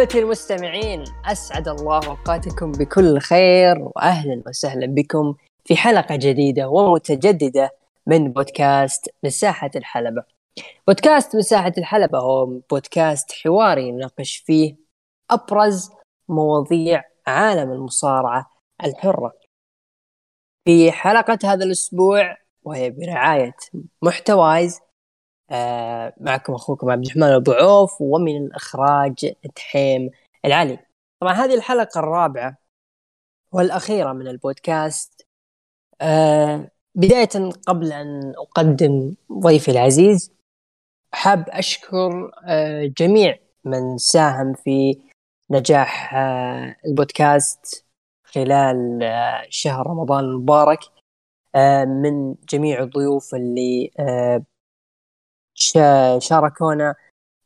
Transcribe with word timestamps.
أحبتي 0.00 0.18
المستمعين 0.18 1.04
أسعد 1.24 1.68
الله 1.68 2.06
أوقاتكم 2.06 2.72
بكل 2.72 3.18
خير 3.18 3.78
وأهلا 3.78 4.42
وسهلا 4.46 4.86
بكم 4.86 5.34
في 5.64 5.76
حلقة 5.76 6.16
جديدة 6.16 6.68
ومتجددة 6.68 7.70
من 8.06 8.32
بودكاست 8.32 9.08
مساحة 9.24 9.70
الحلبة. 9.76 10.24
بودكاست 10.86 11.36
مساحة 11.36 11.72
الحلبة 11.78 12.18
هو 12.18 12.46
بودكاست 12.46 13.32
حواري 13.32 13.92
نناقش 13.92 14.36
فيه 14.36 14.76
أبرز 15.30 15.90
مواضيع 16.28 17.04
عالم 17.26 17.72
المصارعة 17.72 18.50
الحرة. 18.84 19.32
في 20.64 20.92
حلقة 20.92 21.38
هذا 21.44 21.64
الأسبوع 21.64 22.36
وهي 22.62 22.90
برعاية 22.90 23.56
محتوايز 24.02 24.80
آه 25.50 26.14
معكم 26.20 26.54
أخوكم 26.54 26.90
عبد 26.90 27.04
الرحمن 27.06 27.22
أبو 27.22 27.52
عوف 27.52 28.00
ومن 28.00 28.36
الإخراج 28.36 29.34
تحيم 29.54 30.10
العلي. 30.44 30.78
طبعا 31.20 31.32
هذه 31.32 31.54
الحلقة 31.54 32.00
الرابعة 32.00 32.56
والأخيرة 33.52 34.12
من 34.12 34.28
البودكاست. 34.28 35.26
آه 36.00 36.70
بداية 36.94 37.50
قبل 37.66 37.92
أن 37.92 38.32
أقدم 38.36 39.14
ضيفي 39.32 39.70
العزيز 39.70 40.32
حاب 41.12 41.44
أشكر 41.48 42.32
آه 42.44 42.92
جميع 42.98 43.38
من 43.64 43.98
ساهم 43.98 44.54
في 44.54 45.02
نجاح 45.50 46.14
البودكاست 46.86 47.84
خلال 48.24 49.00
شهر 49.48 49.86
رمضان 49.86 50.24
المبارك. 50.24 50.80
من 51.86 52.34
جميع 52.48 52.82
الضيوف 52.82 53.34
اللي 53.34 53.90
شاركونا 56.18 56.94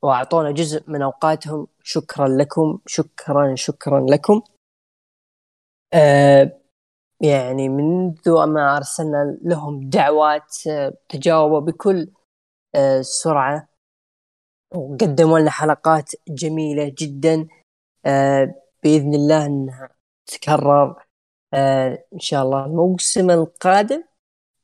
وأعطونا 0.02 0.50
جزء 0.50 0.82
من 0.90 1.02
أوقاتهم. 1.02 1.66
شكرا 1.82 2.28
لكم. 2.28 2.78
شكرا 2.86 3.54
شكرا 3.54 4.00
لكم. 4.00 4.42
آه 5.94 6.60
يعني 7.20 7.68
منذ 7.68 8.44
ما 8.46 8.76
أرسلنا 8.76 9.38
لهم 9.42 9.90
دعوات 9.90 10.56
تجاوبوا 11.08 11.60
بكل 11.60 12.10
آه 12.74 13.00
سرعة 13.00 13.68
وقدموا 14.74 15.38
لنا 15.38 15.50
حلقات 15.50 16.12
جميلة 16.28 16.94
جدا. 16.98 17.48
آه 18.06 18.54
بإذن 18.82 19.14
الله 19.14 19.46
إنها 19.46 19.88
تتكرر 20.26 21.04
آه 21.54 22.04
إن 22.14 22.18
شاء 22.20 22.42
الله 22.42 22.66
الموسم 22.66 23.30
القادم 23.30 24.04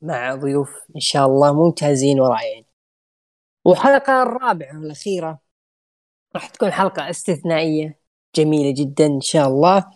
مع 0.02 0.34
ضيوف 0.34 0.70
إن 0.96 1.00
شاء 1.00 1.26
الله 1.26 1.52
ممتازين 1.52 2.20
ورائعين. 2.20 2.69
والحلقة 3.64 4.22
الرابعة 4.22 4.78
والأخيرة. 4.80 5.40
راح 6.34 6.48
تكون 6.48 6.70
حلقة 6.70 7.10
استثنائية. 7.10 8.00
جميلة 8.34 8.74
جدا 8.76 9.06
إن 9.06 9.20
شاء 9.20 9.48
الله. 9.48 9.90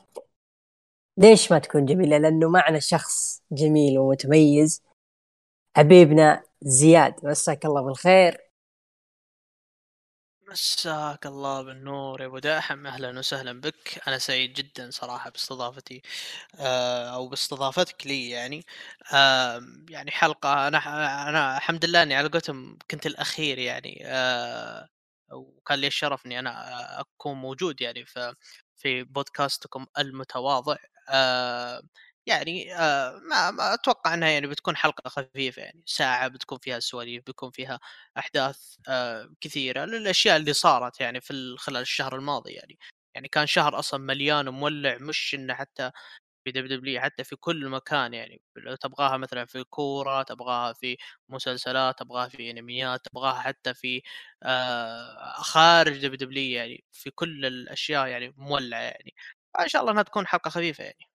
ليش 1.16 1.52
ما 1.52 1.58
تكون 1.58 1.84
جميلة؟ 1.86 2.18
لأنه 2.18 2.48
معنا 2.48 2.78
شخص 2.78 3.42
جميل 3.52 3.98
ومتميز. 3.98 4.82
حبيبنا 5.76 6.42
زياد 6.62 7.14
مساك 7.26 7.66
الله 7.66 7.82
بالخير. 7.82 8.43
مساك 10.54 11.26
الله 11.26 11.62
بالنور 11.62 12.20
يا 12.22 12.26
أبو 12.26 12.38
داحم. 12.38 12.86
أهلا 12.86 13.18
وسهلا 13.18 13.60
بك. 13.60 14.00
أنا 14.08 14.18
سعيد 14.18 14.52
جدا 14.52 14.90
صراحة 14.90 15.30
باستضافتي 15.30 16.02
آه، 16.60 17.14
أو 17.14 17.28
باستضافتك 17.28 18.06
لي 18.06 18.30
يعني. 18.30 18.66
يعني 19.90 20.10
حلقة 20.10 20.68
أنا 20.68 20.78
أنا 21.28 21.56
الحمد 21.56 21.84
لله 21.84 22.02
إني 22.02 22.14
على 22.14 22.28
قولتهم 22.28 22.78
كنت 22.90 23.06
الأخير 23.06 23.58
يعني 23.58 24.02
آه، 24.06 24.88
وكان 25.32 25.78
لي 25.78 25.86
الشرف 25.86 26.26
إني 26.26 26.38
أنا 26.38 27.00
أكون 27.00 27.36
موجود 27.36 27.80
يعني 27.80 28.04
في 28.06 28.34
في 28.76 29.04
بودكاستكم 29.04 29.86
المتواضع. 29.98 30.76
آه، 31.08 31.82
يعني 32.26 32.74
آه 32.74 33.18
ما, 33.30 33.50
ما 33.50 33.74
أتوقع 33.74 34.14
إنها 34.14 34.28
يعني 34.28 34.46
بتكون 34.46 34.76
حلقة 34.76 35.08
خفيفة 35.08 35.62
يعني 35.62 35.82
ساعة 35.86 36.28
بتكون 36.28 36.58
فيها 36.58 36.80
سواليف 36.80 37.22
بيكون 37.26 37.50
فيها 37.50 37.80
أحداث 38.18 38.74
آه 38.88 39.28
كثيرة 39.40 39.84
للأشياء 39.84 40.36
اللي 40.36 40.52
صارت 40.52 41.00
يعني 41.00 41.20
في 41.20 41.54
خلال 41.58 41.80
الشهر 41.82 42.16
الماضي 42.16 42.52
يعني. 42.52 42.78
يعني 43.14 43.28
كان 43.28 43.46
شهر 43.46 43.78
أصلا 43.78 44.00
مليان 44.00 44.48
ومولع 44.48 44.96
مش 45.00 45.34
إنه 45.34 45.54
حتى 45.54 45.90
في 46.44 46.52
دبليو 46.52 46.78
دبليو 46.78 47.00
حتى 47.02 47.24
في 47.24 47.36
كل 47.36 47.68
مكان 47.70 48.14
يعني. 48.14 48.42
لو 48.56 48.74
تبغاها 48.76 49.16
مثلا 49.18 49.46
في 49.46 49.64
كورة 49.64 50.22
تبغاها 50.22 50.72
في 50.72 50.96
مسلسلات 51.28 51.98
تبغاها 51.98 52.28
في 52.28 52.50
أنميات 52.52 53.06
تبغاها 53.06 53.40
حتى 53.42 53.74
في 53.74 54.02
آه 54.42 55.34
خارج 55.42 55.94
دبليو 55.98 56.16
دبليو 56.16 56.56
يعني 56.58 56.84
في 56.92 57.10
كل 57.10 57.46
الأشياء 57.46 58.06
يعني 58.08 58.34
مولعة 58.38 58.80
يعني. 58.80 59.14
فإن 59.54 59.68
شاء 59.68 59.82
الله 59.82 59.92
إنها 59.92 60.02
تكون 60.02 60.26
حلقة 60.26 60.48
خفيفة 60.50 60.84
يعني. 60.84 61.08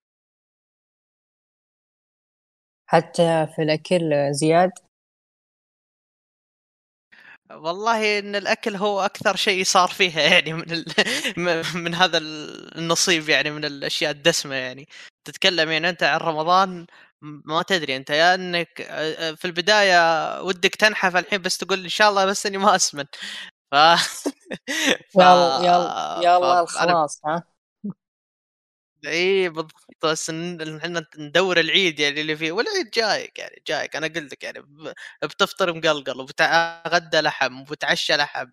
حتى 2.90 3.48
في 3.56 3.62
الأكل 3.62 4.34
زياد؟ 4.34 4.72
والله 7.52 8.20
إن 8.20 8.36
الأكل 8.36 8.76
هو 8.76 9.02
أكثر 9.02 9.36
شيء 9.36 9.64
صار 9.64 9.88
فيها 9.88 10.22
يعني 10.34 10.54
من 10.54 10.72
ال... 10.72 10.86
من 11.84 11.96
هذا 11.96 12.18
النصيب 12.18 13.30
يعني 13.30 13.52
من 13.52 13.66
الأشياء 13.66 14.12
الدسمة 14.12 14.56
يعني. 14.56 14.88
تتكلم 15.26 15.72
يعني 15.72 15.90
أنت 15.90 16.04
عن 16.04 16.20
رمضان 16.20 16.86
ما 17.22 17.62
تدري 17.62 17.96
أنت 17.96 18.10
يا 18.10 18.36
إنك 18.36 18.68
في 19.38 19.46
البداية 19.46 20.42
ودك 20.44 20.76
تنحف 20.76 21.16
الحين 21.16 21.42
بس 21.42 21.58
تقول 21.58 21.84
إن 21.84 21.90
شاء 21.90 22.10
الله 22.10 22.26
بس 22.26 22.46
إني 22.46 22.58
ما 22.58 22.76
أسمن. 22.76 23.06
ف, 23.72 23.76
ف... 25.14 25.16
يلا 25.16 25.58
يلا 25.64 26.20
يلا 26.24 26.62
الخلاص 26.62 27.22
ها؟ 27.26 27.44
اي 29.06 29.50
بالضبط. 29.50 29.74
بس 30.04 30.30
إحنا 30.30 31.06
ندور 31.18 31.60
العيد 31.60 32.00
يعني 32.00 32.22
اللي 32.22 32.36
فيه 32.38 32.52
والعيد 32.52 32.90
جايك 32.90 33.40
يعني 33.40 33.62
جايك. 33.68 33.96
أنا 33.96 34.08
قلت 34.08 34.34
لك 34.34 34.44
يعني 34.44 34.60
بتفطر 35.24 35.74
مقلقل 35.74 36.22
وبتغدى 36.22 37.22
لحم 37.22 37.62
وبتعشى 37.62 38.16
لحم 38.16 38.48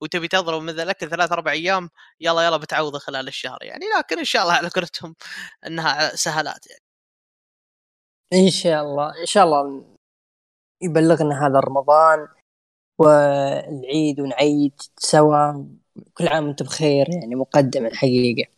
وتبي 0.00 0.28
تضرب 0.28 0.62
من 0.62 0.80
الاكل 0.80 1.10
ثلاث 1.10 1.32
أربع 1.32 1.52
أيام 1.52 1.90
يلا 2.20 2.42
يلا 2.46 2.56
بتعوضه 2.56 2.98
خلال 2.98 3.28
الشهر 3.28 3.58
يعني. 3.62 3.84
لكن 3.98 4.18
إن 4.18 4.24
شاء 4.24 4.42
الله 4.42 4.54
على 4.54 4.68
قولتهم 4.68 5.14
إنها 5.66 6.16
سهلات 6.16 6.66
يعني. 6.66 6.82
إن 8.32 8.50
شاء 8.50 8.82
الله 8.82 9.20
إن 9.20 9.26
شاء 9.26 9.44
الله 9.44 9.84
يبلغنا 10.82 11.46
هذا 11.46 11.60
رمضان 11.60 12.28
والعيد 12.98 14.20
ونعيد 14.20 14.72
سوا 14.98 15.64
كل 16.14 16.28
عام 16.28 16.46
وأنتم 16.46 16.64
بخير 16.64 17.06
يعني 17.10 17.34
مقدما 17.34 17.94
حقيقه 17.94 18.50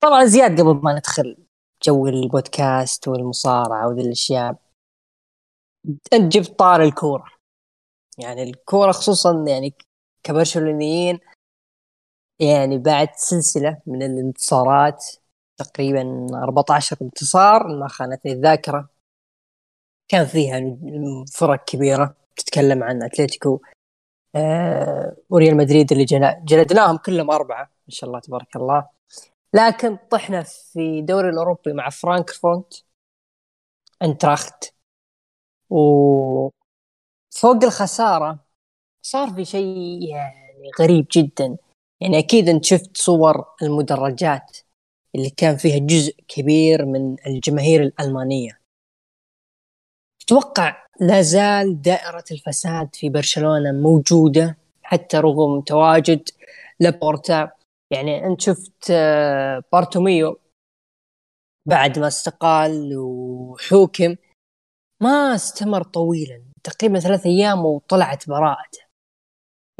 طبعا 0.00 0.24
زياد 0.24 0.60
قبل 0.60 0.80
ما 0.82 0.94
ندخل 0.94 1.36
جو 1.82 2.06
البودكاست 2.06 3.08
والمصارعة 3.08 3.88
وذي 3.88 4.02
الأشياء 4.02 4.56
أنت 6.12 6.36
جبت 6.36 6.58
طار 6.58 6.82
الكورة. 6.82 7.24
يعني 8.18 8.42
الكورة 8.42 8.92
خصوصا 8.92 9.44
يعني 9.48 9.74
كبرشلونيين 10.22 11.20
يعني 12.40 12.78
بعد 12.78 13.08
سلسلة 13.16 13.80
من 13.86 14.02
الانتصارات 14.02 15.06
تقريبا 15.56 16.26
14 16.34 16.96
انتصار 17.02 17.68
ما 17.68 17.88
خانتني 17.88 18.32
الذاكرة. 18.32 18.88
كان 20.08 20.26
فيها 20.26 20.76
فرق 21.34 21.64
كبيرة 21.64 22.16
تتكلم 22.36 22.82
عن 22.82 23.02
أتلتيكو 23.02 23.60
آه 24.36 25.16
وريال 25.30 25.56
مدريد 25.56 25.92
اللي 25.92 26.04
جلدناهم 26.44 26.96
كلهم 26.96 27.30
أربعة 27.30 27.62
ما 27.64 27.90
شاء 27.90 28.08
الله 28.08 28.20
تبارك 28.20 28.56
الله. 28.56 28.93
لكن 29.54 29.96
طحنا 30.10 30.42
في 30.42 31.02
دوري 31.02 31.28
الأوروبي 31.28 31.72
مع 31.72 31.90
فرانكفورت 31.90 32.84
أنتراخت. 34.02 34.74
و 35.70 36.48
فوق 37.30 37.64
الخسارة 37.64 38.44
صار 39.02 39.30
في 39.30 39.44
شيء 39.44 40.02
يعني 40.08 40.70
غريب 40.80 41.06
جدا. 41.12 41.56
يعني 42.00 42.18
أكيد 42.18 42.48
أنت 42.48 42.64
شفت 42.64 42.96
صور 42.96 43.44
المدرجات 43.62 44.58
اللي 45.14 45.30
كان 45.30 45.56
فيها 45.56 45.78
جزء 45.78 46.14
كبير 46.28 46.84
من 46.84 47.16
الجماهير 47.26 47.82
الألمانية. 47.82 48.60
تتوقع 50.20 50.86
لا 51.00 51.22
زال 51.22 51.82
دائرة 51.82 52.24
الفساد 52.30 52.94
في 52.94 53.08
برشلونة 53.08 53.72
موجودة 53.72 54.56
حتى 54.82 55.16
رغم 55.16 55.60
تواجد 55.60 56.28
لابورتا؟ 56.80 57.63
يعني 57.94 58.26
أنت 58.26 58.40
شفت 58.40 58.90
آه، 58.90 59.62
بارتوميو 59.72 60.40
بعد 61.66 61.98
ما 61.98 62.06
استقال 62.06 62.96
وحوكم 62.96 64.16
ما 65.02 65.34
استمر 65.34 65.82
طويلا 65.82 66.44
تقريبا 66.64 66.98
ثلاث 66.98 67.26
أيام 67.26 67.64
وطلعت 67.64 68.28
براءته. 68.28 68.84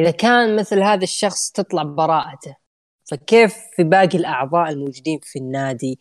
إذا 0.00 0.10
كان 0.10 0.56
مثل 0.56 0.82
هذا 0.82 1.02
الشخص 1.02 1.50
تطلع 1.50 1.82
براءته 1.82 2.56
فكيف 3.10 3.54
في 3.76 3.84
باقي 3.84 4.18
الأعضاء 4.18 4.70
الموجودين 4.70 5.18
في 5.22 5.38
النادي 5.38 5.98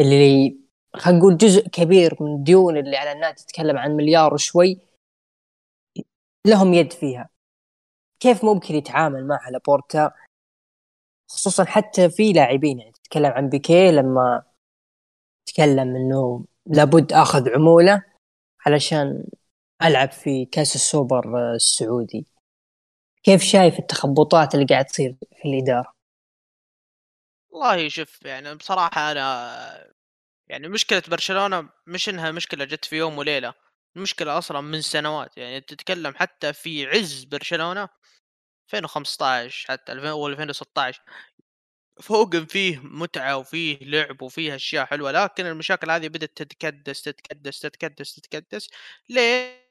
اللي 0.00 0.56
خلينا 0.96 1.18
نقول 1.18 1.36
جزء 1.36 1.68
كبير 1.68 2.16
من 2.20 2.34
الديون 2.34 2.76
اللي 2.76 2.96
على 2.96 3.12
النادي 3.12 3.42
تتكلم 3.42 3.78
عن 3.78 3.90
مليار 3.90 4.34
وشوي 4.34 4.80
لهم 6.46 6.74
يد 6.74 6.92
فيها. 6.92 7.28
كيف 8.20 8.44
ممكن 8.44 8.74
يتعامل 8.74 9.26
مع 9.26 9.48
لابورتا؟ 9.48 10.12
خصوصا 11.28 11.64
حتى 11.64 12.10
في 12.10 12.32
لاعبين 12.32 12.78
يعني 12.80 12.92
تتكلم 12.92 13.26
عن 13.32 13.48
بيكي 13.48 13.90
لما 13.92 14.42
تكلم 15.46 15.96
إنه 15.96 16.44
لابد 16.66 17.12
أخذ 17.12 17.48
عمولة 17.50 18.02
علشان 18.66 19.24
ألعب 19.82 20.12
في 20.12 20.44
كأس 20.44 20.74
السوبر 20.74 21.52
السعودي. 21.54 22.26
كيف 23.22 23.42
شايف 23.42 23.78
التخبطات 23.78 24.54
اللي 24.54 24.66
قاعد 24.66 24.84
تصير 24.84 25.16
في 25.42 25.48
الإدارة؟ 25.48 25.92
والله 27.50 27.88
شوف 27.88 28.22
يعني 28.24 28.54
بصراحة 28.54 29.12
أنا 29.12 29.94
يعني 30.48 30.68
مشكلة 30.68 31.02
برشلونة 31.08 31.68
مش 31.86 32.08
إنها 32.08 32.30
مشكلة 32.30 32.64
جت 32.64 32.84
في 32.84 32.96
يوم 32.96 33.18
وليلة 33.18 33.54
المشكلة 33.96 34.38
أصلا 34.38 34.60
من 34.60 34.80
سنوات. 34.82 35.38
يعني 35.38 35.60
تتكلم 35.60 36.14
حتى 36.16 36.52
في 36.52 36.86
عز 36.86 37.24
برشلونة 37.24 37.88
2015 38.66 39.66
حتى 39.68 39.92
2016 39.92 41.02
فوق 42.02 42.36
فيه 42.36 42.78
متعة 42.78 43.36
وفيه 43.36 43.78
لعب 43.82 44.22
وفيه 44.22 44.54
أشياء 44.54 44.84
حلوة 44.86 45.12
لكن 45.12 45.46
المشاكل 45.46 45.90
هذه 45.90 46.08
بدأت 46.08 46.32
تتكدس 46.36 47.02
تتكدس 47.02 47.60
تتكدس 47.60 48.14
تتكدس 48.14 48.68
ليه؟ 49.10 49.66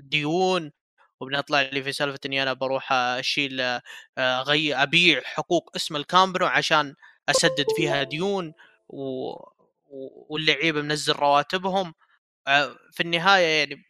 ديون 0.00 0.72
وبنطلع 1.20 1.62
لي 1.62 1.82
في 1.82 1.92
سالفة 1.92 2.18
إني 2.26 2.42
أنا 2.42 2.52
بروح 2.52 2.92
أشيل 2.92 3.80
أغير 4.18 4.82
أبيع 4.82 5.22
حقوق 5.24 5.70
اسم 5.76 5.96
الكامب 5.96 6.29
نو 6.29 6.46
عشان 6.46 6.94
أسدد 7.28 7.66
فيها 7.76 8.02
ديون 8.02 8.54
و... 8.88 9.32
واللعيبة 10.30 10.82
منزل 10.82 11.12
رواتبهم 11.12 11.94
في 12.92 13.00
النهاية 13.00 13.58
يعني 13.58 13.84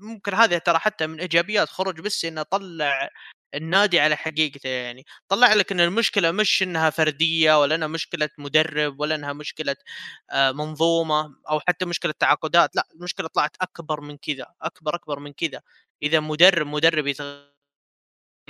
ممكن 0.00 0.34
هذه 0.34 0.58
ترى 0.58 0.78
حتى 0.78 1.06
من 1.06 1.20
إيجابيات 1.20 1.68
خروج 1.68 2.00
ميسي 2.00 2.28
إنه 2.28 2.42
طلع 2.42 3.10
النادي 3.54 4.00
على 4.00 4.16
حقيقته 4.16 4.68
يعني. 4.68 5.04
طلع 5.28 5.54
لك 5.54 5.72
إن 5.72 5.80
المشكلة 5.80 6.30
مش 6.30 6.62
إنها 6.62 6.90
فردية 6.90 7.60
ولا 7.60 7.74
إنها 7.74 7.88
مشكلة 7.88 8.28
مدرب 8.38 9.00
ولا 9.00 9.14
إنها 9.14 9.32
مشكلة 9.32 9.76
آه، 10.30 10.52
منظومة 10.52 11.36
أو 11.50 11.60
حتى 11.60 11.84
مشكلة 11.84 12.14
تعاقدات 12.18 12.76
لا 12.76 12.88
المشكلة 12.94 13.28
طلعت 13.28 13.56
أكبر 13.60 14.00
من 14.00 14.16
كذا 14.16 14.46
أكبر 14.62 14.94
أكبر 14.94 15.18
من 15.20 15.32
كذا. 15.32 15.60
إذا 16.02 16.20
مدرب 16.20 16.66
مدرب 16.66 17.06
يتغير 17.06 17.52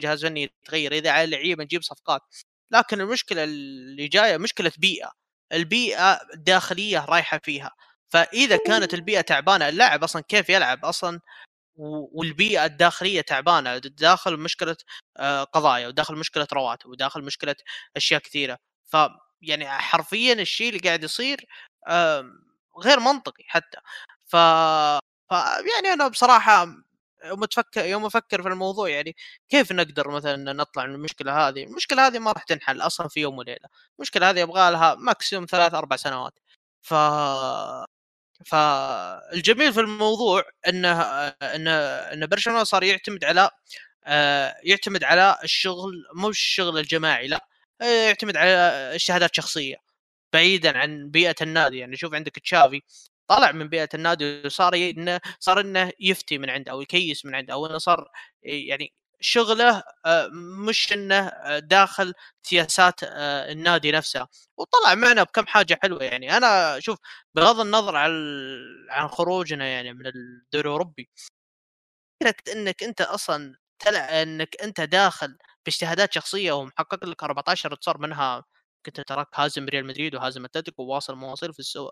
جهاز 0.00 0.26
فني 0.26 0.42
يتغير 0.64 0.92
إذا 0.92 1.10
على 1.10 1.30
لعيبه 1.30 1.64
نجيب 1.64 1.82
صفقات. 1.82 2.22
لكن 2.72 3.00
المشكلة 3.00 3.44
اللي 3.44 4.08
جاية 4.08 4.36
مشكلة 4.38 4.72
بيئة. 4.78 5.12
البيئة 5.52 6.20
الداخليه 6.34 7.04
رايحة 7.06 7.40
فيها. 7.44 7.72
فإذا 8.10 8.58
كانت 8.66 8.94
البيئة 8.94 9.20
تعبانة 9.20 9.68
اللاعب 9.68 10.04
أصلا 10.04 10.22
كيف 10.28 10.50
يلعب؟ 10.50 10.84
أصلا 10.84 11.20
والبيئة 11.78 12.64
الداخلية 12.64 13.20
تعبانة 13.20 13.78
داخل 13.78 14.36
مشكلة 14.36 14.76
آه، 15.16 15.44
قضايا 15.44 15.88
وداخل 15.88 16.16
مشكلة 16.16 16.46
رواتب 16.52 16.90
وداخل 16.90 17.22
مشكلة 17.22 17.56
أشياء 17.96 18.20
كثيرة 18.20 18.58
ف 18.86 18.96
يعني 19.42 19.68
حرفيا 19.68 20.32
الشيء 20.32 20.68
اللي 20.68 20.80
قاعد 20.80 21.04
يصير 21.04 21.46
غير 22.84 23.00
منطقي 23.00 23.44
حتى 23.46 23.78
ف... 24.26 24.36
ف 25.30 25.32
يعني 25.76 25.92
أنا 25.92 26.08
بصراحة 26.08 26.66
يوم 27.24 27.44
تفكر 27.44 27.84
يوم 27.84 28.06
أفكر 28.06 28.42
في 28.42 28.48
الموضوع 28.48 28.88
يعني 28.88 29.16
كيف 29.48 29.72
نقدر 29.72 30.10
مثلا 30.10 30.52
نطلع 30.52 30.86
من 30.86 30.94
المشكلة 30.94 31.48
هذه؟ 31.48 31.64
المشكلة 31.64 32.06
هذه 32.06 32.18
ما 32.18 32.32
راح 32.32 32.42
تنحل 32.44 32.80
أصلا 32.80 33.08
في 33.08 33.20
يوم 33.20 33.38
وليلة، 33.38 33.68
المشكلة 33.98 34.30
هذه 34.30 34.40
يبغى 34.40 34.70
لها 34.70 34.94
ماكسيموم 34.94 35.46
ثلاث 35.46 35.74
أربع 35.74 35.96
سنوات. 35.96 36.34
ف 36.82 36.94
فالجميل 38.46 39.72
في 39.72 39.80
الموضوع 39.80 40.42
إنه 40.68 41.02
انه 41.42 41.70
إن 42.12 42.26
برشلونة 42.26 42.64
صار 42.64 42.82
يعتمد 42.84 43.24
على 43.24 43.50
آه، 44.06 44.56
يعتمد 44.64 45.04
على 45.04 45.38
الشغل 45.44 45.92
مو 46.14 46.28
الشغل 46.28 46.78
الجماعي 46.78 47.28
لا 47.28 47.46
يعتمد 47.82 48.36
على 48.36 48.48
اجتهادات 48.94 49.36
شخصية 49.36 49.76
بعيدا 50.32 50.78
عن 50.78 51.10
بيئة 51.10 51.34
النادي. 51.42 51.78
يعني 51.78 51.96
شوف 51.96 52.14
عندك 52.14 52.32
تشافي 52.40 52.82
طلع 53.28 53.52
من 53.52 53.68
بيئة 53.68 53.88
النادي 53.94 54.42
وصار 54.46 54.74
إنه 54.76 55.20
صار 55.40 55.60
إنه 55.60 55.92
يفتي 56.00 56.38
من 56.38 56.50
عنده 56.50 56.72
أو 56.72 56.82
يكيس 56.82 57.26
من 57.26 57.34
عنده 57.34 57.54
أو 57.54 57.66
إنه 57.66 57.78
صار 57.78 58.08
يعني 58.42 58.92
شغله 59.20 59.82
آه، 60.06 60.28
مش 60.68 60.92
إنه 60.92 61.14
آه، 61.28 61.58
داخل 61.58 62.14
سياسات 62.42 63.00
آه، 63.04 63.52
النادي 63.52 63.92
نفسها 63.92 64.28
وطلع 64.58 64.94
معنا 64.94 65.22
بكم 65.22 65.46
حاجة 65.46 65.78
حلوة 65.82 66.02
يعني. 66.04 66.36
أنا 66.36 66.80
شوف 66.80 66.98
بغض 67.34 67.60
النظر 67.60 67.96
عن 67.96 68.10
عن 68.90 69.08
خروجنا 69.08 69.66
يعني 69.68 69.92
من 69.94 70.06
الدوري 70.06 70.68
الأوروبي 70.68 71.08
فكرة 72.22 72.52
إنك 72.52 72.82
أنت 72.82 73.00
أصلا 73.00 73.54
تلع 73.78 74.22
إنك 74.22 74.56
أنت 74.62 74.80
داخل 74.80 75.36
باجتهادات 75.66 76.12
شخصية 76.12 76.52
ومحقق 76.52 77.04
لك 77.04 77.22
14 77.22 77.72
انتصار 77.72 77.98
منها 77.98 78.44
كنت 78.86 79.00
تراك 79.00 79.28
هازم 79.34 79.64
ريال 79.68 79.86
مدريد 79.86 80.14
وهازم 80.14 80.44
أتلتيكو 80.44 80.82
وواصل 80.82 81.14
مواصيل 81.14 81.52
في 81.52 81.58
السو... 81.58 81.90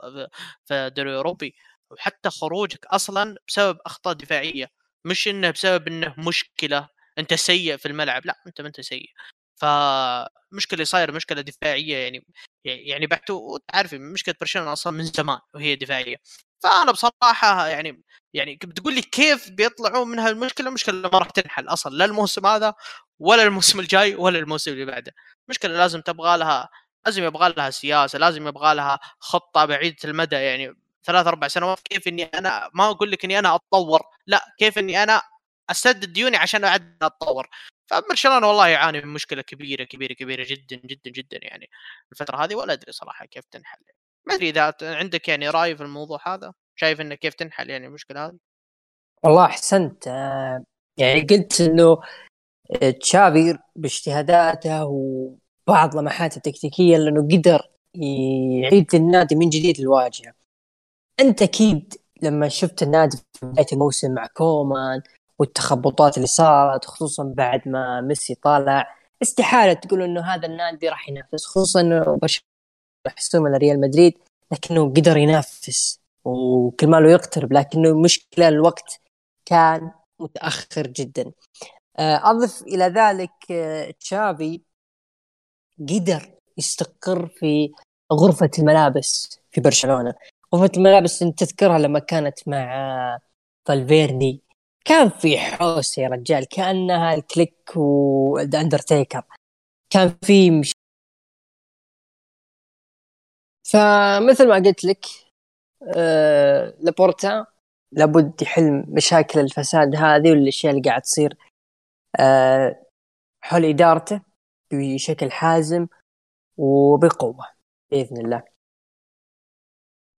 في 0.64 0.74
الدوري 0.74 1.10
الأوروبي. 1.10 1.54
وحتى 1.90 2.30
خروجك 2.30 2.86
أصلا 2.86 3.36
بسبب 3.48 3.78
أخطاء 3.86 4.14
دفاعية 4.14 4.70
مش 5.04 5.28
إنه 5.28 5.50
بسبب 5.50 5.88
إنه 5.88 6.14
مشكلة. 6.18 6.88
أنت 7.18 7.34
سيء 7.34 7.76
في 7.76 7.86
الملعب 7.88 8.26
لأ 8.26 8.42
أنت 8.46 8.60
ما 8.60 8.66
أنت 8.68 8.80
سيء. 8.80 9.10
فمشكلة 9.56 10.84
صاير 10.84 11.12
مشكلة 11.12 11.40
دفاعية 11.42 11.96
يعني 11.96 12.26
يعني 12.64 13.06
بعتوا 13.06 13.58
تعرف 13.72 13.94
مشكلة 13.94 14.34
برشلونة 14.40 14.72
أصلا 14.72 14.92
من 14.92 15.04
زمان 15.04 15.38
وهي 15.54 15.76
دفاعية. 15.76 16.16
فأنا 16.62 16.92
بصراحة 16.92 17.66
يعني 17.68 18.02
يعني 18.34 18.58
بتقول 18.64 18.94
لي 18.94 19.02
كيف 19.02 19.50
بيطلعوا 19.50 20.04
من 20.04 20.18
هالمشكلة؟ 20.18 20.68
المشكلة 20.68 20.94
ما 21.12 21.18
راح 21.18 21.30
تنحل 21.30 21.68
أصلا 21.68 21.94
لا 21.94 22.04
الموسم 22.04 22.46
هذا 22.46 22.74
ولا 23.18 23.42
الموسم 23.42 23.80
الجاي 23.80 24.14
ولا 24.14 24.38
الموسم 24.38 24.72
اللي 24.72 24.84
بعده. 24.84 25.12
مشكلة 25.48 25.72
لازم 25.78 26.00
تبغى 26.00 26.38
لها 26.38 26.68
لازم 27.06 27.24
يبغى 27.24 27.54
لها 27.58 27.70
سياسة 27.70 28.18
لازم 28.18 28.48
يبغى 28.48 28.74
لها 28.74 28.98
خطة 29.20 29.64
بعيدة 29.64 29.96
المدى 30.04 30.36
يعني 30.36 30.74
ثلاث 31.04 31.26
أربع 31.26 31.48
سنوات. 31.48 31.80
كيف 31.80 32.08
إني 32.08 32.24
أنا 32.24 32.70
ما 32.74 32.90
أقول 32.90 33.10
لك 33.10 33.24
إني 33.24 33.38
أنا 33.38 33.54
أتطور 33.54 34.02
لأ 34.26 34.44
كيف 34.58 34.78
إني 34.78 35.02
أنا 35.02 35.22
اسدد 35.70 36.12
ديوني 36.12 36.36
عشان 36.36 36.64
أعد 36.64 36.98
اتطور 37.02 37.48
فبرشلونه 37.86 38.48
والله 38.48 38.68
يعاني 38.68 39.00
من 39.00 39.08
مشكلة 39.08 39.42
كبيرة 39.42 39.84
كبيرة 39.84 40.12
كبيرة 40.12 40.46
جدا 40.48 40.76
جدا 40.76 41.10
جدا 41.10 41.38
يعني 41.42 41.70
الفترة 42.12 42.44
هذه 42.44 42.54
ولا 42.54 42.72
أدري 42.72 42.92
صراحة 42.92 43.26
كيف 43.26 43.44
تنحل. 43.50 43.78
ما 44.26 44.34
أدري 44.34 44.48
إذا 44.48 44.74
عندك 44.82 45.28
يعني 45.28 45.50
رأي 45.50 45.76
في 45.76 45.82
الموضوع 45.82 46.20
هذا؟ 46.26 46.52
شايف 46.76 47.00
إنه 47.00 47.14
كيف 47.14 47.34
تنحل 47.34 47.70
يعني 47.70 47.86
المشكلة 47.86 48.26
هذه؟ 48.26 48.36
والله 49.22 49.44
أحسنت. 49.44 50.08
آه، 50.08 50.64
يعني 50.98 51.20
قلت 51.20 51.60
إنه 51.60 52.02
آه، 52.82 52.90
تشافي 52.90 53.58
باجتهاداته 53.76 54.84
وبعض 54.84 55.96
لمحاته 55.96 56.36
التكتيكية 56.36 56.96
لأنه 56.96 57.22
قدر 57.22 57.68
يعيد 57.94 58.94
النادي 58.94 59.34
من 59.34 59.48
جديد 59.48 59.80
الواجهه 59.80 60.34
أنت 61.20 61.42
أكيد 61.42 61.94
لما 62.22 62.48
شفت 62.48 62.82
النادي 62.82 63.16
في 63.16 63.46
بداية 63.46 63.66
الموسم 63.72 64.14
مع 64.14 64.26
كومان 64.26 65.02
والتخبطات 65.38 66.16
اللي 66.16 66.26
صارت 66.26 66.84
خصوصا 66.84 67.32
بعد 67.36 67.68
ما 67.68 68.00
ميسي 68.00 68.34
طالع. 68.34 68.96
استحالة 69.22 69.72
تقول 69.72 70.02
إنه 70.02 70.20
هذا 70.20 70.46
النادي 70.46 70.88
راح 70.88 71.08
ينافس 71.08 71.46
خصوصا 71.46 71.80
إنه 71.80 72.18
برشلونة 72.22 72.56
يستلم 73.18 73.46
ريال 73.46 73.80
مدريد 73.80 74.18
لكنه 74.52 74.90
قدر 74.90 75.16
ينافس 75.16 76.00
وكل 76.24 76.86
ما 76.86 76.96
له 76.96 77.10
يقترب 77.10 77.52
لكنه 77.52 78.00
مشكلة 78.00 78.48
الوقت 78.48 79.00
كان 79.44 79.90
متأخر 80.20 80.86
جدا. 80.86 81.32
آه، 81.98 82.30
أضف 82.30 82.62
إلى 82.62 82.84
ذلك 82.84 83.50
آه، 83.50 83.90
تشافي 83.90 84.60
قدر 85.80 86.34
يستقر 86.58 87.26
في 87.26 87.72
غرفة 88.12 88.50
الملابس 88.58 89.40
في 89.50 89.60
برشلونة. 89.60 90.14
غرفة 90.54 90.72
الملابس 90.76 91.22
انت 91.22 91.44
تذكرها 91.44 91.78
لما 91.78 91.98
كانت 91.98 92.48
مع 92.48 93.18
فالفيردي. 93.66 94.45
كان 94.88 95.08
في 95.08 95.38
حوسة 95.38 95.98
يا 95.98 96.08
رجال 96.08 96.48
كأنها 96.48 97.14
الكليك 97.14 97.76
والاندرتيكر 97.76 99.22
كان 99.90 100.18
في 100.24 100.50
مش... 100.50 100.72
فمثل 103.72 104.48
ما 104.48 104.54
قلت 104.54 104.84
لك 104.84 105.04
آه 105.96 106.74
لابورتا 106.80 107.46
لابد 107.92 108.42
يحل 108.42 108.84
مشاكل 108.88 109.40
الفساد 109.40 109.96
هذه 109.96 110.30
والأشياء 110.30 110.72
اللي 110.72 110.82
قاعد 110.82 111.02
تصير. 111.02 111.36
آه 112.20 112.86
حول 113.42 113.64
إدارته 113.64 114.20
بشكل 114.72 115.30
حازم 115.30 115.86
وبقوة 116.56 117.46
بإذن 117.90 118.16
الله. 118.26 118.55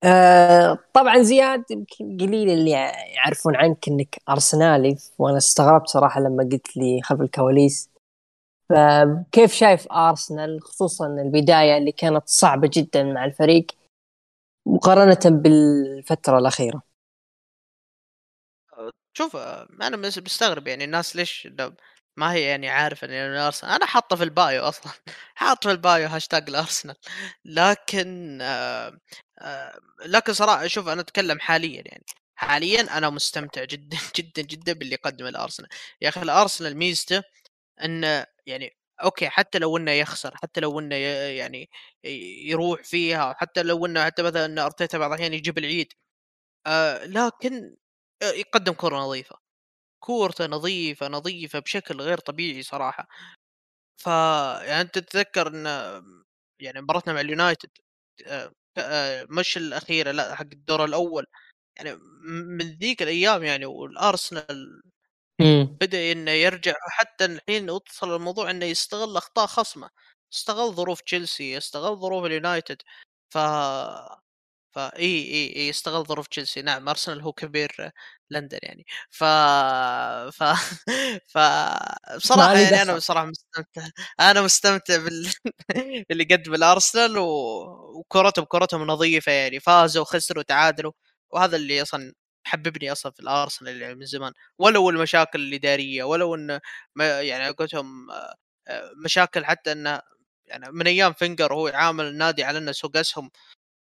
آه 0.04 0.78
طبعا 0.94 1.22
زياد 1.22 1.64
يمكن 1.70 2.16
قليل 2.20 2.50
اللي 2.50 2.70
يعرفون 3.14 3.56
عنك 3.56 3.88
إنك 3.88 4.16
أرسنالي 4.28 4.96
وأنا 5.18 5.36
استغربت 5.36 5.86
صراحة 5.88 6.20
لما 6.20 6.48
قلت 6.52 6.76
لي 6.76 7.00
خلف 7.02 7.20
الكواليس. 7.20 7.90
فكيف 8.70 9.52
شايف 9.52 9.88
أرسنال 9.92 10.62
خصوصا 10.62 11.06
البداية 11.06 11.78
اللي 11.78 11.92
كانت 11.92 12.22
صعبة 12.28 12.70
جدا 12.74 13.02
مع 13.02 13.24
الفريق 13.24 13.66
مقارنة 14.66 15.20
بالفترة 15.40 16.38
الأخيرة؟ 16.38 16.82
شوف 19.14 19.36
أنا 19.82 19.96
مستغرب 19.96 20.66
يعني 20.68 20.84
الناس 20.84 21.16
ليش 21.16 21.48
ما 22.16 22.32
هي 22.32 22.42
يعني 22.42 22.68
عارفة 22.68 23.04
إني 23.06 23.26
أنا 23.26 23.46
أرسنال، 23.46 23.72
أنا 23.72 23.86
حاطة 23.86 24.16
في 24.16 24.24
البايو 24.24 24.62
أصلًا، 24.62 24.92
حاط 25.34 25.64
في 25.64 25.70
البايو 25.72 26.08
هاشتاج 26.08 26.48
الأرسنال، 26.48 26.96
لكن 27.44 28.38
لكن 30.06 30.32
صراحة 30.32 30.66
شوف 30.66 30.88
أنا 30.88 31.00
أتكلم 31.00 31.40
حاليًا 31.40 31.82
يعني، 31.86 32.04
حاليًا 32.36 32.98
أنا 32.98 33.10
مستمتع 33.10 33.64
جدًا، 33.64 33.98
جدًا، 34.16 34.42
جدًا 34.42 34.72
باللي 34.72 34.94
يقدمه 34.94 35.28
الأرسنال، 35.28 35.68
يا 36.00 36.08
أخي 36.08 36.22
الأرسنال 36.22 36.76
ميزته 36.76 37.22
إنه 37.84 38.26
يعني 38.46 38.76
okay 39.04 39.28
حتى 39.30 39.58
لو 39.58 39.76
إنه 39.78 39.92
يخسر، 39.92 40.36
حتى 40.44 40.60
لو 40.60 40.80
إنه 40.80 40.96
ي 40.96 41.36
يعني 41.36 41.70
يروح 42.48 42.82
فيها، 42.84 43.34
حتى 43.38 43.62
لو 43.64 43.86
إنه 43.86 44.04
حتى 44.06 44.22
مثلًا 44.24 44.66
أرتيتا 44.66 44.98
بعض 44.98 45.10
الأحيان 45.12 45.34
يجيب 45.34 45.58
العيد، 45.58 45.92
آآ 46.68 47.06
لكن 47.06 47.76
آآ 48.22 48.32
يقدم 48.32 48.72
كورة 48.74 48.96
نظيفة، 48.98 49.36
كورته 50.00 50.46
نظيفة، 50.46 51.08
نظيفة 51.08 51.60
بشكل 51.60 52.02
غير 52.02 52.18
طبيعي 52.18 52.62
صراحة. 52.62 53.08
ف 53.98 54.06
يعني 54.06 54.80
أنت 54.82 54.98
تتذكر 54.98 55.48
إن 55.48 55.66
يعني 56.60 56.80
مباراتنا 56.82 57.14
مع 57.14 57.20
اليونايتد 57.20 57.70
آآ 58.26 58.52
مش 59.30 59.56
الأخيرة 59.56 60.10
لأ 60.12 60.34
حق 60.34 60.42
الدور 60.52 60.84
الأول، 60.84 61.26
يعني 61.78 61.98
من 62.58 62.78
ذيك 62.78 63.02
الأيام 63.02 63.44
يعني 63.44 63.66
والأرسنال 63.66 64.82
إمم. 65.40 65.78
بدأ 65.82 66.12
إنه 66.12 66.30
يرجع 66.30 66.74
حتى 66.90 67.24
الحين 67.24 67.70
وصل 67.70 68.16
الموضوع 68.16 68.50
إنه 68.50 68.66
يستغل 68.66 69.16
أخطاء 69.16 69.46
خصمه، 69.46 69.90
استغل 70.34 70.72
ظروف 70.74 71.00
تشيلسي، 71.02 71.58
استغل 71.58 71.96
ظروف 71.96 72.24
اليونايتد، 72.26 72.82
ف 73.30 73.38
فإي 74.78 75.04
إي 75.34 75.56
إي 75.56 75.70
استغل 75.70 76.04
ظروف 76.06 76.26
تشيلسي 76.28 76.62
نعم 76.62 76.88
أرسنال 76.88 77.22
هو 77.22 77.32
كبير 77.32 77.92
لندن 78.30 78.58
يعني. 78.62 78.86
ف 79.10 79.24
ف 80.32 80.42
ف 81.28 81.38
لي 82.54 82.62
يعني 82.62 82.82
أنا 82.82 82.92
دخل. 82.92 82.96
بصراحة 82.96 83.26
مستمتع. 83.26 83.82
أنا 84.20 84.42
مستمتع 84.42 84.96
بال 84.96 85.32
باللي 86.08 86.26
يقدمه 86.30 86.56
الأرسنال 86.56 87.18
و 87.18 87.26
وكورتهم 88.00 88.44
كورتهم 88.44 88.86
نظيفة 88.86 89.32
يعني. 89.32 89.60
فازوا 89.60 90.02
وخسروا 90.02 90.42
تعادلوا، 90.42 90.92
وهذا 91.30 91.56
اللي 91.56 91.82
أصلًا 91.82 92.12
محببني 92.46 92.92
أصلًا 92.92 93.12
في 93.12 93.20
الأرسنال 93.20 93.82
يعني 93.82 93.94
من 93.94 94.06
زمان، 94.06 94.32
ولو 94.58 94.90
المشاكل 94.90 95.40
الإدارية 95.40 96.04
ولو 96.04 96.34
إنه 96.34 96.60
ما 96.94 97.22
يعني 97.22 97.44
على 97.44 97.52
قولتهم 97.54 98.10
آآ 98.10 98.34
مشاكل 99.04 99.44
حتى 99.44 99.72
إنه 99.72 100.00
يعني 100.46 100.72
من 100.72 100.86
أيام 100.86 101.12
فينجر 101.12 101.52
وهو 101.52 101.68
يعامل 101.68 102.04
النادي 102.06 102.44
على 102.44 102.58
إنه 102.58 102.72
سوق 102.72 102.96
أسهم، 102.96 103.30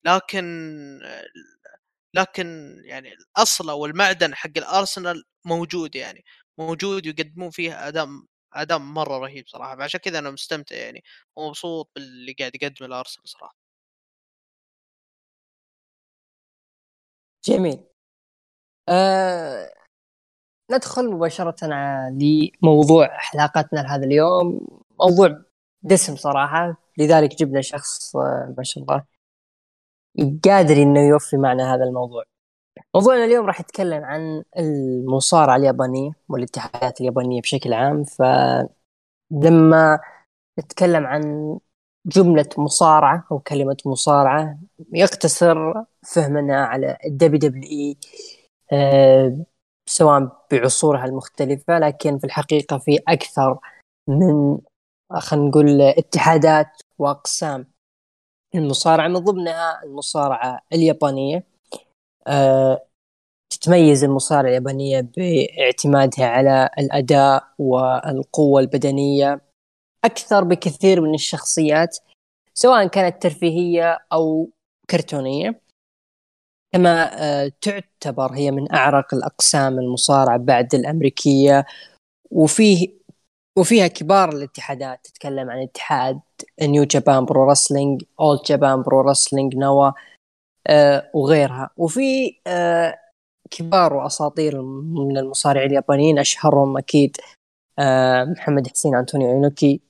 لكن 0.04 0.44
لكن 2.14 2.76
يعني 2.84 3.12
الأصل 3.14 3.70
أو 3.70 3.86
المعدن 3.86 4.34
حق 4.34 4.50
الأرسنال 4.56 5.24
موجود 5.44 5.96
يعني، 5.96 6.24
موجود 6.58 7.06
ويقدمون 7.06 7.50
فيه 7.50 7.88
أداء 7.88 8.08
أداء 8.54 8.78
مرة 8.78 9.18
رهيب 9.18 9.44
صراحة، 9.48 9.76
فعشان 9.76 10.00
كذا 10.00 10.18
أنا 10.18 10.30
مستمتع 10.30 10.76
يعني 10.76 11.04
ومبسوط 11.36 11.90
باللي 11.96 12.32
قاعد 12.38 12.54
يقدمه 12.54 12.88
الأرسنال 12.88 13.28
صراحة. 13.28 13.54
جميل. 17.44 17.78
آآ 18.88 19.70
ندخل 20.72 21.10
مباشرةً 21.12 21.66
لموضوع 22.10 23.18
حلقتنا 23.18 23.80
لهذا 23.80 24.04
اليوم، 24.06 24.60
موضوع 25.00 25.42
دسم 25.82 26.16
صراحة، 26.16 26.76
لذلك 26.98 27.36
جبنا 27.36 27.60
شخص 27.62 28.16
آه، 28.16 28.54
ما 28.58 28.64
شاء 28.64 28.82
الله 28.84 29.04
قادر 30.44 30.76
إنه 30.82 31.00
يوفي 31.00 31.36
معنا 31.36 31.74
هذا 31.74 31.84
الموضوع. 31.84 32.24
موضوعنا 32.94 33.24
اليوم 33.24 33.46
راح 33.46 33.60
يتكلم 33.60 34.04
عن 34.04 34.42
المصارعة 34.58 35.56
اليابانية 35.56 36.10
والاتحادات 36.28 37.00
اليابانية 37.00 37.40
بشكل 37.40 37.72
عام، 37.72 38.04
فلما 38.04 39.98
نتكلم 40.58 41.06
عن 41.06 41.58
جملة 42.06 42.48
مصارعة 42.58 43.26
أو 43.32 43.38
كلمة 43.38 43.76
مصارعة 43.86 44.58
يقتصر 44.92 45.72
فهمنا 46.14 46.64
على 46.64 46.98
ال 47.06 47.38
WWE 47.38 47.96
آه، 48.72 49.46
سواء 49.86 50.46
بعصورها 50.52 51.04
المختلفة 51.04 51.78
لكن 51.78 52.18
في 52.18 52.24
الحقيقة 52.24 52.78
في 52.78 52.98
أكثر 53.08 53.58
من 54.08 54.58
خلينا 55.12 55.48
نقول 55.48 55.80
اتحادات 55.80 56.66
وأقسام 56.98 57.75
المصارعة 58.54 59.08
من 59.08 59.18
ضمنها 59.18 59.82
المصارعة 59.84 60.60
اليابانية. 60.72 61.44
آه، 62.26 62.86
تتميز 63.50 64.04
المصارعة 64.04 64.48
اليابانية 64.48 65.00
باعتمادها 65.00 66.26
على 66.26 66.70
الأداء 66.78 67.44
والقوة 67.58 68.60
البدنية 68.60 69.40
أكثر 70.04 70.44
بكثير 70.44 71.00
من 71.00 71.14
الشخصيات 71.14 71.98
سواء 72.54 72.86
كانت 72.86 73.22
ترفيهية 73.22 73.98
أو 74.12 74.50
كرتونية. 74.90 75.60
كما 76.74 77.22
آه، 77.22 77.52
تعتبر 77.60 78.32
هي 78.34 78.50
من 78.50 78.72
أعرق 78.72 79.14
الأقسام 79.14 79.78
المصارعة 79.78 80.38
بعد 80.38 80.74
الأمريكية. 80.74 81.64
وفيه 82.30 82.88
وفيها 83.58 83.86
كبار 83.86 84.28
الاتحادات 84.28 85.06
تتكلم 85.06 85.50
عن 85.50 85.62
اتحاد 85.62 86.20
New 86.62 86.84
Japan 86.84 87.24
Pro 87.24 87.50
Wrestling 87.50 88.02
All 88.20 88.40
Japan 88.46 88.82
Pro 88.82 89.00
Wrestling 89.00 89.56
NOAH 89.56 89.90
وغيرها. 91.14 91.70
وفي 91.76 92.36
آه 92.46 92.98
كبار 93.50 93.94
وأساطير 93.94 94.62
من 94.62 95.18
المصارعين 95.18 95.70
اليابانيين 95.70 96.18
أشهرهم 96.18 96.78
أكيد 96.78 97.16
آه 97.78 98.24
محمد 98.24 98.68
حسين 98.68 98.94
أنطونيو 98.94 99.28
اينوكي 99.30 99.80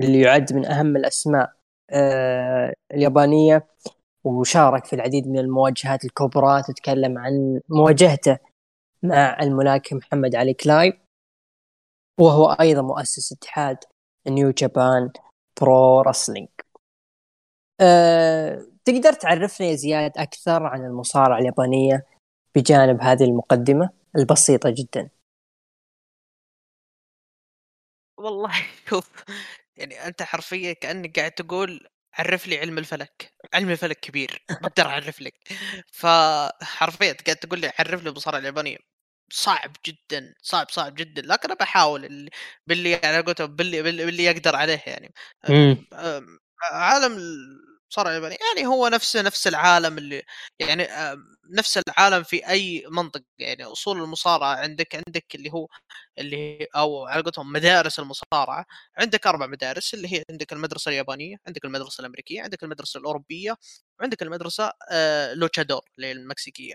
اللي 0.00 0.20
يعد 0.20 0.52
من 0.52 0.66
أهم 0.66 0.96
الأسماء 0.96 1.52
آه 1.90 2.74
اليابانية 2.94 3.66
وشارك 4.24 4.84
في 4.84 4.92
العديد 4.92 5.28
من 5.28 5.38
المواجهات 5.38 6.04
الكبرى 6.04 6.62
تتكلم 6.62 7.18
عن 7.18 7.60
مواجهته 7.68 8.38
مع 9.02 9.38
الملاكم 9.42 9.96
محمد 9.96 10.34
علي 10.34 10.54
كلاي. 10.54 11.01
وهو 12.20 12.46
أيضا 12.60 12.82
مؤسس 12.82 13.32
اتحاد 13.32 13.76
New 14.28 14.50
Japan 14.50 15.10
Pro 15.60 16.00
Wrestling 16.00 16.48
أه، 17.80 18.66
تقدر 18.84 19.12
تعرفنا 19.12 19.66
يا 19.66 19.74
زياد 19.74 20.12
أكثر 20.18 20.62
عن 20.66 20.84
المصارعة 20.84 21.38
اليابانية 21.38 22.06
بجانب 22.54 23.00
هذه 23.02 23.24
المقدمة؟ 23.24 23.90
البسيطة 24.16 24.70
جدا. 24.70 25.10
والله 28.18 28.52
شوف 28.88 29.10
يعني 29.76 30.06
أنت 30.06 30.22
حرفيًا 30.22 30.72
كأنك 30.72 31.18
قاعد 31.18 31.32
تقول 31.32 31.86
عرّف 32.14 32.46
لي 32.46 32.58
علم 32.58 32.78
الفلك، 32.78 33.32
علم 33.54 33.70
الفلك 33.70 34.00
كبير 34.00 34.44
ما 34.60 34.68
أقدر 34.68 34.86
أعرّف 34.86 35.20
لك، 35.20 35.34
فحرفيًا 35.92 37.12
قاعد 37.26 37.36
تقول 37.36 37.60
لي 37.60 37.72
عرّف 37.78 38.02
لي 38.02 38.10
المصارعة 38.10 38.38
اليابانية، 38.38 38.76
صعب 39.30 39.72
جدًا، 39.86 40.34
صعب، 40.42 40.70
صعب 40.70 40.94
جدًا، 40.94 41.22
لكن 41.22 41.48
أنا 41.48 41.54
باحاول 41.54 42.04
ال 42.04 42.28
باللي 42.66 42.94
على 42.94 43.20
قولتهم 43.20 43.56
باللي 43.56 43.82
باللي 43.82 44.04
باللي 44.06 44.24
يقدر 44.24 44.56
عليه 44.56 44.82
يعني. 44.86 45.14
آمم، 45.92 46.38
عالم 46.72 47.12
المصارعة 47.16 48.10
اليابانية 48.10 48.36
يعني 48.54 48.66
هو 48.68 48.88
نفسه 48.88 49.22
نفس 49.22 49.46
العالم 49.46 49.98
اللي 49.98 50.22
يعني 50.60 50.86
نفس 51.50 51.78
العالم 51.88 52.22
في 52.22 52.48
أي 52.48 52.84
منطقة، 52.88 53.24
يعني 53.38 53.64
أصول 53.64 54.02
المصارعة 54.02 54.56
عندك 54.56 54.94
عندك 55.06 55.34
اللي 55.34 55.50
هو 55.52 55.68
اللي 56.18 56.66
أو 56.76 57.06
على 57.06 57.22
قولتهم 57.22 57.52
مدارس 57.52 57.98
المصارعة، 57.98 58.66
عندك 58.98 59.26
4 59.26 59.46
مدارس 59.46 59.94
اللي 59.94 60.12
هي 60.14 60.22
عندك 60.30 60.52
المدرسة 60.52 60.88
اليابانية، 60.88 61.36
عندك 61.46 61.64
المدرسة 61.64 62.00
الأمريكية، 62.00 62.42
عندك 62.42 62.62
المدرسة 62.64 63.00
الأوروبية، 63.00 63.56
وعندك 64.00 64.22
المدرسة 64.22 64.72
آآ 64.90 65.34
لوتشادور 65.34 65.82
اللي 65.98 66.06
هي 66.06 66.12
المكسيكية. 66.12 66.74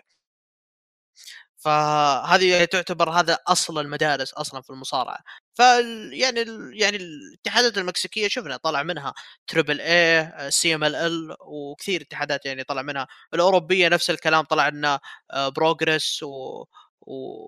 فهذه 1.59 2.65
تعتبر 2.65 3.09
هذا 3.09 3.39
أصل 3.47 3.79
المدارس 3.79 4.33
أصلًا 4.33 4.61
في 4.61 4.69
المصارعة، 4.69 5.19
فال 5.53 6.13
يعني 6.13 6.41
ال 6.41 6.71
يعني 6.81 6.97
الاتحادات 6.97 7.77
المكسيكية 7.77 8.27
شُفنا 8.27 8.57
طلع 8.57 8.83
منها 8.83 9.13
Triple 9.53 9.79
A، 9.79 10.51
CMLL 10.51 11.35
وكثير 11.47 12.01
اتحادات 12.01 12.45
يعني 12.45 12.63
طلع 12.63 12.81
منها، 12.81 13.07
الأوروبية 13.33 13.87
نفس 13.89 14.09
الكلام 14.09 14.45
طلع 14.45 14.69
لنا 14.69 14.99
آآ 15.31 15.49
Progress 15.59 16.23
و 16.23 16.63
و 17.01 17.47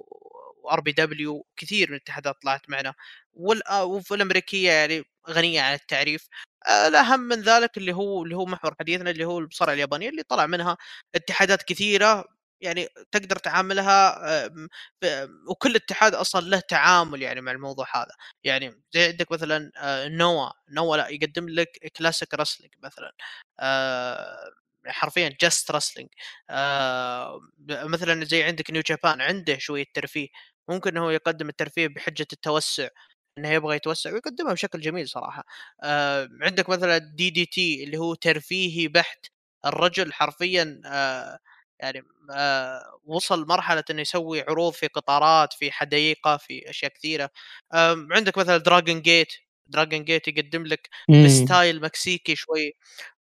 وRBW 0.69 1.41
كثير 1.57 1.89
من 1.89 1.95
الاتحادات 1.95 2.35
طلعت 2.43 2.61
معنا، 2.69 2.93
آه 3.69 3.83
وفي 3.85 4.15
الأمريكية 4.15 4.71
يعني 4.71 5.03
غنية 5.29 5.61
عن 5.61 5.73
التعريف، 5.73 6.27
آآ 6.67 6.87
الأهم 6.87 7.19
من 7.19 7.41
ذلك 7.41 7.77
اللي 7.77 7.93
هو 7.93 8.23
اللي 8.23 8.35
هو 8.35 8.45
محور 8.45 8.75
حديثنا 8.79 9.09
اللي 9.11 9.25
هو 9.25 9.39
المصارعة 9.39 9.73
اليابانية 9.73 10.09
اللي 10.09 10.23
طلع 10.23 10.45
منها. 10.45 10.77
اتحادات 11.15 11.63
كثيرة 11.63 12.25
يعني 12.61 12.87
تقدر 13.11 13.35
تعاملها 13.35 14.19
آمم، 14.47 14.69
وكل 15.49 15.75
اتحاد 15.75 16.13
أصلًا 16.15 16.41
له 16.49 16.59
تعامل 16.59 17.21
يعني 17.21 17.41
مع 17.41 17.51
الموضوع 17.51 17.85
هذا، 17.95 18.11
يعني 18.43 18.81
زي 18.93 19.07
عندك 19.07 19.31
مثلًا 19.31 19.71
آآ 19.77 20.07
نوا، 20.09 20.49
نوا 20.69 20.97
لأ 20.97 21.09
يقدم 21.09 21.49
لك 21.49 21.93
classic 22.03 22.37
wrestling 22.41 22.69
مثلًا 22.83 23.11
آآ، 23.59 24.51
حرفيًا 24.87 25.29
just 25.45 25.75
wrestling 25.75 26.07
آآ، 26.49 27.39
مثلًا 27.69 28.25
زي 28.25 28.43
عندك 28.43 28.71
نيو 28.71 28.81
جابان 28.87 29.21
عنده 29.21 29.57
شوية 29.57 29.85
ترفيه، 29.93 30.27
ممكن 30.69 30.97
هو 30.97 31.09
يقدم 31.09 31.49
الترفيه 31.49 31.87
بحجة 31.87 32.27
التوسع، 32.33 32.87
إنه 33.37 33.49
يبغى 33.49 33.75
يتوسع 33.75 34.13
ويقدمها 34.13 34.53
بشكل 34.53 34.79
جميل 34.81 35.09
صراحة. 35.09 35.43
آه 35.83 36.29
عندك 36.41 36.69
مثلا 36.69 36.97
دي 36.97 37.29
دي 37.29 37.45
تي 37.45 37.83
اللي 37.83 37.97
هو 37.97 38.13
ترفيهي 38.15 38.87
بحت 38.87 39.25
الرجل 39.65 40.13
حرفيا 40.13 40.81
آه 40.85 41.39
يعني 41.79 42.03
وصل 43.05 43.48
مرحلة 43.48 43.83
إنه 43.91 44.01
يسوي 44.01 44.41
عروض 44.41 44.74
في 44.74 44.88
قطارات 44.88 45.53
في 45.53 45.71
حديقه 45.71 46.38
في 46.38 46.69
أشياء 46.69 46.91
كثيرة. 46.91 47.29
عندك 48.12 48.38
مثلا 48.38 48.57
Dragon 48.57 49.01
Gate 49.01 49.33
Dragon 49.67 50.03
Gate 50.05 50.27
يقدم 50.27 50.65
لك 50.65 50.89
ب 51.09 51.21
style 51.21 51.81
مكسيكي 51.81 52.36
شوي 52.36 52.74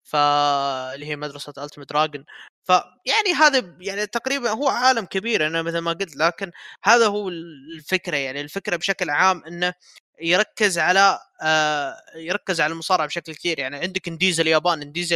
فاللي 0.03 1.07
هي 1.07 1.17
مدرسة 1.17 1.53
Ultimo 1.59 1.89
Dragon 1.91 2.25
فيعني 2.65 3.33
هذا 3.39 3.77
يعني 3.81 4.07
تقريبا 4.07 4.51
هو 4.51 4.69
عالم 4.69 5.05
كبير 5.05 5.47
أنا 5.47 5.63
مثل 5.63 5.79
ما 5.79 5.93
قلت 5.93 6.17
لكن 6.17 6.51
هذا 6.85 7.07
هو 7.07 7.29
الفكرة 7.29 8.17
يعني. 8.17 8.41
الفكرة 8.41 8.77
بشكل 8.77 9.11
عام 9.11 9.45
إنه 9.47 9.75
يركز 10.21 10.79
على 10.79 11.19
آه 11.43 11.97
يركز 12.17 12.61
على 12.61 12.73
المصارعة 12.73 13.07
بشكل 13.07 13.35
كثير. 13.35 13.59
يعني 13.59 13.77
عندك 13.77 14.09
indies 14.09 14.41
اليابان 14.41 14.83
indies 14.83 15.15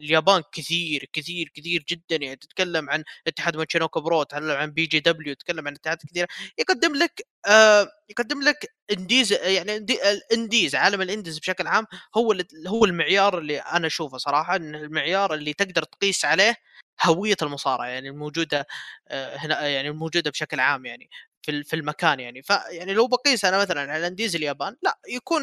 اليابان 0.00 0.42
كثير 0.52 1.08
كثير 1.12 1.50
كثير 1.54 1.84
جدا. 1.88 2.16
يعني 2.16 2.36
تتكلم 2.36 2.90
عن 2.90 3.04
اتحاد 3.26 3.56
Michinoku 3.56 4.00
Pro 4.00 4.22
تتكلم 4.22 4.50
عن 4.50 4.70
BJW 4.70 5.34
تتكلم 5.34 5.68
عن 5.68 5.74
اتحادات 5.74 6.06
كثيرة. 6.06 6.28
يقدم 6.58 6.94
لك 6.94 7.26
آه 7.46 7.88
يقدم 8.10 8.42
لك 8.42 8.74
indies 8.92 9.32
يعني 9.32 9.76
ال 9.76 9.90
indies 9.90 10.74
عالم 10.74 11.02
ال 11.02 11.07
indies 11.07 11.38
بشكل 11.38 11.66
عام 11.66 11.86
هو 12.16 12.34
هو 12.68 12.84
المعيار 12.84 13.38
اللي 13.38 13.58
أنا 13.58 13.86
أشوفه 13.86 14.18
صراحة 14.18 14.56
إن 14.56 14.74
المعيار 14.74 15.34
اللي 15.34 15.52
تقدر 15.52 15.82
تقيس 15.84 16.24
عليه 16.24 16.56
هوية 17.04 17.36
المصارعة 17.42 17.86
يعني 17.86 18.08
الموجودة 18.08 18.66
آه 19.08 19.36
هنا 19.36 19.68
يعني 19.68 19.88
الموجودة 19.88 20.30
بشكل 20.30 20.60
عام 20.60 20.86
يعني. 20.86 21.10
في 21.44 21.62
في 21.64 21.76
المكان 21.76 22.20
يعني. 22.20 22.42
فيعني 22.42 22.94
لو 22.94 23.06
بقيس 23.06 23.44
أنا 23.44 23.58
مثلا 23.58 23.92
على 23.92 24.06
indies 24.06 24.36
اليابان 24.36 24.76
لا 24.82 24.98
يكون 25.08 25.42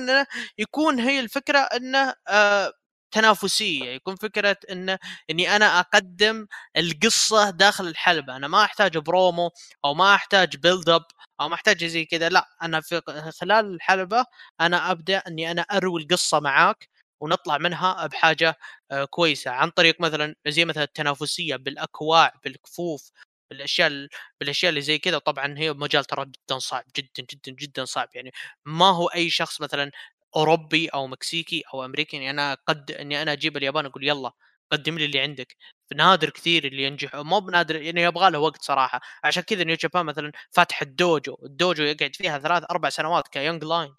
يكون 0.57 0.99
هي 0.99 1.19
الفكرة 1.19 1.59
إنه 1.59 2.13
آه 2.27 2.73
تنافسية. 3.13 3.85
يكون 3.91 4.15
فكرة 4.15 4.57
انه 4.71 4.99
إني 5.29 5.55
أنا 5.55 5.79
أقدم 5.79 6.47
القصة 6.77 7.49
داخل 7.49 7.87
الحلبة. 7.87 8.35
أنا 8.35 8.47
ما 8.47 8.63
أحتاج 8.63 8.97
برومو 8.97 9.51
أو 9.85 9.93
ما 9.93 10.15
أحتاج 10.15 10.57
build 10.57 10.89
up 10.89 11.03
أو 11.41 11.49
ما 11.49 11.55
أحتاج 11.55 11.85
زي 11.85 12.05
كذا. 12.05 12.29
لا 12.29 12.47
أنا 12.63 12.81
في 12.81 13.01
خلال 13.41 13.75
الحلبة 13.75 14.25
أنا 14.61 14.91
أبدأ 14.91 15.17
إني 15.17 15.51
أنا 15.51 15.61
أروي 15.61 16.01
القصة 16.01 16.39
معاك 16.39 16.89
ونطلع 17.21 17.57
منها 17.57 18.07
بحاجة 18.07 18.55
آه، 18.91 19.05
كويسة. 19.05 19.51
عن 19.51 19.69
طريق 19.69 20.01
مثلا 20.01 20.35
زي 20.47 20.65
مثلا 20.65 20.83
التنافسية 20.83 21.55
بالأكواع 21.55 22.33
بالكفوف 22.43 23.11
بالأشياء 23.51 24.07
بالأشياء 24.41 24.71
اللي 24.71 24.81
زي 24.81 24.99
كذا 24.99 25.19
طبعا 25.19 25.55
هي 25.59 25.73
مجال 25.73 26.05
ترى 26.05 26.25
جدا 26.25 26.59
صعب 26.59 26.85
جدا 26.97 27.23
جدا 27.33 27.53
جدا 27.53 27.85
صعب. 27.85 28.09
يعني 28.15 28.31
ما 28.65 28.91
هو 28.91 29.07
أي 29.07 29.31
شخص 29.31 29.61
مثلا 29.61 29.91
أوروبي 30.37 30.87
أو 30.89 31.07
مكسيكي 31.07 31.63
أو 31.75 31.85
أمريكي 31.85 32.17
يعني 32.17 32.31
أنا 32.31 32.57
قد 32.67 32.91
إني 32.91 33.23
أنا 33.23 33.33
أجيب 33.33 33.57
اليابان 33.57 33.87
أقول 33.87 34.07
يلا 34.09 34.33
قدم 34.71 34.97
لي 34.97 35.05
اللي 35.05 35.19
عندك. 35.19 35.55
نادر 35.95 36.29
كثير 36.29 36.65
اللي 36.65 36.83
ينجح 36.83 37.15
مو 37.15 37.39
بنادر 37.39 37.75
يعني 37.81 38.01
يبغى 38.01 38.31
له 38.31 38.39
وقت 38.39 38.61
صراحة. 38.63 39.01
عشان 39.23 39.43
كذا 39.43 39.63
New 39.63 39.75
Japan 39.75 40.05
مثلا 40.05 40.31
فاتح 40.51 40.81
ال 40.81 40.92
dojo 40.92 41.37
ال 41.45 41.53
dojo 41.53 41.83
يقعد 41.83 42.15
فيها 42.15 42.39
ثلاث 42.39 42.63
أربع 42.71 42.89
سنوات 42.89 43.27
ك 43.27 43.33
young 43.33 43.63
lion 43.63 43.95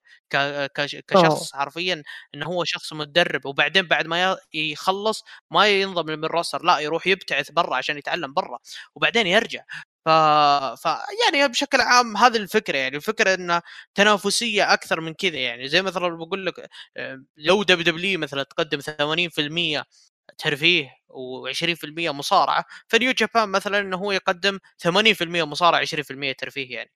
كشخص 1.09 1.53
حرفيا 1.55 2.03
إنه 2.35 2.47
هو 2.47 2.65
شخص 2.65 2.93
مدرب 2.93 3.47
وبعدين 3.47 3.83
بعد 3.89 4.07
ما 4.07 4.37
يخلص 4.55 5.25
ما 5.51 5.69
ينضم 5.69 6.07
من 6.07 6.25
ال 6.25 6.30
roster 6.30 6.63
لا 6.65 6.79
يروح 6.79 7.07
يبتعث 7.07 7.51
برا 7.51 7.77
عشان 7.77 7.99
يتعلم 7.99 8.33
برا 8.35 8.59
وبعدين 8.95 9.27
يرجع. 9.27 9.63
ف... 10.07 10.09
ف 10.83 10.85
يعني 11.25 11.49
بشكل 11.49 11.81
عام 11.81 12.17
هذه 12.17 12.37
الفكرة 12.37 12.77
يعني 12.79 12.97
الفكرة 12.97 13.35
انها 13.35 13.63
تنافسية 13.95 14.73
أكثر 14.73 15.01
من 15.01 15.15
كذا 15.15 15.37
يعني. 15.39 15.69
زي 15.69 15.83
مثلا 15.83 16.09
بقول 16.09 16.47
لك 16.47 16.69
آه، 16.97 17.25
لو 17.37 17.63
WW 17.63 18.19
مثلا 18.19 18.43
تقدم 18.43 18.81
80% 18.81 19.85
ترفيه 20.39 20.91
و20% 21.11 21.99
مصارعة 21.99 22.65
ف 22.89 22.95
New 22.95 23.13
Japan 23.13 23.49
مثلا 23.49 23.79
إنه 23.79 23.97
هو 23.97 24.13
يقدم 24.13 24.59
80% 24.79 25.23
مصارعة 25.23 25.85
20% 25.85 26.35
ترفيه 26.39 26.75
يعني. 26.77 26.91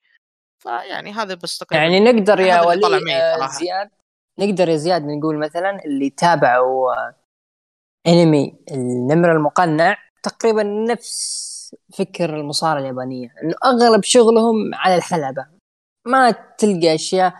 فيعني 0.62 1.12
هذا 1.12 1.34
بس 1.34 1.58
تقريبا 1.58 1.84
يعني 1.84 2.00
نقدر 2.00 2.40
يا 2.40 2.62
ولي 2.62 3.14
آه، 3.16 3.46
زياد 3.46 3.90
نقدر 4.38 4.68
يا 4.68 4.76
زياد 4.76 5.02
نقول 5.04 5.38
مثلا 5.38 5.84
اللي 5.84 6.10
تابعوا 6.10 6.92
آه، 6.92 7.14
انمي 8.06 8.56
النمر 8.70 9.32
المقنع 9.32 9.96
تقريبا 10.22 10.62
نفس 10.62 11.56
فكر 11.98 12.36
المصارعة 12.36 12.80
اليابانية 12.80 13.34
إنه 13.42 13.54
أغلب 13.64 14.04
شغلهم 14.04 14.74
على 14.74 14.96
الحلبة 14.96 15.46
ما 16.06 16.30
تلقى 16.30 16.94
أشياء 16.94 17.34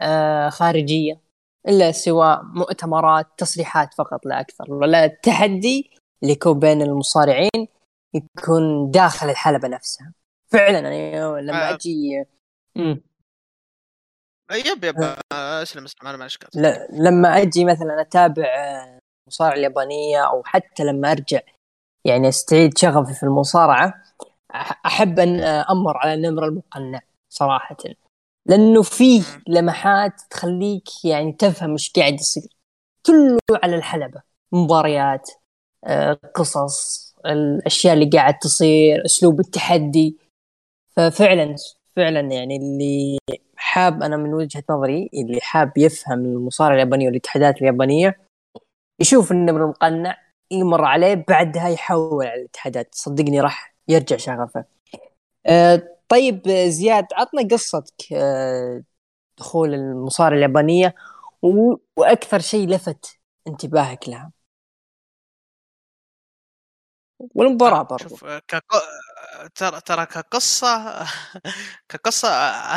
آه، 0.00 0.48
خارجية. 0.48 1.27
إلا 1.68 1.92
سواء 1.92 2.42
مؤتمرات 2.42 3.26
تصريحات 3.36 3.94
فقط 3.94 4.26
لا 4.26 4.40
أكثر. 4.40 4.72
ولا 4.72 5.04
التحدي 5.04 5.90
اللي 6.22 6.32
يكون 6.32 6.58
بين 6.58 6.82
المصارعين 6.82 7.68
يكون 8.14 8.90
داخل 8.90 9.30
الحلبة 9.30 9.68
نفسها. 9.68 10.12
فعلا 10.52 10.78
يعني 10.78 11.42
لما 11.42 11.70
أجي 11.70 12.24
امم 12.76 13.02
يب 14.52 14.84
يب. 14.84 14.94
أسلم 15.32 15.84
أسلم. 15.84 16.08
أنا 16.08 16.16
ما 16.16 16.28
لما 16.92 17.42
أجي 17.42 17.64
مثلا 17.64 18.00
أتابع 18.00 18.46
المصارعه 19.26 19.54
اليابانية 19.54 20.26
أو 20.26 20.42
حتى 20.44 20.84
لما 20.84 21.12
أرجع 21.12 21.40
يعني 22.04 22.28
أستعيد 22.28 22.78
شغفي 22.78 23.14
في 23.14 23.22
المصارعة 23.22 24.02
أحب 24.86 25.18
أن 25.18 25.40
أمر 25.40 25.96
على 25.96 26.14
النمر 26.14 26.44
المقنع 26.44 27.00
صراحة. 27.28 27.76
لأنه 28.48 28.82
فيه 28.82 29.22
لمحات 29.48 30.12
تخليك 30.30 31.04
يعني 31.04 31.32
تفهم 31.32 31.70
إيش 31.70 31.92
قاعد 31.92 32.14
يصير. 32.14 32.56
كله 33.06 33.38
على 33.62 33.76
الحلبة. 33.76 34.22
مباريات 34.52 35.30
آه، 35.84 36.18
قصص 36.34 37.08
الأشياء 37.26 37.94
اللي 37.94 38.06
قاعد 38.06 38.38
تصير 38.38 39.04
أسلوب 39.04 39.40
التحدي. 39.40 40.18
ففعلا 40.96 41.54
فعلا 41.96 42.20
يعني 42.20 42.56
اللي 42.56 43.18
حاب 43.56 44.02
أنا 44.02 44.16
من 44.16 44.34
وجهة 44.34 44.62
نظري 44.70 45.10
اللي 45.14 45.40
حاب 45.40 45.78
يفهم 45.78 46.18
المصارعه 46.24 46.74
اليابانية 46.74 47.06
والاتحادات 47.06 47.62
اليابانية 47.62 48.20
يشوف 49.00 49.32
النمر 49.32 49.64
المقنع 49.64 50.16
يمر 50.50 50.84
عليه 50.84 51.24
بعدها 51.28 51.68
يحول 51.68 52.26
على 52.26 52.40
الاتحادات. 52.40 52.94
صدقني 52.94 53.40
راح 53.40 53.74
يرجع 53.88 54.16
شغفه. 54.16 54.64
أه 55.46 55.97
طيب 56.08 56.48
زياد 56.68 57.06
عطنا 57.12 57.48
قصتك 57.52 58.12
أه 58.12 58.82
دخول 59.38 59.74
المصارعه 59.74 60.36
اليابانية 60.38 60.94
وأكثر 61.96 62.40
شيء 62.40 62.68
لفت 62.68 63.18
انتباهك 63.48 64.08
لها. 64.08 64.32
والمباراة 67.34 67.82
برضو. 67.82 68.08
شوف 68.08 68.24
ترى 69.54 69.80
ترى 69.80 70.06
كقصة 70.06 71.06
كقصة 71.88 72.28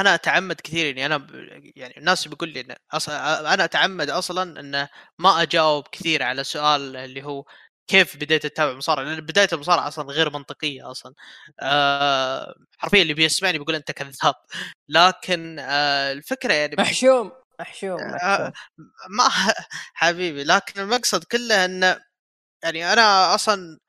أنا 0.01 0.15
أتعمد 0.15 0.55
كثير 0.61 0.89
إني 0.91 1.05
أنا 1.05 1.27
يعني 1.75 1.97
الناس 1.97 2.27
بيقول 2.27 2.49
لي 2.49 2.75
أصلا 2.91 3.53
أنا 3.53 3.63
أتعمد 3.63 4.09
أصلا 4.09 4.59
انه 4.59 4.89
ما 5.19 5.41
أجاوب 5.41 5.87
كثير 5.91 6.23
على 6.23 6.43
سؤال 6.43 6.95
اللي 6.95 7.23
هو 7.23 7.45
كيف 7.87 8.17
بديت 8.17 8.45
اتابع 8.45 8.73
مصارعة؟ 8.73 9.03
لأن 9.03 9.21
بداية 9.21 9.47
المصارعة 9.53 9.87
أصلا 9.87 10.11
غير 10.11 10.29
منطقية 10.33 10.91
أصلا. 10.91 11.13
أه 11.61 12.55
حرفيا 12.77 13.01
اللي 13.01 13.13
بيسمعني 13.13 13.57
بيقول 13.59 13.75
أنت 13.75 13.91
كذاب. 13.91 14.35
لكن 14.89 15.59
أه 15.59 16.11
الفكرة 16.11 16.53
يعني 16.53 16.75
محشوم 16.79 17.31
محشوم, 17.59 17.99
أه 18.01 18.53
ما 19.17 19.29
حبيبي 19.93 20.43
لكن 20.43 20.81
المقصد 20.81 21.23
كله 21.23 21.65
انه 21.65 21.99
يعني 22.63 22.93
أنا 22.93 23.35
أصلا 23.35 23.79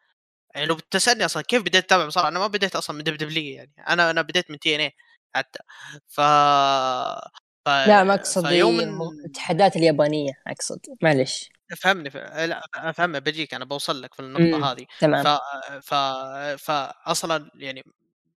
يعني 0.54 0.66
لو 0.66 0.74
بتسألني 0.76 1.24
أصلا 1.24 1.42
كيف 1.42 1.62
بديت 1.62 1.84
اتابع 1.84 2.06
مصارعة؟ 2.06 2.28
أنا 2.28 2.38
ما 2.38 2.46
بديت 2.46 2.76
أصلا 2.76 2.96
من 2.96 3.04
W 3.04 3.54
يعني. 3.56 3.72
أنا 3.88 4.10
أنا 4.10 4.22
بديت 4.22 4.50
من 4.50 4.58
TNA 4.58 4.92
حتى. 5.36 5.58
ف 6.08 6.20
ف 7.66 7.68
لا 7.68 8.04
ما 8.04 8.14
اقصد 8.14 8.46
الاتحادات 8.46 9.76
اليابانية 9.76 10.32
أقصد. 10.46 10.80
معلش. 11.02 11.50
فهمني 11.76 12.10
ف... 12.10 12.16
لأ 12.16 12.62
افهم 12.74 13.12
بجيك 13.12 13.54
أنا 13.54 13.64
بوصل 13.64 14.02
لك 14.02 14.14
في 14.14 14.20
النقطة 14.20 14.56
إمم، 14.56 14.64
هذه. 14.64 14.86
تمام. 15.00 15.24
ف... 15.24 15.28
ف... 15.82 15.92
فاصلا 16.58 17.50
يعني 17.54 17.82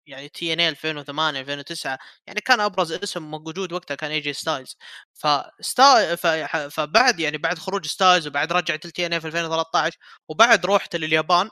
يعني 0.07 0.29
TNA 0.29 0.69
2008 0.69 1.41
2009 1.41 1.99
يعني 2.27 2.41
كان 2.41 2.61
أبرز 2.61 2.93
اسم 2.93 3.23
موجود 3.23 3.73
وقتها 3.73 3.95
كان 3.95 4.11
AJ 4.11 4.33
Styles 4.33 4.77
فستا 5.15 6.17
ف... 6.17 6.27
فبعد 6.57 7.21
يعني 7.21 7.39
بعد 7.39 7.59
خروج 7.59 7.87
Styles 7.87 8.27
وبعد 8.27 8.53
رجعت 8.53 8.85
ال 8.85 9.07
TNA 9.07 9.21
في 9.21 9.27
2013 9.27 9.99
وبعد 10.29 10.67
روحت 10.67 10.97
لليابان 10.97 11.51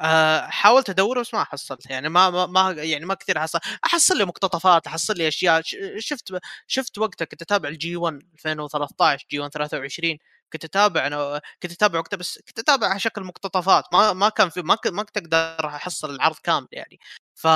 آه، 0.00 0.40
حاولت 0.46 0.90
ادور 0.90 1.20
بس 1.20 1.34
ما 1.34 1.44
حصلت. 1.44 1.90
يعني 1.90 2.08
ما 2.08 2.46
ما 2.46 2.70
يعني 2.72 3.06
ما 3.06 3.14
كثير 3.14 3.40
حصل. 3.40 3.58
أحصل 3.84 4.18
لي 4.18 4.24
مقتطفات 4.24 4.86
أحصل 4.86 5.14
لي 5.16 5.28
أشياء. 5.28 5.62
شفت 5.98 6.32
شفت 6.66 6.98
وقتها 6.98 7.24
كنت 7.24 7.42
أتابع 7.42 7.68
الجي 7.68 7.96
1 7.96 8.18
2013 8.34 9.26
جي 9.30 9.38
1 9.40 9.50
23 9.52 10.18
كنت 10.52 10.64
أتابع 10.64 11.06
أنا 11.06 11.40
كنت 11.62 11.72
أتابع 11.72 11.98
وقتها 11.98 12.16
بس 12.16 12.38
كنت 12.48 12.58
أتابع 12.58 12.86
على 12.88 13.00
شكل 13.00 13.22
مقتطفات. 13.24 13.84
ما 13.92 14.12
ما 14.12 14.28
كان 14.28 14.48
في 14.50 14.62
ما 14.62 14.74
كنت 14.74 14.92
ما 14.92 15.02
كنت 15.02 15.16
أقدر 15.18 15.66
أحصل 15.68 16.14
العرض 16.14 16.36
كامل 16.42 16.68
يعني. 16.72 16.98
ف 17.34 17.46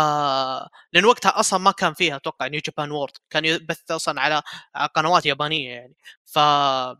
لأن 0.93 1.05
وقتها 1.05 1.41
أصلا 1.41 1.59
ما 1.59 1.71
كان 1.73 1.93
فيها 1.95 2.17
أتوقع 2.17 2.47
New 2.47 2.61
Japan 2.67 2.91
World 2.91 3.13
كان 3.31 3.45
يبث 3.45 3.91
أصلا 3.91 4.21
على 4.21 4.43
قنوات 4.95 5.27
يابانية 5.27 5.71
يعني. 5.71 5.95
ف 6.25 6.37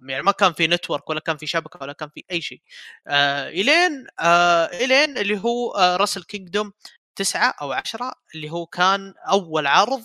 يعني 0.09 0.23
ما 0.23 0.33
كان 0.33 0.53
في 0.53 0.67
network 0.67 1.11
ولا 1.11 1.21
كان 1.21 1.37
في 1.37 1.47
شبكة 1.47 1.79
ولا 1.83 1.93
كان 1.93 2.09
في 2.15 2.25
أي 2.31 2.41
شيء. 2.41 2.63
آه 3.09 3.49
إلين 3.49 4.07
آه 4.21 4.65
إلين 4.67 5.19
اللي 5.19 5.39
هو 5.45 5.71
آه 5.73 5.97
Wrestle 5.97 6.23
Kingdom 6.25 6.73
تسعة 7.17 7.55
أو 7.63 7.73
عشرة 7.73 8.13
اللي 8.35 8.51
هو 8.51 8.67
كان 8.67 9.15
أول 9.31 9.67
عرض 9.67 10.05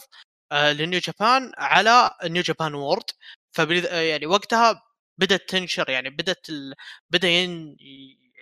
آه 0.51 0.71
ل 0.73 0.80
New 0.80 0.99
Japan 0.99 1.51
على 1.57 2.11
New 2.23 2.43
Japan 2.43 2.73
World 2.75 3.03
ف 3.51 3.59
يعني 3.91 4.25
وقتها 4.25 4.81
بدأت 5.17 5.49
تنشر 5.49 5.89
يعني 5.89 6.09
بدأت 6.09 6.49
ال... 6.49 6.73
بدأ 7.09 7.27
ين... 7.29 7.77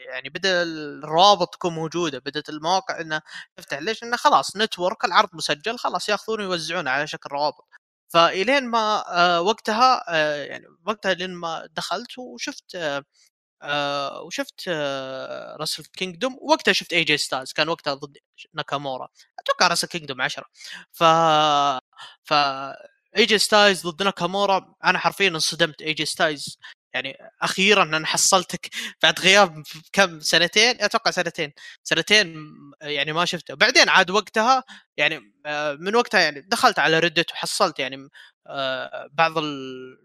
يعني 0.10 0.30
بدأ 0.30 0.64
الروابط 0.64 1.54
تكون 1.56 1.74
موجودة 1.76 2.20
بدأت 2.20 2.50
المواقع 2.50 3.02
انها 3.02 3.22
تفتح 3.58 3.78
ليش؟ 3.80 4.04
إنه 4.04 4.18
خلاص 4.18 4.58
network 4.58 5.06
العرض 5.06 5.30
مسجل 5.34 5.78
خلاص 5.78 6.10
ياخذونه 6.10 6.44
ويوزعونه 6.44 6.92
على 6.92 7.08
شكل 7.08 7.30
روابط. 7.32 7.66
فإلين 8.10 8.66
ما 8.70 9.06
آه 9.20 9.42
وقتها 9.42 10.06
آه 10.10 10.36
يعني 10.46 10.66
وقتها 10.88 11.14
لين 11.14 11.32
ما 11.34 11.68
دخلت 11.78 12.18
وشفت 12.20 12.76
آه 13.64 14.22
وشفت 14.24 14.70
Wrestle 15.60 15.84
Kingdom 15.86 16.38
وقتها 16.42 16.74
شفت 16.74 16.94
AJ 16.94 17.18
Styles 17.18 17.54
كان 17.54 17.70
وقتها 17.70 17.94
ضد 17.94 18.18
ناكامورا. 18.54 19.08
أتوقع 19.40 19.68
Wrestle 19.68 19.88
Kingdom 19.88 20.22
10 20.22 20.46
ف 20.94 21.04
ف 22.24 22.34
AJ 23.18 23.38
Styles 23.38 23.88
ضد 23.88 24.04
ناكامورا 24.04 24.76
أنا 24.84 25.00
حرفيا 25.00 25.28
انصدمت. 25.28 25.82
AJ 25.82 26.06
Styles 26.06 26.58
يعني 26.94 27.18
أخيرا 27.42 27.84
أنا 27.84 28.06
حصلتك 28.08 28.70
بعد 29.04 29.20
غياب 29.20 29.64
كم 29.94 30.20
سنتين؟ 30.20 30.82
أتوقع 30.82 31.12
سنتين. 31.12 31.54
سنتين 31.84 32.36
يعني 32.82 33.14
ما 33.14 33.26
شفته. 33.26 33.54
بعدين 33.54 33.90
عاد 33.90 34.10
وقتها 34.12 34.64
يعني 34.98 35.34
آه، 35.46 35.74
من 35.74 35.96
وقتها 35.96 36.20
يعني 36.22 36.42
دخلت 36.42 36.80
على 36.80 37.00
ردت 37.00 37.32
وحصلت 37.32 37.80
يعني 37.80 38.10
آه، 38.48 39.10
بعض 39.14 39.34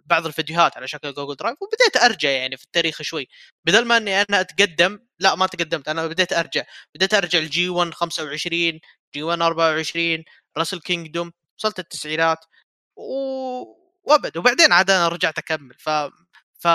بعض 0.06 0.26
الفيديوهات 0.26 0.76
على 0.76 0.88
شكل 0.88 1.12
Google 1.14 1.34
Drive 1.36 1.56
وبديت 1.62 1.96
أرجع 2.04 2.30
يعني 2.30 2.56
في 2.56 2.64
التاريخ 2.64 3.02
شوي. 3.02 3.28
بدل 3.66 3.84
ما 3.84 3.96
إني 3.96 4.20
أنا 4.22 4.40
أتقدم 4.40 4.98
لا 5.18 5.34
ما 5.34 5.46
تقدمت. 5.46 5.88
أنا 5.88 6.06
بديت 6.06 6.32
أرجع. 6.32 6.62
بديت 6.94 7.14
أرجع 7.14 7.38
ال 7.38 7.53
G 7.53 7.68
1 7.68 7.94
25 7.94 8.80
G 9.14 9.22
1 9.22 9.40
24 9.42 10.24
Wrestle 10.58 10.80
Kingdom 10.80 11.32
وصلت 11.58 11.78
التسعينات. 11.78 12.44
وأبد. 14.04 14.36
وبعدين 14.38 14.72
عاد 14.72 14.90
أنا 14.90 15.08
رجعت 15.08 15.38
أكمل. 15.38 15.74
ف 15.78 15.90
ف... 16.60 16.68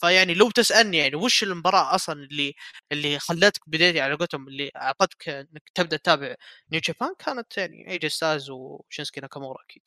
فيعني 0.00 0.34
لو 0.34 0.50
تسألني 0.50 0.96
يعني 0.98 1.16
وش 1.16 1.42
المباراة 1.42 1.94
أصلا 1.94 2.14
اللي 2.24 2.54
اللي 2.92 3.18
خلتك 3.18 3.60
بديتي 3.66 4.00
على 4.00 4.14
قولتهم 4.14 4.48
اللي 4.48 4.70
أعطتك 4.76 5.28
إنك 5.28 5.62
تبدأ 5.74 5.96
تتابع 5.96 6.34
New 6.72 6.80
Japan 6.84 7.14
كانت 7.18 7.58
يعني 7.58 7.90
AJ 7.90 8.08
Styles 8.08 8.50
وشينسكي 8.50 9.20
ناكامورا 9.20 9.62
أكيد. 9.64 9.82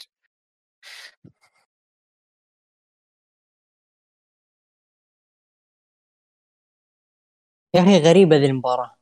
يا 7.76 7.82
أخي 7.82 7.98
غريبة 8.00 8.36
ذي 8.38 8.46
المباراة. 8.46 8.96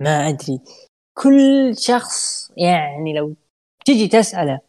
ما 0.00 0.28
أدري. 0.28 0.60
كل 1.14 1.74
شخص 1.78 2.50
يعني 2.56 3.14
لو 3.14 3.36
تجي 3.86 4.08
تسأله 4.08 4.60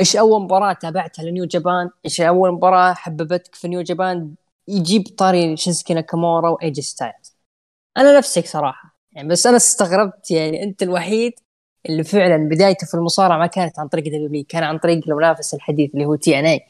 إيش 0.00 0.16
أول 0.16 0.42
مباراة 0.42 0.72
تابعتها 0.72 1.22
ل 1.22 1.28
New 1.28 1.44
Japan؟ 1.44 1.90
إيش 2.04 2.20
أول 2.20 2.52
مباراة 2.52 2.94
حببتك 2.94 3.54
في 3.54 3.68
New 3.68 3.82
Japan؟ 3.82 4.34
يجيب 4.68 5.02
طاري 5.18 5.56
شينسكي 5.56 5.94
ناكامورا 5.94 6.50
و 6.50 6.61
AJ 6.61 6.82
Styles. 6.82 7.36
أنا 7.96 8.18
نفسك 8.18 8.46
صراحة. 8.46 8.96
يعني 9.12 9.28
بس 9.28 9.46
أنا 9.46 9.56
استغربت 9.56 10.30
يعني 10.30 10.62
أنت 10.62 10.82
الوحيد 10.82 11.32
اللي 11.88 12.04
فعلا 12.04 12.48
بدايته 12.48 12.86
في 12.86 12.94
المصارعة 12.94 13.38
ما 13.38 13.46
كانت 13.46 13.78
عن 13.78 13.88
طريق 13.88 14.04
W 14.04 14.44
كان 14.48 14.62
عن 14.62 14.78
طريق 14.78 15.08
المنافس 15.08 15.54
الحديث 15.54 15.94
اللي 15.94 16.04
هو 16.04 16.14
TNA 16.14 16.66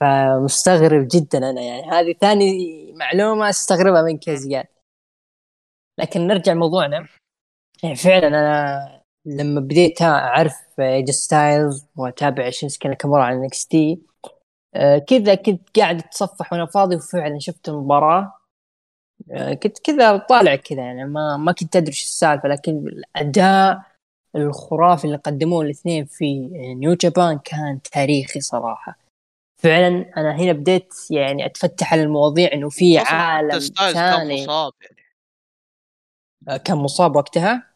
فمستغرب 0.00 1.08
جدا 1.10 1.38
أنا 1.38 1.60
يعني 1.60 1.82
هذه 1.82 2.12
ثاني 2.20 2.92
معلومة 2.92 3.48
أستغربها 3.48 4.02
منك 4.02 4.28
يا 4.28 4.34
زياد 4.34 4.66
لكن 5.98 6.26
نرجع 6.26 6.54
موضوعنا 6.54 7.08
يعني 7.82 7.96
فعلا 7.96 8.28
أنا 8.28 9.01
لما 9.26 9.60
بديت 9.60 10.02
أعرف 10.02 10.80
AJ 10.80 11.10
Styles 11.10 11.86
وأتابع 11.96 12.50
شينسكي 12.50 12.88
ناكامورا 12.88 13.22
على 13.24 13.36
NXT 13.36 13.98
آه، 14.74 14.98
كذا 14.98 15.34
كنت 15.34 15.78
قاعد 15.78 15.98
أتصفح 15.98 16.52
وأنا 16.52 16.66
فاضي 16.66 16.96
وفعلا 16.96 17.38
شفت 17.38 17.68
المباراة. 17.68 18.38
آه، 19.30 19.54
كنت 19.54 19.78
كذا 19.78 20.16
طالع 20.16 20.56
كذا 20.56 20.80
يعني 20.80 21.04
ما 21.04 21.36
ما 21.36 21.52
كنت 21.52 21.76
أدري 21.76 21.88
إيش 21.88 22.02
السالفة 22.02 22.48
لكن 22.48 22.72
الأداء 22.86 23.82
الخرافي 24.36 25.04
اللي 25.04 25.16
قدموه 25.16 25.64
الاثنين 25.64 26.04
في 26.04 26.48
New 26.74 26.94
Japan 26.94 27.38
كان 27.38 27.82
تاريخي 27.82 28.40
صراحة. 28.40 28.98
فعلا 29.62 30.12
أنا 30.16 30.36
هنا 30.36 30.52
بديت 30.52 30.94
يعني 31.10 31.46
أتفتح 31.46 31.92
على 31.92 32.02
المواضيع 32.02 32.52
إنه 32.52 32.68
في 32.68 32.98
عالم 32.98 33.58
ثاني. 33.92 34.44
يعني. 34.44 34.46
آه، 36.48 36.56
كان 36.56 36.76
مصاب 36.76 37.16
وقتها؟ 37.16 37.71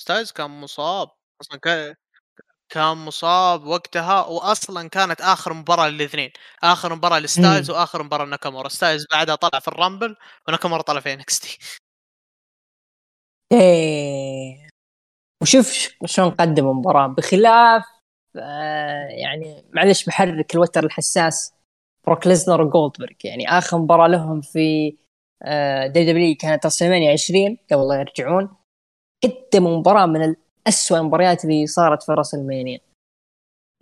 ستايلز 0.00 0.32
كان 0.32 0.50
مصاب 0.50 1.08
أصلا 1.40 1.58
كان 1.60 1.94
كان 2.68 2.96
مصاب 2.96 3.64
وقتها 3.64 4.26
واصلا 4.26 4.88
كانت 4.88 5.20
آخر 5.20 5.52
مباراة 5.54 5.88
للاثنين 5.88 6.30
آخر 6.62 6.94
مباراة 6.94 7.18
ل 7.18 7.25
Styles 7.25 7.70
وآخر 7.70 8.02
مباراة 8.02 8.24
لناكامورا 8.26 8.68
Styles 8.68 9.06
بعدها 9.12 9.34
طلع 9.34 9.60
في 9.60 9.68
ال 9.68 9.75
Rumble 9.75 10.16
وناكامورا 10.48 10.82
طلع 10.82 11.00
في 11.00 11.12
NXT 11.12 11.58
إيه 13.52 14.68
وشوف 15.42 15.88
شلون 16.04 16.30
قدم 16.30 16.68
المباراة 16.70 17.06
بخلاف 17.06 17.84
آه 18.36 19.08
يعني 19.08 19.64
معلش 19.72 20.04
بحرك 20.04 20.54
الوتر 20.54 20.84
الحساس 20.84 21.54
بروك 22.06 22.26
ليسنر 22.26 22.62
وجولدبرغ 22.62 23.16
يعني 23.24 23.48
آخر 23.58 23.78
مباراة 23.78 24.08
لهم 24.08 24.40
في 24.40 24.96
آه 25.42 25.86
WW 25.86 26.36
كانت 26.40 26.66
WrestleMania 26.66 27.12
20 27.12 27.58
قبل 27.72 27.88
لا 27.88 27.94
يرجعون. 28.00 28.59
قدموا 29.24 29.78
مباراة 29.78 30.06
من 30.06 30.34
أسوأ 30.66 30.98
المباريات 30.98 31.44
اللي 31.44 31.66
صارت 31.66 32.02
في 32.02 32.12
WrestleMania 32.12 32.80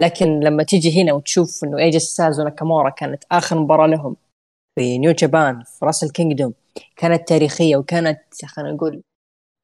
لكن 0.01 0.41
لما 0.41 0.63
تيجي 0.63 1.03
هنا 1.03 1.13
وتشوف 1.13 1.65
إنه 1.65 1.79
AJ 1.79 1.99
Styles 1.99 2.41
وناكامورا 2.41 2.91
كانت 2.91 3.25
آخر 3.33 3.59
مباراة 3.59 3.87
لهم 3.87 4.17
في 4.79 4.99
New 4.99 5.13
Japan 5.13 5.63
في 5.63 5.85
Wrestle 5.85 6.05
Kingdom 6.05 6.55
كانت 6.97 7.29
تاريخية 7.29 7.77
وكانت 7.77 8.21
خلينا 8.47 8.73
نقول 8.73 9.03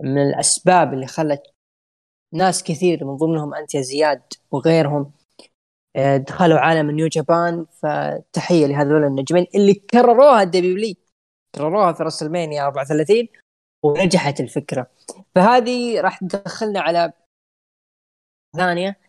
من 0.02 0.22
الأسباب 0.22 0.94
اللي 0.94 1.06
خلت 1.06 1.42
ناس 2.34 2.62
كثير 2.62 3.04
من 3.04 3.16
ضمنهم 3.16 3.54
انت 3.54 3.74
يا 3.74 3.80
زياد 3.80 4.22
وغيرهم 4.50 5.12
آه، 5.96 6.16
دخلوا 6.16 6.58
عالم 6.58 6.90
New 6.90 7.06
Japan. 7.06 7.66
فتحية 7.82 8.66
لهذول 8.66 9.04
النجمين 9.04 9.46
اللي 9.54 9.74
كرروها 9.74 10.42
ال 10.42 10.68
W 10.68 10.94
كرروها 11.54 11.92
في 11.92 12.02
WrestleMania 12.02 12.66
34 12.66 13.28
ونجحت 13.84 14.40
الفكرة. 14.40 14.90
فهذه 15.34 16.00
راح 16.00 16.18
تدخلنا 16.18 16.80
على 16.80 17.12
ثانية 18.56 19.00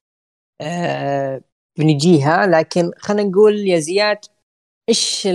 آه 0.61 1.41
بنجيها 1.77 2.47
لكن 2.47 2.91
خلينا 2.97 3.29
نقول 3.29 3.67
يا 3.67 3.79
زياد 3.79 4.19
إيش 4.89 5.27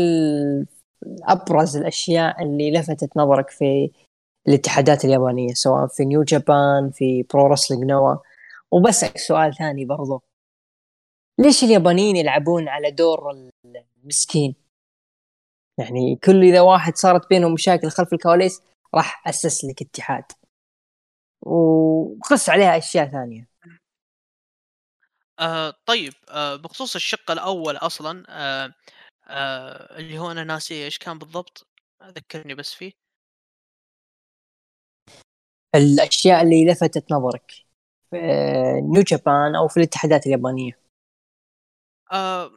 أبرز 1.22 1.76
الأشياء 1.76 2.42
اللي 2.42 2.72
لفتت 2.72 3.16
نظرك 3.16 3.50
في 3.50 3.90
الاتحادات 4.48 5.04
اليابانية 5.04 5.54
سواء 5.54 5.86
في 5.86 6.04
نيو 6.04 6.22
جابان 6.22 6.90
في 6.90 7.22
برو 7.22 7.46
رسلينج 7.46 7.84
نوا؟ 7.84 8.16
وبسألك 8.72 9.18
سؤال 9.18 9.54
ثاني 9.54 9.84
برضو. 9.84 10.22
ليش 11.38 11.64
اليابانيين 11.64 12.16
يلعبون 12.16 12.68
على 12.68 12.90
دور 12.90 13.50
المسكين؟ 14.04 14.54
يعني 15.78 16.16
كل 16.16 16.42
إذا 16.42 16.60
واحد 16.60 16.96
صارت 16.96 17.28
بينهم 17.28 17.52
مشاكل 17.52 17.90
خلف 17.90 18.12
الكواليس 18.12 18.62
راح 18.94 19.28
أسس 19.28 19.64
لك 19.64 19.82
اتحاد. 19.82 20.24
وقص 21.42 22.48
عليها 22.48 22.78
أشياء 22.78 23.06
ثانية. 23.08 23.48
آه 25.40 25.74
طيب 25.86 26.14
آه 26.28 26.56
بخصوص 26.56 26.94
الشق 26.94 27.30
الأول 27.30 27.76
أصلا 27.76 28.24
آه 28.28 28.74
آه 29.28 29.98
اللي 29.98 30.18
هو 30.18 30.30
أنا 30.30 30.44
ناسي 30.44 30.84
إيش 30.84 30.98
كان 30.98 31.18
بالضبط 31.18 31.66
ذكرني 32.04 32.54
بس 32.54 32.74
فيه. 32.74 32.92
الأشياء 35.74 36.42
اللي 36.42 36.66
لفتت 36.66 37.12
نظرك 37.12 37.52
في 38.10 38.16
نيو 38.82 39.02
جابان 39.02 39.56
أو 39.56 39.68
في 39.68 39.76
الاتحادات 39.76 40.26
اليابانية. 40.26 40.72
آه 42.12 42.50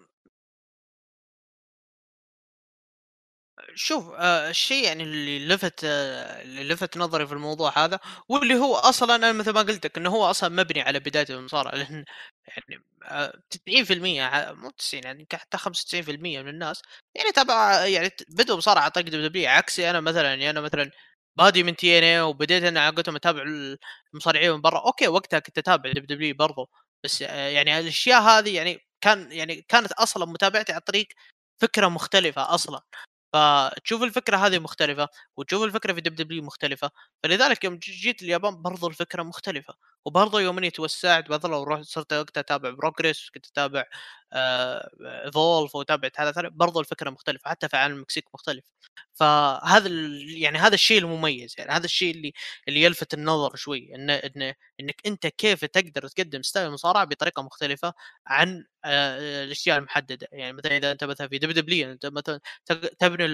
شوف 3.75 4.09
آه 4.09 4.49
الشيء 4.49 4.83
يعني 4.85 5.03
اللي 5.03 5.47
لفت 5.47 5.83
آه 5.83 6.41
اللي 6.41 6.63
لفت 6.63 6.97
نظري 6.97 7.27
في 7.27 7.33
الموضوع 7.33 7.73
هذا 7.85 7.99
واللي 8.29 8.55
هو 8.55 8.75
أصلا 8.75 9.15
أنا 9.15 9.31
مثل 9.31 9.51
ما 9.51 9.61
قلت 9.61 9.85
لك 9.85 9.97
إنه 9.97 10.09
هو 10.09 10.25
أصلا 10.29 10.49
مبني 10.49 10.81
على 10.81 10.99
بداية 10.99 11.25
المصارعة. 11.29 11.71
لأن 11.75 12.05
يعني 12.47 12.83
90% 13.49 14.53
مو 14.53 14.69
90 14.69 15.03
يعني 15.03 15.27
حتى 15.33 15.57
95% 15.57 16.41
من 16.41 16.47
الناس. 16.49 16.81
يعني 17.15 17.31
تابع 17.31 17.85
يعني 17.85 18.09
بدوا 18.29 18.55
بصراحه 18.57 18.89
طق 18.89 19.01
دبليو 19.01 19.49
عكسي 19.49 19.89
أنا 19.89 19.99
مثلا 20.01 20.29
يعني 20.29 20.49
أنا 20.49 20.61
مثلا 20.61 20.91
بادي 21.37 21.63
من 21.63 21.75
TNA 21.75 22.21
وبديت 22.21 22.63
أنا 22.63 22.89
قلت 22.89 23.09
أتابع 23.09 23.43
المصارعين 24.13 24.51
من 24.51 24.61
برا. 24.61 24.79
أوكي 24.85 25.07
وقتها 25.07 25.39
كنت 25.39 25.57
أتابع 25.57 25.91
WW 25.91 26.35
برضو 26.35 26.69
بس 27.03 27.21
يعني 27.21 27.79
الأشياء 27.79 28.21
هذه 28.21 28.55
يعني 28.55 28.79
كان 29.01 29.31
يعني 29.31 29.61
كانت 29.69 29.91
أصلا 29.91 30.25
متابعتي 30.25 30.73
عن 30.73 30.79
طريق 30.79 31.07
فكرة 31.61 31.87
مختلفة 31.87 32.55
أصلا. 32.55 32.81
فتشوف 33.33 34.03
الفكرة 34.03 34.37
هذه 34.37 34.59
مختلفة 34.59 35.07
وتشوف 35.37 35.63
الفكرة 35.63 35.93
في 35.93 36.01
WW 36.01 36.43
مختلفة 36.43 36.91
فلذلك 37.23 37.63
يوم 37.63 37.77
جيت 37.77 38.21
اليابان 38.23 38.61
برضو 38.61 38.87
الفكرة 38.87 39.23
مختلفة. 39.23 39.73
وبرضه 40.05 40.41
يوم 40.41 40.57
اني 40.57 40.69
توسعت 40.69 41.29
برضه 41.29 41.63
رحت 41.63 41.83
صرت 41.83 42.13
وقتها 42.13 42.41
أتابع 42.41 42.69
Progress 42.69 43.29
كنت 43.33 43.45
أتابع 43.47 43.85
Evolve 45.25 45.75
واتابع 45.75 46.09
هذا 46.17 46.33
برضه 46.49 46.79
الفكرة 46.79 47.09
مختلفة 47.09 47.49
حتى 47.49 47.69
في 47.69 47.77
عالم 47.77 47.95
المكسيك 47.95 48.25
مختلف. 48.33 48.65
فهذا 49.13 49.89
يعني 50.37 50.57
هذا 50.59 50.73
الشيء 50.75 50.97
المميز 50.99 51.55
يعني 51.57 51.71
هذا 51.71 51.85
الشيء 51.85 52.11
اللي 52.15 52.33
اللي 52.67 52.81
يلفت 52.83 53.13
النظر 53.13 53.55
شوي 53.55 53.95
إن 53.95 54.09
إن 54.09 54.53
إنك 54.79 55.01
أنت 55.05 55.27
كيف 55.27 55.65
تقدر 55.65 56.07
تقدم 56.07 56.41
style 56.41 56.67
المصارعه 56.67 57.05
بطريقة 57.05 57.41
مختلفة 57.43 57.93
عن 58.27 58.65
الأشياء 58.85 59.77
المحددة. 59.77 60.27
يعني 60.31 60.53
مثلا 60.53 60.77
إذا 60.77 60.91
أنت 60.91 61.03
مثلا 61.03 61.27
في 61.27 61.37
WW 61.37 61.91
أنت 61.91 62.05
مثلا 62.05 62.39
تبني 62.99 63.27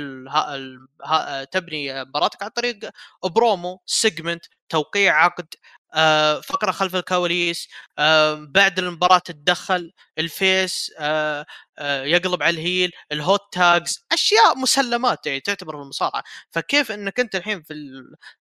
تبني 1.51 2.03
مباراتك 2.05 2.43
عن 2.43 2.49
طريق 2.49 2.79
promo 3.25 3.81
segment 3.85 4.45
توقيع 4.69 5.23
عقد 5.25 5.47
آه 5.93 6.41
فقرة 6.41 6.71
خلف 6.71 6.95
الكواليس 6.95 7.67
آه 7.99 8.34
بعد 8.49 8.79
المباراة 8.79 9.17
تتدخل 9.19 9.91
ال 10.17 10.32
face 10.32 10.91
آه 10.99 11.45
آه 11.79 12.03
يقلب 12.03 12.43
على 12.43 12.53
ال 12.55 12.91
heel 13.12 13.26
ال 13.26 13.30
hot 13.30 13.41
tags 13.53 14.05
أشياء 14.12 14.58
مسلمات 14.58 15.25
يعني 15.27 15.39
تعتبر 15.39 15.75
في 15.77 15.82
المصارعة. 15.84 16.23
فكيف 16.51 16.91
إنك 16.91 17.19
أنت 17.19 17.36
الحين 17.36 17.62
في 17.63 17.73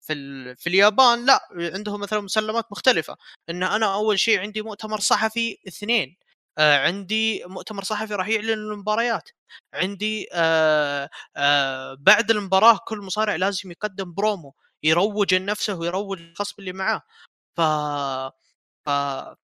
في 0.02 0.56
في 0.56 0.68
اليابان؟ 0.68 1.26
لا 1.26 1.40
عندهم 1.74 2.00
مثلا 2.00 2.22
مسلمات 2.22 2.66
مختلفة. 2.72 3.18
إن 3.50 3.64
أنا 3.64 3.94
أول 3.96 4.20
شيء 4.20 4.40
عندي 4.40 4.62
مؤتمر 4.62 5.00
صحفي 5.00 5.58
اثنين 5.68 6.18
آه 6.58 6.78
عندي 6.88 7.44
مؤتمر 7.46 7.84
صحفي 7.84 8.16
راح 8.16 8.28
يعلن 8.28 8.50
المباريات 8.54 9.30
عندي 9.74 10.28
آه 10.34 11.10
آه 11.38 11.94
بعد 12.00 12.32
المباراة 12.32 12.80
كل 12.88 12.98
مصارع 13.00 13.36
لازم 13.36 13.72
يقدم 13.72 14.14
برومو. 14.14 14.56
يروج 14.86 15.36
لنفسه 15.36 15.76
ويروج 15.76 16.20
للخصم 16.20 16.56
اللي 16.60 16.74
معاه. 16.74 17.02
ف 17.58 17.62
ف 18.86 18.90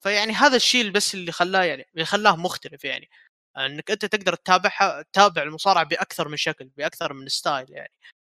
فيعني 0.00 0.33
هذا 0.33 0.57
الشيء 0.57 0.90
بس 0.90 1.14
اللي 1.14 1.33
خلاه 1.33 1.62
يعني 1.64 1.87
اللي 1.94 2.05
خلاه 2.05 2.37
مختلف 2.37 2.85
يعني. 2.85 3.11
إنك 3.59 3.90
أنت 3.90 4.05
تقدر 4.05 4.35
تتابعها 4.35 5.03
تتابع 5.03 5.42
المصارعة 5.42 5.85
بأكثر 5.85 6.29
من 6.29 6.37
شكل 6.37 6.66
بأكثر 6.76 7.12
من 7.12 7.29
style 7.28 7.66
يعني. 7.70 7.92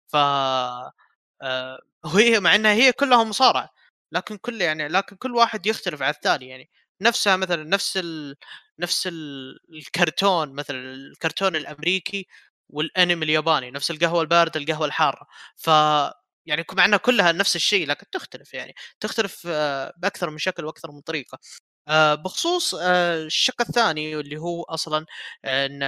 ف 0.07 0.15
آه 1.41 1.79
وهي 2.05 2.39
مع 2.39 2.55
إنها 2.55 2.73
هي 2.73 2.91
كلها 2.91 3.23
مصارعة 3.23 3.69
لكن 4.11 4.37
كل 4.37 4.61
يعني 4.61 4.87
لكن 4.87 5.15
كل 5.15 5.35
واحد 5.35 5.65
يختلف 5.67 6.01
عن 6.01 6.09
الثاني 6.09 6.47
يعني. 6.49 6.69
نفسها 7.01 7.35
مثلا 7.37 7.63
نفس 7.63 7.97
ال... 7.97 8.35
نفس 8.79 9.07
ال... 9.07 9.59
الكرتون 9.73 10.53
مثلا 10.55 10.77
الكرتون 10.93 11.55
الأمريكي 11.55 12.27
والأنمي 12.69 13.25
الياباني 13.25 13.71
نفس 13.71 13.91
القهوة 13.91 14.21
الباردة 14.21 14.59
القهوة 14.59 14.85
الحارة. 14.87 15.27
ف 15.57 15.69
يعني 16.45 16.65
مع 16.73 16.85
إنها 16.85 16.97
كلها 16.97 17.31
نفس 17.31 17.55
الشيء 17.55 17.87
لكن 17.87 18.05
تختلف 18.11 18.53
يعني 18.53 18.73
تختلف 18.99 19.47
بأكثر 19.97 20.29
من 20.29 20.37
شكل 20.37 20.65
وأكثر 20.65 20.91
من 20.91 21.01
طريقة. 21.01 21.39
بخصوص 22.15 22.75
الشق 22.75 23.61
الثاني 23.61 24.15
اللي 24.15 24.37
هو 24.37 24.63
أصلا 24.63 25.05
ان 25.45 25.81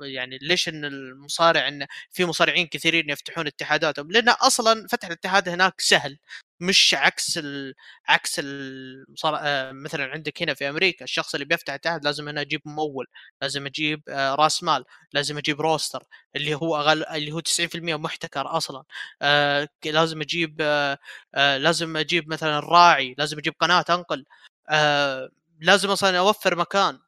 يعني 0.00 0.38
ليش 0.42 0.68
إن 0.68 0.84
المصارع 0.84 1.68
إن 1.68 1.86
في 2.10 2.24
مصارعين 2.24 2.66
كثيرين 2.66 3.10
يفتحون 3.10 3.46
اتحاداتهم؟ 3.46 4.10
لأن 4.12 4.28
أصلا 4.28 4.86
فتح 4.90 5.06
الاتحاد 5.08 5.48
هناك 5.48 5.80
سهل 5.80 6.18
مش 6.60 6.94
عكس 6.94 7.38
ال... 7.38 7.74
عكس 8.08 8.40
المصارع 8.44 9.72
مثلا 9.72 10.04
عندك 10.04 10.42
هنا 10.42 10.54
في 10.54 10.68
أمريكا 10.68 11.04
الشخص 11.04 11.34
اللي 11.34 11.44
بيفتح 11.46 11.74
اتحاد 11.74 12.04
لازم 12.04 12.28
هنا 12.28 12.40
أجيب 12.40 12.60
ممول 12.64 13.06
لازم 13.42 13.66
أجيب 13.66 14.02
راس 14.08 14.62
مال 14.62 14.84
لازم 15.12 15.38
أجيب 15.38 15.60
روستر 15.60 16.02
اللي 16.36 16.54
هو 16.54 16.76
أغل... 16.80 17.04
اللي 17.06 17.32
هو 17.32 17.40
90% 17.40 17.96
محتكر 17.96 18.56
أصلا 18.56 18.84
آه 19.22 19.68
لازم 19.84 20.20
أجيب 20.20 20.56
آه 20.60 20.98
آه 21.34 21.56
لازم 21.56 21.96
أجيب 21.96 22.28
مثلا 22.28 22.60
راعي 22.60 23.14
لازم 23.18 23.38
أجيب 23.38 23.54
قناة 23.60 23.84
أنقل. 23.90 24.24
آه 24.68 25.28
لازم 25.60 25.90
أصلا 25.90 26.18
أوفر 26.18 26.56
مكان 26.56 26.98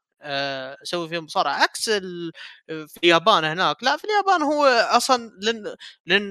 أسوي 0.82 1.08
فيه 1.08 1.18
مصارعة. 1.20 1.52
عكس 1.54 1.90
في 1.90 2.98
اليابان 3.04 3.44
هناك. 3.44 3.82
لا 3.84 3.96
في 3.96 4.04
اليابان 4.04 4.42
هو 4.42 4.64
أصلا 4.66 5.30
لأن 5.42 5.76
لأن 6.06 6.30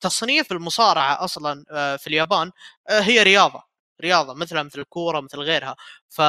تصنيف 0.00 0.52
المصارعة 0.52 1.24
أصلا 1.24 1.64
في 1.98 2.06
اليابان 2.06 2.50
هي 2.90 3.22
رياضة 3.22 3.62
رياضة 4.02 4.34
مثلها 4.34 4.62
مثل 4.62 4.80
الكورة 4.80 5.20
مثل 5.20 5.38
غيرها. 5.38 5.76
ف 6.08 6.20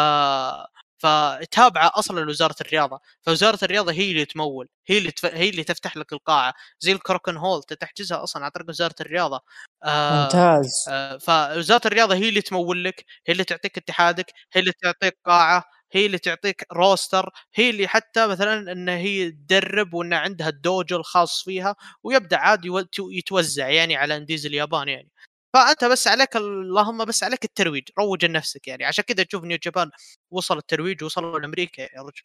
فتابعه 1.02 1.92
أصلا 1.96 2.30
وزاره 2.30 2.56
الرياضة 2.62 3.00
فوزارة 3.22 3.60
الرياضة 3.64 3.92
هي 3.92 4.12
اللي 4.12 4.26
تمول 4.26 4.68
هي 4.88 4.98
اللي 4.98 5.12
تف... 5.12 5.26
هي 5.26 5.50
اللي 5.50 5.64
تفتح 5.64 5.98
لك 5.98 6.14
القاعة 6.14 6.54
زي 6.80 6.92
الكروكن 6.92 7.38
هول 7.38 7.64
تحجزها 7.64 8.24
أصلا 8.24 8.46
عن 8.46 8.52
طريق 8.52 8.70
وزارة 8.70 8.96
الرياضة. 9.02 9.42
آه 9.84 10.24
ممتاز. 10.24 10.86
آه 10.90 11.18
فوزارة 11.18 11.82
الرياضة 11.88 12.16
هي 12.16 12.30
اللي 12.30 12.42
تمول 12.42 12.84
لك 12.84 13.06
هي 13.28 13.32
اللي 13.32 13.44
تعطيك 13.44 13.78
اتحادك 13.78 14.26
هي 14.54 14.60
اللي 14.62 14.72
تعطيك 14.82 15.18
قاعة 15.26 15.64
هي 15.94 16.06
اللي 16.06 16.18
تعطيك 16.18 16.66
روستر 16.74 17.30
هي 17.56 17.70
اللي 17.70 17.88
حتى 17.88 18.28
مثلا 18.28 18.72
إن 18.72 18.90
هي 18.90 19.32
تدرب 19.32 19.94
وإن 19.94 20.14
عندها 20.14 20.50
الدوجو 20.50 20.98
الخاص 20.98 21.44
فيها 21.44 21.76
ويبدأ 22.04 22.38
عادي 22.38 22.70
يتوزع 23.00 23.70
يعني 23.70 23.96
على 23.96 24.18
indies 24.18 24.46
اليابان 24.46 24.88
يعني. 24.88 25.10
فأنت 25.54 25.86
بس 25.86 26.08
عليك 26.08 26.36
اللهم 26.36 27.06
بس 27.06 27.24
عليك 27.24 27.44
الترويج 27.46 27.90
روج 28.00 28.26
لنفسك 28.26 28.68
يعني. 28.68 28.86
عشان 28.86 29.04
كذا 29.04 29.24
تشوف 29.24 29.44
New 29.44 29.58
Japan 29.64 29.92
وصل 30.32 30.58
الترويج 30.58 31.04
وصلوا 31.04 31.40
لأمريكا 31.40 31.82
يا 31.82 32.02
رجل. 32.02 32.24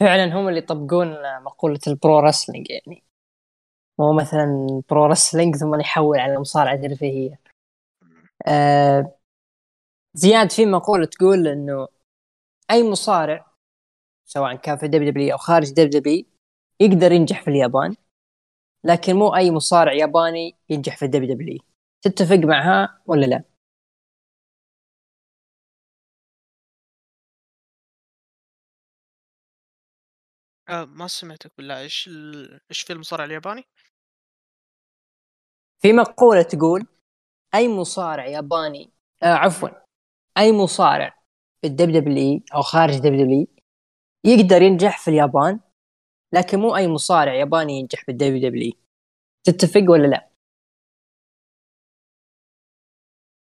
فعلا 0.00 0.34
هم 0.34 0.48
اللي 0.48 0.58
يطبقون 0.58 1.42
مقولة 1.42 1.80
ال 1.86 1.94
pro 1.94 2.18
wrestling 2.18 2.70
يعني. 2.70 3.04
مو 3.98 4.12
مثلا 4.12 4.82
pro 4.90 5.06
wrestling 5.06 5.56
ثم 5.56 5.80
يحول 5.80 6.18
على 6.18 6.34
المصارعه 6.34 6.74
الترفيهيه 6.74 7.40
آه 8.46 9.18
زياد 10.14 10.50
في 10.52 10.66
مقولة 10.66 11.06
تقول 11.06 11.48
إنه 11.48 11.88
أي 12.70 12.90
مصارع 12.90 13.46
سواء 14.24 14.56
كان 14.56 14.76
في 14.76 14.88
دبليو 14.88 15.10
دبليو 15.10 15.32
أو 15.32 15.38
خارج 15.38 15.70
دبليو 15.70 16.00
دبليو 16.00 16.24
يقدر 16.80 17.12
ينجح 17.12 17.42
في 17.42 17.48
اليابان. 17.50 17.96
لكن 18.84 19.16
مو 19.16 19.36
أي 19.36 19.50
مصارع 19.50 19.92
ياباني 19.92 20.56
ينجح 20.70 20.96
في 20.96 21.06
WWE 21.06 21.58
تتفق 22.02 22.36
معها 22.36 23.02
ولا 23.06 23.26
لا؟ 23.26 23.44
آه 30.68 30.84
ما 30.84 31.06
سمعتك 31.06 31.52
بالله 31.58 31.80
إيش 31.80 32.08
ال... 32.08 32.60
إيش 32.70 32.82
في 32.82 32.92
المصارع 32.92 33.24
الياباني؟ 33.24 33.64
في 35.82 35.92
مقولة 35.92 36.42
تقول 36.42 36.86
أي 37.54 37.68
مصارع 37.68 38.26
ياباني 38.26 38.92
آه 39.22 39.26
عفوا 39.26 39.68
أي 40.38 40.52
مصارع 40.52 41.22
في 41.60 41.66
ال 41.66 41.92
WWE 41.92 42.40
أو 42.54 42.62
خارج 42.62 42.98
دب 42.98 43.12
دبليو 43.12 43.46
يقدر 44.24 44.62
ينجح 44.62 44.98
في 44.98 45.08
اليابان 45.08 45.60
لكن 46.34 46.58
مو 46.58 46.76
أي 46.76 46.88
مصارع 46.88 47.34
ياباني 47.34 47.78
ينجح 47.80 48.04
في 48.04 48.10
ال 48.12 48.34
WWE 48.40 48.72
تتفق 49.44 49.84
ولا 49.90 50.06
لا؟ 50.06 50.30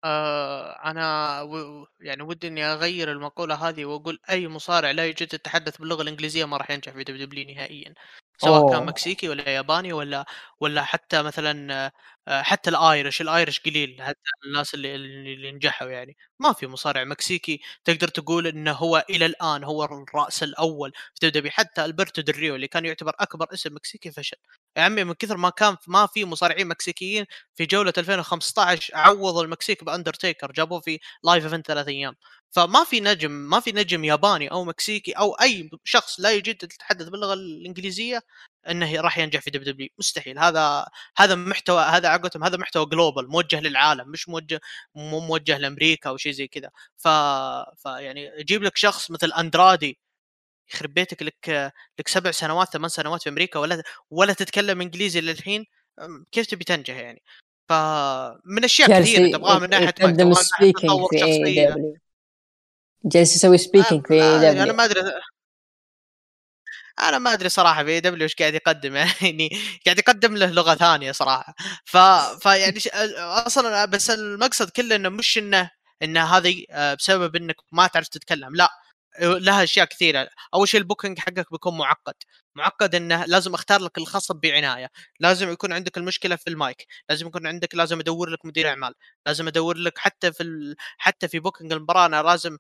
آه 0.03 0.71
أنا 0.91 1.41
و... 1.41 1.87
يعني 1.99 2.23
ودي 2.23 2.47
إني 2.47 2.63
أغير 2.65 3.11
المقولة 3.11 3.55
هذه 3.69 3.85
وأقول 3.85 4.19
أي 4.29 4.47
مصارع 4.47 4.91
لا 4.91 5.05
يجيد 5.05 5.33
يتحدث 5.33 5.77
باللغة 5.77 6.01
الإنجليزية 6.01 6.45
ما 6.45 6.57
راح 6.57 6.71
ينجح 6.71 6.91
في 6.93 7.03
WWE 7.03 7.47
نهائيا 7.55 7.93
سواء 8.38 8.62
أوه. 8.62 8.71
كان 8.71 8.86
مكسيكي 8.86 9.30
ولا 9.30 9.50
ياباني 9.50 9.93
ولا 9.93 10.26
ولا 10.60 10.84
حتى 10.84 11.23
مثلا 11.23 11.91
آه، 12.28 12.41
حتى 12.41 12.69
ال 12.69 12.78
Irish 12.78 13.21
ال 13.21 13.28
Irish 13.28 13.60
قليل 13.60 13.97
حتى 14.02 14.19
الناس 14.47 14.73
اللي 14.73 14.95
اللي 14.95 15.52
نجحوا 15.52 15.88
يعني 15.89 16.17
ما 16.39 16.54
في 16.54 16.67
مصارع 16.67 17.04
مكسيكي 17.04 17.62
تقدر 17.86 18.08
تقول 18.08 18.47
إنه 18.47 18.71
هو 18.71 19.06
إلى 19.10 19.26
الآن 19.26 19.63
هو 19.63 19.84
الراس 19.84 20.43
الأول 20.43 20.91
في 21.19 21.30
WWE 21.29 21.51
حتى 21.52 21.86
ألبرتو 21.86 22.21
دريو 22.21 22.56
اللي 22.56 22.67
كان 22.67 22.86
يعتبر 22.86 23.13
أكبر 23.19 23.54
اسم 23.54 23.76
مكسيكي 23.76 24.12
فشل 24.12 24.38
يا 24.77 24.81
عمي 24.81 25.03
من 25.03 25.13
كثر 25.13 25.37
ما 25.37 25.49
كان 25.49 25.75
ما 25.87 26.07
في 26.07 26.25
مصارعين 26.25 26.67
مكسيكيين 26.67 27.25
في 27.55 27.65
جولة 27.65 27.93
2015 27.97 28.95
عوضوا 28.95 29.43
المكسيك 29.43 29.83
بأندرتيكر 29.83 30.51
جابوه 30.51 30.79
في 30.81 30.99
live 31.23 31.43
event 31.43 31.67
ثلاث 31.67 31.87
أيام. 31.87 32.15
فما 32.51 32.83
في 32.83 32.99
نجم 32.99 33.31
ما 33.31 33.59
في 33.59 33.71
نجم 33.71 34.03
ياباني 34.03 34.51
أو 34.51 34.63
مكسيكي 34.65 35.11
أو 35.11 35.33
أي 35.33 35.69
شخص 35.83 36.19
لا 36.19 36.31
يجيد 36.31 36.63
يتحدث 36.63 37.07
باللغة 37.07 37.33
الإنجليزية 37.33 38.21
إنه 38.69 39.01
راح 39.01 39.17
ينجح 39.17 39.39
في 39.41 39.49
دبليو 39.51 39.73
دبليو. 39.73 39.89
مستحيل. 39.99 40.39
هذا 40.39 40.85
هذا 41.17 41.35
محتوى 41.35 41.81
هذا 41.81 42.09
عقدتهم 42.09 42.43
هذا 42.43 42.57
محتوى 42.57 42.85
جلوبال 42.85 43.29
موجه 43.29 43.59
للعالم 43.61 44.09
مش 44.11 44.29
موجه 44.29 44.61
مو 44.95 45.19
موجه 45.19 45.57
لأمريكا 45.57 46.09
أو 46.09 46.17
شيء 46.17 46.31
زي 46.31 46.47
كذا. 46.47 46.69
ف... 46.97 47.07
فيعني 47.83 48.31
يجيب 48.39 48.63
لك 48.63 48.77
شخص 48.77 49.11
مثل 49.11 49.31
أندرادي 49.31 49.97
يخرب 50.73 50.93
بيتك 50.93 51.23
لك 51.23 51.73
لك 51.99 52.08
سبع 52.08 52.32
سنوات 52.32 52.67
ثمان 52.67 52.89
سنوات 52.89 53.23
في 53.23 53.30
أمريكا 53.30 53.60
ولا 53.60 53.84
ولا 54.10 54.34
تتكلم 54.34 54.82
إنجليزي 54.82 55.21
للحين 55.21 55.65
كيف 56.32 56.45
تبي 56.45 56.63
تنجح 56.63 56.95
يعني؟ 56.95 57.21
فمن 57.69 58.63
أشياء 58.63 58.99
كثيرة 58.99 59.38
تبغاها 59.38 59.60
من 59.60 59.69
ناحية 59.69 59.89
تقدم 59.89 60.34
سبيكينج 60.34 61.08
في 61.10 61.25
اي 61.25 61.65
دبليو 61.65 61.97
جالس 63.06 63.36
يسوي 63.36 63.58
سبيكينج 63.58 64.08
في 64.08 64.13
اي 64.13 64.38
دبليو 64.38 64.63
أنا 64.63 64.73
ما 64.73 64.86
أدري 64.86 65.01
أنا 66.99 67.17
ما 67.17 67.34
أدري 67.34 67.49
صراحة 67.49 67.84
في 67.84 67.99
WWE 67.99 68.23
إيش 68.23 68.36
قاعد 68.36 68.53
يقدم 68.53 68.95
يعني 69.21 69.49
قاعد 69.86 69.99
يقدم 69.99 70.38
له 70.38 70.51
لغة 70.51 70.75
ثانية 70.75 71.12
صراحة. 71.12 71.56
ف 71.86 71.97
فيعني 72.43 72.80
أصلا 73.17 73.86
بس 73.86 74.10
المقصد 74.10 74.69
كله 74.69 74.95
إنه 74.95 75.10
مش 75.10 75.38
إنه 75.38 75.71
ان 76.03 76.17
هذه 76.17 76.65
آه، 76.71 76.93
بسبب 76.93 77.36
إنك 77.36 77.56
ما 77.71 77.88
تعرف 77.88 78.08
تتكلم 78.08 78.56
لا. 78.56 78.69
لها 79.21 79.63
أشياء 79.63 79.86
كثيرة. 79.86 80.30
أول 80.53 80.67
شيء 80.69 80.80
ال 80.79 80.85
booking 80.85 81.19
حقك 81.19 81.51
بيكون 81.51 81.77
معقد. 81.77 82.13
معقد 82.56 82.95
إنه 82.95 83.25
لازم 83.25 83.53
أختار 83.53 83.82
لك 83.82 83.97
الخصم 83.97 84.39
بعناية. 84.39 84.89
لازم 85.19 85.51
يكون 85.51 85.73
عندك 85.73 85.97
المشكلة 85.97 86.36
في 86.36 86.49
المايك. 86.49 86.86
لازم 87.10 87.27
يكون 87.27 87.47
عندك 87.47 87.75
لازم 87.75 87.99
أدور 87.99 88.30
لك 88.30 88.45
مدير 88.45 88.69
أعمال. 88.69 88.93
لازم 89.27 89.47
أدور 89.47 89.77
لك 89.77 89.97
حتى 89.97 90.34
في 90.34 90.43
ال... 90.43 90.75
حتى 90.97 91.27
في 91.27 91.39
booking 91.39 91.71
المباراة 91.73 92.06
أنا 92.06 92.23
لازم 92.23 92.58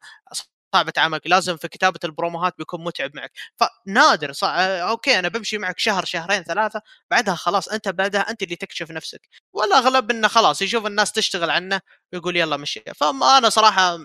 صعب 0.73 0.87
اتعامل 0.87 1.19
لازم 1.25 1.57
في 1.57 1.67
كتابة 1.67 1.99
البروموهات 2.03 2.53
بيكون 2.57 2.83
متعب 2.83 3.11
معك. 3.15 3.31
فنادر 3.57 4.31
صع... 4.33 4.55
أوكي 4.89 5.19
أنا 5.19 5.27
بمشي 5.27 5.57
معك 5.57 5.79
شهر 5.79 6.05
شهرين 6.05 6.43
ثلاثة 6.43 6.81
بعدها 7.11 7.35
خلاص 7.35 7.67
أنت 7.67 7.89
بعدها 7.89 8.21
أنت 8.21 8.43
اللي 8.43 8.55
تكشف 8.55 8.91
نفسك. 8.91 9.29
والأغلب 9.53 10.11
إنه 10.11 10.27
خلاص 10.27 10.61
يشوف 10.61 10.85
الناس 10.85 11.11
تشتغل 11.11 11.49
عنه 11.49 11.81
ويقول 12.13 12.37
يلا 12.37 12.57
مشي. 12.57 12.83
فما 12.95 13.37
أنا 13.37 13.49
صراحة 13.49 13.97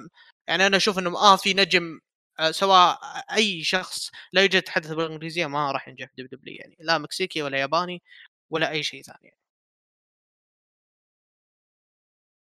يعني 0.48 0.66
أنا 0.66 0.76
أشوف 0.76 0.98
إنه 0.98 1.18
آه 1.18 1.36
في 1.36 1.54
نجم 1.54 1.82
آه، 1.94 2.11
سواء 2.50 2.98
أي 3.34 3.62
شخص 3.62 4.10
لا 4.32 4.40
يجيد 4.42 4.54
يتحدث 4.54 4.92
بالإنجليزية 4.92 5.46
ما 5.46 5.72
راح 5.72 5.88
ينجح 5.88 6.08
في 6.16 6.22
WWE 6.22 6.54
يعني 6.60 6.76
لا 6.80 6.98
مكسيكي 6.98 7.42
ولا 7.42 7.58
ياباني 7.58 8.02
ولا 8.50 8.70
أي 8.70 8.82
شيء 8.82 9.02
ثاني 9.02 9.36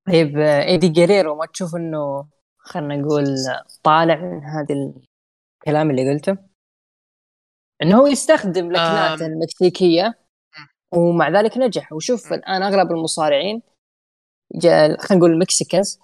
طيب 0.07 0.37
إيدي 0.39 0.87
جيريرو 0.89 1.35
ما 1.35 1.45
تشوف 1.45 1.75
إنه 1.75 2.27
خلينا 2.57 2.95
نقول 2.95 3.25
طالع 3.83 4.15
من 4.15 4.43
هذا 4.43 4.75
الكلام 5.61 5.91
اللي 5.91 6.11
قلته؟ 6.13 6.37
إنه 7.81 7.97
هو 7.97 8.07
يستخدم 8.07 8.71
لكنات. 8.71 9.21
المكسيكية 9.21 10.19
ومع 10.91 11.29
ذلك 11.29 11.57
نجح. 11.57 11.93
وشوف 11.93 12.33
الآن 12.33 12.63
أغلب 12.63 12.91
المصارعين 12.91 13.61
خلينا 14.63 14.97
نقول 15.11 15.31
ال 15.31 15.39
Mexicans 15.39 15.99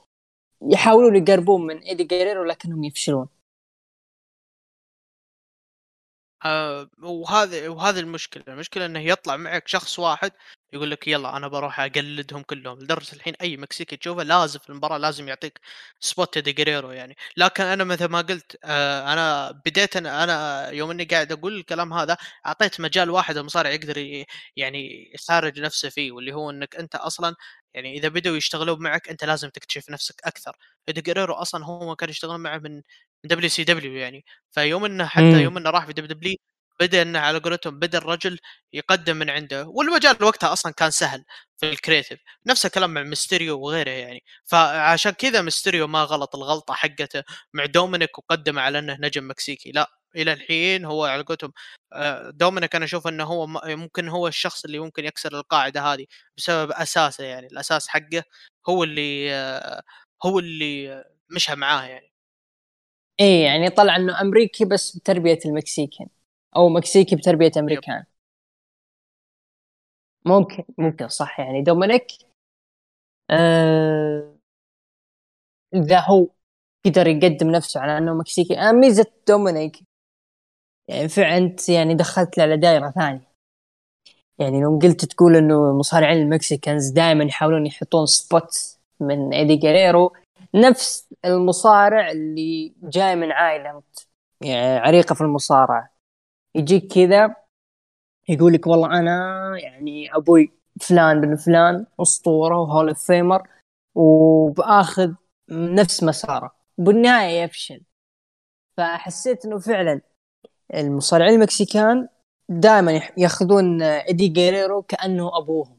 يحاولون 0.62 1.15
يقربون 1.15 1.67
من 1.67 1.77
إيدي 1.77 2.03
جيريرو 2.03 2.43
لكنهم 2.43 2.84
يفشلون. 2.84 3.27
آه 6.45 6.89
وهذا 7.04 7.69
وهذه 7.69 7.99
المشكلة 7.99 8.43
المشكلة 8.47 8.86
إنه 8.86 8.99
يطلع 8.99 9.38
معك 9.38 9.67
شخص 9.67 9.99
واحد 9.99 10.32
يقول 10.73 10.91
لك 10.91 11.08
يلا 11.08 11.38
أنا 11.38 11.47
بروح 11.47 11.80
أقلدهم 11.80 12.41
كلهم 12.43 12.80
لدرجة 12.80 13.13
الحين 13.15 13.34
أي 13.41 13.58
مكسيكي 13.58 13.97
تشوفه 13.97 14.23
لازم 14.23 14.60
في 14.60 14.69
المباراة 14.69 14.97
لازم 14.97 15.27
يعطيك 15.27 15.60
spot 15.99 16.38
إيدي 16.38 16.55
جيريرو 16.55 16.91
يعني. 16.91 17.15
لكن 17.38 17.63
أنا 17.63 17.84
مثل 17.84 18.06
ما 18.06 18.21
قلت 18.21 18.58
آه 18.63 19.13
أنا 19.13 19.51
بديت 19.65 19.97
أنا, 19.97 20.23
أنا 20.23 20.69
يوم 20.69 20.91
إني 20.91 21.04
قاعد 21.06 21.32
أقول 21.32 21.56
الكلام 21.58 21.93
هذا 21.93 22.17
أعطيت 22.45 22.82
مجال 22.82 23.10
واحد 23.10 23.38
المصارع 23.38 23.69
يقدر 23.69 24.25
يعني 24.56 25.12
يخارج 25.15 25.60
نفسه 25.60 25.89
فيه 25.89 26.12
واللي 26.12 26.34
هو 26.34 26.49
إنك 26.49 26.75
أنت 26.75 26.95
أصلا 26.95 27.36
يعني 27.73 27.97
إذا 27.97 28.07
بدوا 28.07 28.38
يشتغلون 28.38 28.79
معك 28.84 29.10
أنت 29.10 29.23
لازم 29.25 29.49
تكتشف 29.49 29.89
نفسك 29.89 30.15
أكثر. 30.25 30.55
إيدي 30.89 31.04
جيريرو 31.04 31.34
أصلا 31.34 31.65
هو 31.65 31.95
كان 31.95 32.10
يشتغلون 32.10 32.39
معه 32.39 32.57
من 32.57 32.81
WCW 33.23 33.93
يعني. 33.95 34.25
فيوم 34.51 34.86
إنه 34.86 35.05
حتى 35.05 35.23
مم. 35.25 35.39
يوم 35.39 35.57
إنه 35.57 35.69
راح 35.69 35.86
في 35.86 35.93
WWE 35.93 36.36
بدأ 36.79 37.01
إنه 37.01 37.19
على 37.19 37.39
قولتهم 37.39 37.79
بدأ 37.79 37.97
الرجل 37.97 38.39
يقدم 38.73 39.17
من 39.17 39.29
عنده. 39.29 39.65
والمجال 39.67 40.23
وقتها 40.23 40.53
أصلا 40.53 40.73
كان 40.73 40.91
سهل 40.91 41.23
في 41.57 41.69
ال 41.69 41.75
creative 41.75 42.19
نفس 42.47 42.65
الكلام 42.65 42.93
مع 42.93 43.03
ميستيريو 43.03 43.60
وغيره 43.62 43.89
يعني. 43.91 44.23
فعشان 44.45 45.12
كذا 45.12 45.41
ميستيريو 45.41 45.88
ما 45.88 46.03
غلط 46.03 46.36
الغلطة 46.36 46.73
حقته 46.73 47.23
مع 47.53 47.65
دومينيك 47.65 48.17
وقدم 48.19 48.60
على 48.60 48.79
إنه 48.79 48.97
نجم 49.01 49.29
مكسيكي. 49.29 49.71
لا. 49.71 50.00
إلى 50.15 50.34
الحين 50.34 50.86
هو 50.86 51.06
على 51.06 51.24
قولتهم 51.24 51.52
آه، 51.93 52.30
دومينيك 52.30 52.76
أنا 52.76 52.86
أشوف 52.86 53.08
إنه 53.08 53.24
هو 53.24 53.47
ممكن 53.65 54.08
هو 54.10 54.28
الشخص 54.28 54.65
اللي 54.65 54.80
ممكن 54.80 55.06
يكسر 55.06 55.39
القاعدة 55.39 55.82
هذه 55.82 56.06
بسبب 56.38 56.71
أساسه 56.71 57.24
يعني 57.24 57.47
الأساس 57.47 57.88
حقه 57.88 58.24
هو 58.69 58.84
اللي 58.84 59.34
آه، 59.34 59.82
هو 60.26 60.39
اللي 60.39 61.04
مشى 61.36 61.56
معاه 61.56 61.86
يعني. 61.88 62.12
إيه 63.19 63.43
يعني 63.45 63.69
طلع 63.69 63.95
إنه 63.95 64.21
أمريكي 64.21 64.65
بس 64.65 64.97
بتربية 64.97 65.39
ال 65.45 65.53
Mexican 65.53 66.07
أو 66.56 66.69
مكسيكي 66.69 67.15
بتربية 67.15 67.52
أمريكان. 67.58 68.04
ممكن 70.26 70.63
ممكن 70.78 71.08
صح 71.08 71.39
يعني 71.39 71.62
دومينيك 71.62 72.08
آه 73.30 74.38
إذا 75.74 76.00
هو 76.00 76.28
قدر 76.86 77.08
يقدم 77.08 77.52
نفسه 77.52 77.80
على 77.82 77.97
إنه 77.97 78.13
مكسيكي 78.13 78.60
آه 78.60 78.71
ميزة 78.71 79.06
دومينيك 79.28 79.80
يعني 80.91 81.10
فعلا 81.10 81.56
يعني 81.69 81.95
دخلت 81.95 82.38
له 82.38 82.43
على 82.43 82.58
دائرة 82.58 82.89
ثانية. 82.89 83.32
يعني 84.39 84.62
لو 84.62 84.80
قلت 84.84 85.06
تقول 85.06 85.36
إنه 85.36 85.77
مصارعين 85.77 86.21
ال 86.21 86.29
Mexicans 86.29 86.89
دائما 86.89 87.23
يحاولون 87.23 87.65
يحطون 87.65 88.06
spot 88.05 88.77
من 88.99 89.34
إيدي 89.34 89.56
جيريرو 89.56 90.13
نفس 90.56 91.10
المصارع 91.25 92.12
اللي 92.12 92.73
جاي 92.84 93.15
من 93.15 93.32
عائله 93.32 93.84
يعني 94.41 94.77
عريقة 94.77 95.15
في 95.15 95.21
المصارعة. 95.21 95.89
يجيك 96.56 96.93
كذا 96.93 97.36
يقول 98.30 98.54
لك 98.54 98.67
والله 98.67 98.99
أنا 98.99 99.58
يعني 99.60 100.15
أبوي 100.15 100.51
فلان 100.82 101.21
بن 101.21 101.36
فلان 101.36 101.86
أسطورة 101.99 102.58
و 102.60 102.65
Hall 102.65 102.88
of 102.88 103.05
Famer 103.05 103.47
وبآخذ 103.95 105.13
نفس 105.51 106.04
مساره. 106.04 106.56
بالنهاية 106.77 107.43
يفشل. 107.43 107.82
فحسيت 108.77 109.45
إنه 109.45 109.60
فعلا 109.60 110.01
المصارعين 110.73 111.34
ال 111.34 111.43
Mexican 111.43 112.07
دائما 112.49 113.01
ياخذون 113.17 113.81
إيدي 113.81 114.27
جيريرو 114.27 114.81
كأنه 114.81 115.38
أبوهم. 115.38 115.77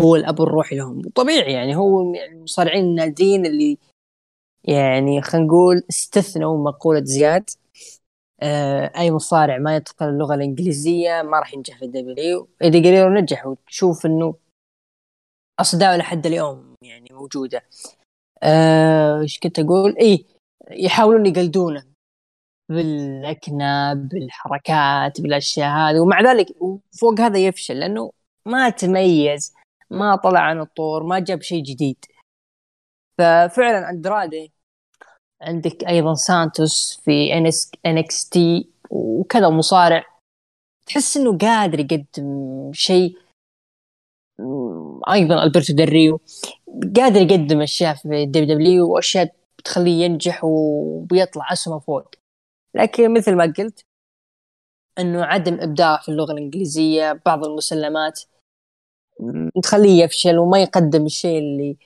هو 0.00 0.16
الأب 0.16 0.42
الروحي 0.42 0.76
لهم. 0.76 1.02
طبيعي 1.14 1.52
يعني 1.52 1.76
هو 1.76 2.14
المصارعين 2.14 2.84
النادين 2.84 3.46
اللي 3.46 3.78
يعني 4.64 5.22
خلينا 5.22 5.46
نقول 5.46 5.82
استثنوا 5.90 6.64
مقولة 6.64 7.04
زياد. 7.04 7.50
آه 8.42 8.92
أي 8.98 9.10
مصارع 9.10 9.58
ما 9.58 9.76
يتقن 9.76 10.08
اللغة 10.08 10.34
الإنجليزية 10.34 11.22
ما 11.22 11.38
راح 11.38 11.54
ينجح 11.54 11.78
في 11.78 11.84
الدبليو 11.84 12.48
اذا 12.62 12.78
قريرو 12.78 13.14
نجح 13.14 13.46
وتشوف 13.46 14.06
إنه 14.06 14.34
اصداء 15.60 15.96
لحد 15.96 16.26
اليوم 16.26 16.74
يعني 16.82 17.08
موجودة. 17.10 17.62
آه، 18.42 19.20
إيش 19.20 19.38
كنت 19.38 19.58
أقول؟ 19.58 19.96
اي 19.96 20.24
يحاولون 20.70 21.26
يقلدونه. 21.26 21.95
باللكنة 22.68 23.94
بالحركات 23.94 25.20
بالأشياء 25.20 25.68
هذه 25.68 26.00
ومع 26.00 26.20
ذلك 26.20 26.62
وفوق 26.62 27.20
هذا 27.20 27.38
يفشل 27.38 27.80
لأنه 27.80 28.12
ما 28.46 28.70
تميز 28.70 29.54
ما 29.90 30.16
طلع 30.16 30.40
عن 30.40 30.60
الطور 30.60 31.02
ما 31.02 31.18
جاب 31.18 31.42
شيء 31.42 31.62
جديد. 31.62 32.04
ففعلا 33.18 33.90
اندرادي 33.90 34.52
عندك 35.42 35.84
أيضا 35.84 36.14
سانتوس 36.14 37.00
في 37.04 37.32
NXT 37.86 38.68
وكذا 38.90 39.48
مصارع. 39.48 40.04
تحس 40.86 41.16
إنه 41.16 41.38
قادر 41.38 41.80
يقدم 41.80 42.70
شيء 42.72 43.18
أيضا 45.12 45.42
ألبرتو 45.42 45.72
دريو 45.74 46.20
قادر 46.96 47.20
يقدم 47.20 47.62
أشياء 47.62 47.94
في 47.94 48.26
WWE 48.26 48.90
وأشياء 48.90 49.34
بتخليه 49.58 50.04
ينجح 50.04 50.44
وبيطلع 50.44 51.52
اسمه 51.52 51.78
فوق. 51.78 52.10
لكن 52.76 53.14
مثل 53.14 53.34
ما 53.36 53.44
قلت 53.58 53.84
إنه 54.98 55.24
عدم 55.24 55.60
إبداع 55.60 56.00
في 56.02 56.08
اللغة 56.08 56.32
الإنجليزية 56.32 57.12
بعض 57.26 57.44
المسلمات 57.44 58.20
تخليه 59.62 60.04
يفشل 60.04 60.38
وما 60.38 60.62
يقدم 60.62 61.06
الشيء 61.06 61.38
اللي 61.38 61.76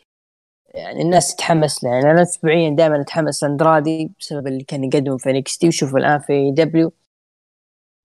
يعني 0.75 1.03
الناس 1.03 1.37
تتحمس 1.37 1.85
له. 1.85 1.91
يعني 1.91 2.11
أنا 2.11 2.23
اسبوعيا 2.23 2.71
دائما 2.77 3.01
أتحمس 3.03 3.45
لاندرادي 3.45 4.13
بسبب 4.21 4.47
اللي 4.47 4.65
كان 4.65 4.85
يقدمه 4.85 5.17
في 5.19 5.31
NXT 5.31 5.69
وشوف 5.69 5.97
الآن 5.97 6.21
في 6.21 6.53
دبليو. 6.57 6.93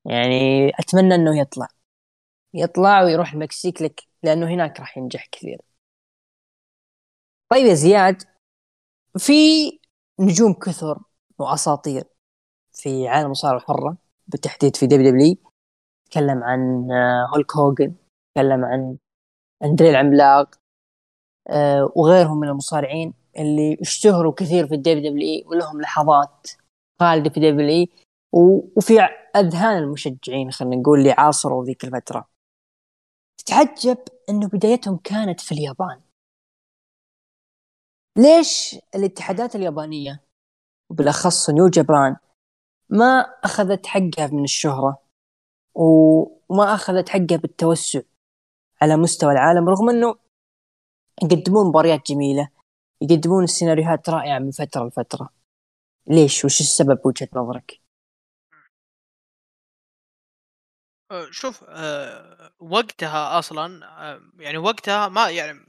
يعني 0.06 0.70
أتمنى 0.80 1.16
إنه 1.16 1.40
يطلع. 1.40 1.68
يطلع 2.54 3.04
ويروح 3.04 3.34
المكسيك 3.34 3.82
لك 3.82 4.02
لأنه 4.24 4.48
هناك 4.56 4.80
راح 4.80 4.98
ينجح 4.98 5.28
كثير 5.32 5.62
طيب 7.50 7.66
يا 7.66 7.74
زياد 7.74 8.24
في 9.18 9.34
نجوم 10.20 10.54
كثر 10.54 11.00
وأساطير. 11.40 12.04
في 12.76 13.08
عالم 13.08 13.26
المصارعه 13.26 13.58
الحره 13.58 13.98
بالتحديد 14.28 14.76
في 14.76 14.88
دبليو 14.88 15.12
دبليو 15.12 15.36
تكلم 16.12 16.44
عن 16.44 16.92
آه، 16.92 17.30
هولك 17.34 17.56
هوجن 17.56 17.94
تكلم 18.36 18.66
عن 18.66 18.98
اندري 19.64 19.90
العملاق 19.90 20.56
آه، 21.50 21.92
وغيرهم 21.96 22.40
من 22.40 22.48
المصارعين 22.48 23.14
اللي 23.38 23.78
اشتهروا 23.82 24.34
كثير 24.34 24.68
في 24.68 24.76
الدبليو 24.76 25.12
دبليو 25.12 25.50
ولهم 25.50 25.82
لحظات 25.82 26.48
خالدة 27.00 27.30
في 27.30 27.40
دبليو 27.40 27.88
وفي 28.78 29.00
أذهان 29.36 29.78
المشجعين 29.78 30.52
خلينا 30.52 30.76
نقول 30.76 31.00
اللي 31.00 31.12
عاصروا 31.12 31.66
ذيك 31.66 31.84
الفترة. 31.84 32.28
تتعجب 33.38 33.98
إنه 34.30 34.48
بدايتهم 34.48 34.98
كانت 34.98 35.42
في 35.42 35.52
اليابان. 35.52 36.02
ليش 38.18 38.76
الاتحادات 38.96 39.56
اليابانية 39.56 40.24
وبالأخص 40.92 41.50
نيو 41.50 41.68
جابان 41.68 42.16
ما 42.96 43.20
أخذت 43.44 43.86
حقها 43.88 44.28
من 44.28 44.44
الشهرة 44.44 44.98
وما 45.76 46.74
أخذت 46.74 47.10
حقها 47.10 47.38
بالتوسع 47.38 48.02
على 48.82 48.98
مستوى 48.98 49.34
العالم 49.34 49.70
رغم 49.70 49.90
إنه 49.90 50.16
يقدمون 51.24 51.68
مباريات 51.68 52.12
جميلة 52.12 52.50
يقدمون 53.02 53.44
السيناريوهات 53.44 54.10
رائعة 54.10 54.40
من 54.40 54.52
فترة 54.52 54.88
لفترة 54.88 55.30
ليش 56.08 56.46
وش 56.46 56.62
السبب 56.62 57.02
بوجهة 57.02 57.30
نظرك؟ 57.34 57.82
أه، 61.12 61.28
شوف 61.32 61.64
أه 61.68 62.52
وقتها 62.60 63.40
أصلا 63.40 63.86
أه 63.86 64.22
يعني 64.40 64.58
وقتها 64.58 65.08
ما 65.08 65.30
يعني 65.30 65.60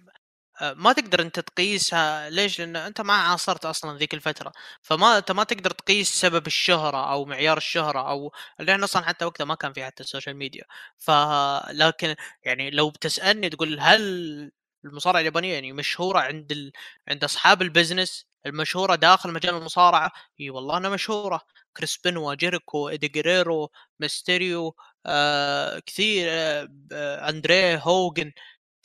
ما 0.63 0.93
تقدر 0.93 1.23
أنت 1.23 1.41
تقيسها. 1.41 2.31
ليش؟ 2.31 2.59
لأن 2.61 2.77
أنت 2.77 3.01
ما 3.01 3.13
عاصرت 3.15 3.65
أصلا 3.67 3.99
ذيك 3.99 4.15
الفترة، 4.15 4.53
فما 4.83 5.19
أنت 5.19 5.33
ما 5.33 5.45
تقدر 5.45 5.71
تقيس 5.71 6.15
سبب 6.15 6.47
الشهرة 6.47 7.13
أو 7.13 7.25
معيار 7.25 7.57
الشهرة 7.57 8.11
أو 8.11 8.33
لأن 8.59 8.83
أصلا 8.83 9.05
حتى 9.05 9.25
وقتها 9.25 9.45
ما 9.45 9.55
كان 9.55 9.73
في 9.73 9.85
حتى 9.85 10.03
ال 10.03 10.08
social 10.08 10.37
media، 10.37 10.65
فلكن 10.99 12.15
يعني 12.45 12.71
لو 12.71 12.91
بتسألني 12.91 13.49
تقول 13.51 13.81
هل 13.81 14.53
المصارعة 14.85 15.21
اليابانية 15.21 15.55
يعني 15.55 15.73
مشهورة 15.73 16.19
عند 16.21 16.53
ال... 16.53 16.73
عند 17.09 17.25
أصحاب 17.25 17.63
ال 17.63 17.70
business 17.70 18.27
المشهورة 18.47 18.95
داخل 18.95 19.33
مجال 19.33 19.55
المصارعة؟ 19.55 20.13
إي 20.41 20.51
والله 20.51 20.77
إنها 20.79 20.91
مشهورة. 20.91 21.41
كريس 21.77 21.99
بنوا 22.05 22.35
جيريكو 22.35 22.89
ايدي 22.89 23.09
جيريرو 23.09 23.71
ميستيريو 24.01 24.77
آه 25.07 25.79
كثير 25.79 26.27
آه 26.31 27.29
أندريه 27.29 27.77
هوجن 27.79 28.33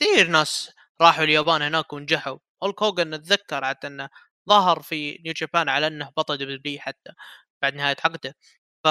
كثير 0.00 0.26
ناس 0.28 0.70
راحوا 1.02 1.24
اليابان 1.24 1.62
هناك 1.62 1.92
ونجحوا. 1.92 2.38
هولك 2.62 2.82
هوجن 2.82 3.14
اتذكر 3.14 3.64
حتى 3.64 3.86
إنه 3.86 4.08
ظهر 4.48 4.82
في 4.82 5.18
New 5.24 5.32
Japan 5.36 5.68
على 5.68 5.86
إنه 5.86 6.10
بطل 6.16 6.36
دبليو 6.38 6.80
حتى 6.80 7.12
بعد 7.62 7.74
نهاية 7.74 7.96
عقده 8.04 8.34
ف... 8.84 8.88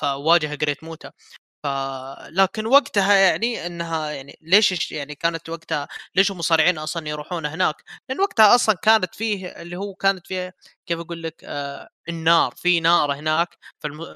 فواجه 0.00 0.54
Great 0.54 0.84
Muta 0.84 1.12
لكن 2.30 2.66
وقتها 2.66 3.14
يعني 3.14 3.66
إنها 3.66 4.10
يعني 4.10 4.38
ليش 4.42 4.92
يعني 4.92 5.14
كانت 5.14 5.48
وقتها 5.48 5.88
ليش 6.14 6.30
المصارعين 6.30 6.78
أصلا 6.78 7.08
يروحون 7.08 7.46
هناك؟ 7.46 7.74
لأن 8.08 8.20
وقتها 8.20 8.54
أصلا 8.54 8.74
كانت 8.82 9.14
فيه 9.14 9.46
اللي 9.48 9.76
هو 9.76 9.94
كانت 9.94 10.26
فيه 10.26 10.54
كيف 10.86 10.98
أقول 11.00 11.22
لك 11.22 11.44
آه 11.44 11.88
النار 12.08 12.54
في 12.56 12.80
نار 12.80 13.12
هناك. 13.14 13.48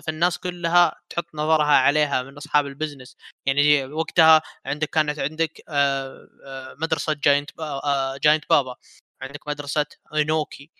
فالناس 0.06 0.38
كلها 0.38 0.92
تحط 1.10 1.26
نظرها 1.34 1.64
عليها 1.66 2.22
من 2.22 2.36
أصحاب 2.36 2.66
ال 2.66 2.72
business 2.72 3.16
يعني 3.46 3.84
وقتها 3.84 4.42
عندك 4.66 4.88
كانت 4.90 5.18
عندك 5.18 5.60
آه 5.68 6.28
آه 6.46 6.76
مدرسة 6.80 7.12
Giant 7.24 7.50
آه 7.60 8.16
Giant 8.22 8.44
Baba 8.50 8.74
عندك 9.22 9.48
مدرسة 9.48 9.86
اينوكي 10.14 10.70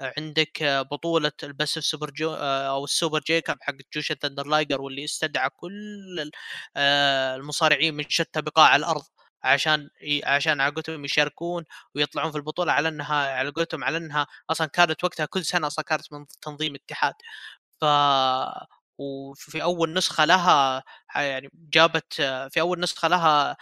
عندك 0.00 0.62
بطولة 0.92 1.32
ال 1.42 1.48
Best 1.48 1.72
of 1.72 1.84
Super 1.84 2.10
Junior 2.10 2.34
أو 2.34 2.84
ال 2.84 2.90
Super 2.90 3.20
J-Cup 3.20 3.56
حق 3.62 3.74
Jushin 3.94 4.14
Thunder 4.14 4.46
Liger 4.46 4.80
واللي 4.82 5.04
استدعى 5.04 5.50
كل 5.50 6.30
المصارعين 6.76 7.94
من 7.94 8.04
شتى 8.08 8.42
بقاع 8.42 8.76
الأرض 8.76 9.02
عشان 9.42 9.90
عشان 10.24 10.60
على 10.60 10.72
قولتهم 10.74 11.04
يشاركون 11.04 11.64
ويطلعون 11.94 12.30
في 12.32 12.36
البطولة 12.38 12.72
على 12.72 12.88
أنها 12.88 13.16
على 13.38 13.50
قولتهم 13.50 13.84
على 13.84 13.96
أنها 13.96 14.26
أصلا 14.50 14.66
كانت 14.66 15.04
وقتها 15.04 15.26
كل 15.26 15.44
سنة 15.44 15.66
أصلا 15.66 15.84
كانت 15.84 16.12
من 16.12 16.26
تنظيم 16.42 16.74
اتحاد. 16.74 17.14
ف 17.80 17.84
وفي 18.98 19.62
أول 19.62 19.92
نسخة 19.94 20.24
لها 20.24 20.84
يعني 21.16 21.50
جابت 21.54 22.14
في 22.52 22.60
أول 22.60 22.80
نسخة 22.80 23.08
لها 23.08 23.56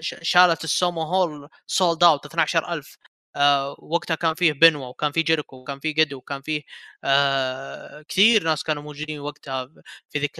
شالت 0.00 0.64
ال 0.64 0.72
Sumo 0.72 1.02
Hall 1.02 1.48
sold 1.66 2.04
out 2.04 2.26
12000 2.26 2.98
آه 3.36 3.76
وقتها 3.78 4.14
كان 4.14 4.34
فيه 4.34 4.52
بنوا 4.52 4.86
وكان 4.86 5.12
فيه 5.12 5.24
جيريكو 5.24 5.56
وكان 5.56 5.80
فيه 5.80 5.94
جدو 5.94 6.16
وكان 6.18 6.42
فيه 6.42 6.62
آه 7.04 8.02
كثير 8.08 8.42
ناس 8.44 8.62
كانوا 8.62 8.82
موجودين 8.82 9.20
وقتها 9.20 9.70
في 10.10 10.18
ذيك 10.18 10.36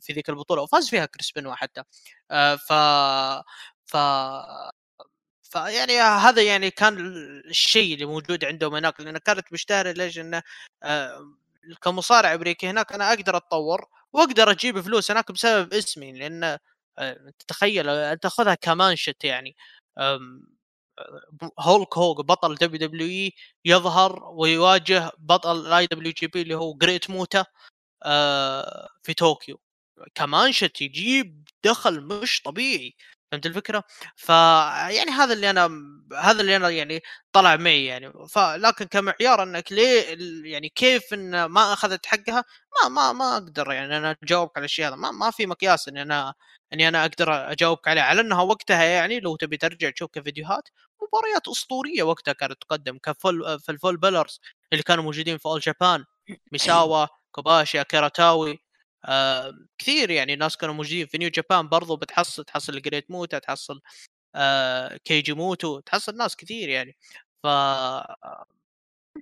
في 0.00 0.12
ذيك 0.12 0.28
البطولة 0.30 0.62
وفاز 0.62 0.88
فيها 0.90 1.06
كريس 1.06 1.30
بنوا 1.32 1.54
حتى. 1.54 1.82
آه 2.30 2.56
ف 2.56 2.72
ف 3.86 3.96
فيعني 5.42 6.00
هذا 6.00 6.42
يعني 6.42 6.70
كان 6.70 6.98
الشيء 7.50 7.94
اللي 7.94 8.04
موجود 8.06 8.44
عندهم 8.44 8.74
هناك 8.74 9.00
لأن 9.00 9.18
كانت 9.18 9.52
مشتهرة 9.52 9.92
ليش 9.92 10.18
إنه 10.18 10.42
كمصارع 11.82 12.34
أمريكي 12.34 12.66
هناك 12.70 12.92
أنا 12.92 13.08
أقدر 13.12 13.36
أتطور 13.36 13.86
وأقدر 14.12 14.50
أجيب 14.50 14.80
فلوس 14.80 15.10
هناك 15.10 15.32
بسبب 15.32 15.74
اسمي 15.74 16.12
لأن 16.12 16.44
آه 16.98 17.32
تخيل 17.48 17.88
انت 17.88 18.22
تاخذها 18.22 18.54
كمانشيت 18.54 19.24
يعني. 19.24 19.56
هولك 21.60 21.98
هوجن 21.98 22.16
بطل 22.26 22.54
دبليو 22.54 22.78
دبليو 22.88 23.06
إي 23.06 23.32
يظهر 23.64 24.24
ويواجه 24.34 25.12
بطل 25.18 25.66
ال 25.66 25.86
IWGP 25.86 26.42
اللي 26.42 26.54
هو 26.54 26.74
Great 26.74 27.10
Muta 27.10 27.44
آه 28.04 28.88
في 29.02 29.14
طوكيو. 29.14 29.60
كمانشيت 30.14 30.82
يجيب 30.82 31.48
دخل 31.64 32.00
مش 32.02 32.42
طبيعي. 32.42 32.94
فهمت 33.34 33.46
الفكرة؟ 33.46 33.84
فيعني 34.16 35.10
هذا 35.10 35.32
اللي 35.32 35.50
أنا 35.50 35.70
هذا 36.18 36.40
اللي 36.40 36.56
أنا 36.56 36.68
يعني 36.70 37.00
طلع 37.32 37.56
معي 37.56 37.84
يعني. 37.84 38.12
فلكن 38.30 38.84
كمعيار 38.84 39.42
إنك 39.42 39.72
ليه 39.72 40.16
يعني 40.52 40.68
كيف 40.68 41.14
إن 41.14 41.44
ما 41.44 41.72
أخذت 41.72 42.06
حقها 42.06 42.44
ما 42.82 42.88
ما 42.88 43.12
ما 43.12 43.34
أقدر 43.36 43.72
يعني 43.72 43.96
أنا 43.96 44.16
أجاوبك 44.22 44.56
على 44.56 44.64
الشيء 44.64 44.86
هذا. 44.88 44.96
ما, 44.96 45.10
ما 45.10 45.30
في 45.30 45.46
مقياس 45.46 45.88
اني 45.88 46.02
أنا 46.02 46.34
إني 46.72 46.88
أنا 46.88 47.02
أقدر 47.04 47.52
أجاوبك 47.52 47.88
عليه. 47.88 48.02
على 48.02 48.20
إنها 48.20 48.42
وقتها 48.42 48.84
يعني 48.84 49.20
لو 49.20 49.36
تبي 49.36 49.56
ترجع 49.56 49.90
تشوف 49.90 50.10
كفيديوهات 50.12 50.68
مباريات 51.02 51.48
أسطورية 51.48 52.02
وقتها 52.02 52.32
كانت 52.32 52.62
تقدم 52.62 52.98
كفول 52.98 53.60
في 53.60 53.72
الفول 53.72 53.96
بيلرز 53.96 54.40
اللي 54.72 54.82
كانوا 54.82 55.04
موجودين 55.04 55.38
في 55.38 55.46
اول 55.46 55.60
جابان 55.60 56.04
ميساوا 56.52 57.06
كوباشي 57.32 57.84
كيراتاوي 57.84 58.63
آه 59.04 59.52
كثير 59.78 60.10
يعني 60.10 60.36
ناس 60.36 60.56
كانوا 60.56 60.74
موجودين 60.74 61.06
في 61.06 61.18
New 61.18 61.30
Japan 61.30 61.68
برضو 61.68 61.96
بتحصل 61.96 62.44
تحصل 62.44 62.82
Great 62.82 63.10
Muta 63.10 63.38
تحصل 63.38 63.80
آه 64.34 64.96
كيجي 64.96 65.32
موتو 65.34 65.80
تحصل 65.80 66.16
ناس 66.16 66.36
كثير 66.36 66.68
يعني. 66.68 66.96
ف 67.44 67.46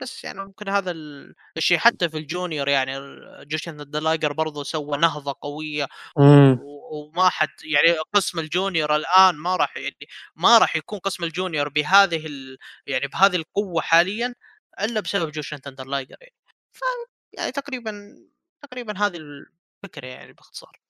بس 0.01 0.24
يعني 0.24 0.45
ممكن 0.45 0.68
هذا 0.68 0.91
الشيء. 1.57 1.78
حتى 1.78 2.09
في 2.09 2.18
ال 2.18 2.26
junior 2.26 2.68
يعني 2.68 2.93
Jushin 3.44 3.80
Thunder 3.80 4.11
Liger 4.11 4.32
برضو 4.33 4.62
سوى 4.62 4.99
نهضة 4.99 5.37
قوية 5.41 5.89
وما 6.16 7.28
حد 7.28 7.49
يعني 7.64 7.99
قسم 8.14 8.39
ال 8.38 8.47
junior 8.47 8.96
الآن 8.97 9.35
ما 9.35 9.57
راح 9.57 9.76
يعني 9.76 10.09
ما 10.37 10.59
راح 10.59 10.76
يكون 10.76 10.99
قسم 10.99 11.24
ال 11.24 11.31
junior 11.31 11.68
بهذه 11.68 12.26
ال... 12.26 12.59
يعني 12.87 13.07
بهذه 13.09 13.37
القوة 13.37 13.83
حاليا 13.83 14.35
إلا 14.80 15.01
بسبب 15.01 15.30
Jushin 15.32 15.61
Liger 15.86 16.16
يعني. 16.20 16.35
ف 16.72 16.80
يعني 17.33 17.53
تقريبا 17.53 18.16
تقريبا 18.62 18.99
هذه 18.99 19.18
الفكرة 19.85 20.07
يعني 20.07 20.33
باختصار. 20.33 20.80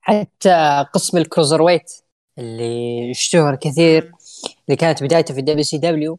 حتى 0.00 0.84
قسم 0.92 1.18
ال 1.18 1.62
cruiserweight 1.62 1.92
اللي 2.38 3.10
اشتهر 3.10 3.56
كثير 3.56 4.12
اللي 4.68 4.76
كانت 4.76 5.02
بدايته 5.02 5.34
في 5.34 5.40
الدبليو 5.40 5.62
سي 5.64 5.78
دبليو 5.78 6.18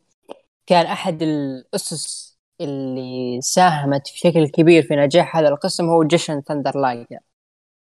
كان 0.67 0.85
أحد 0.85 1.21
الأسس 1.21 2.37
اللي 2.61 3.41
ساهمت 3.41 4.11
بشكل 4.13 4.47
كبير 4.47 4.83
في 4.83 4.95
نجاح 4.95 5.37
هذا 5.37 5.47
القسم 5.49 5.89
هو 5.89 6.03
Jushin 6.03 6.41
Thunder 6.41 6.77
Liger. 6.79 7.19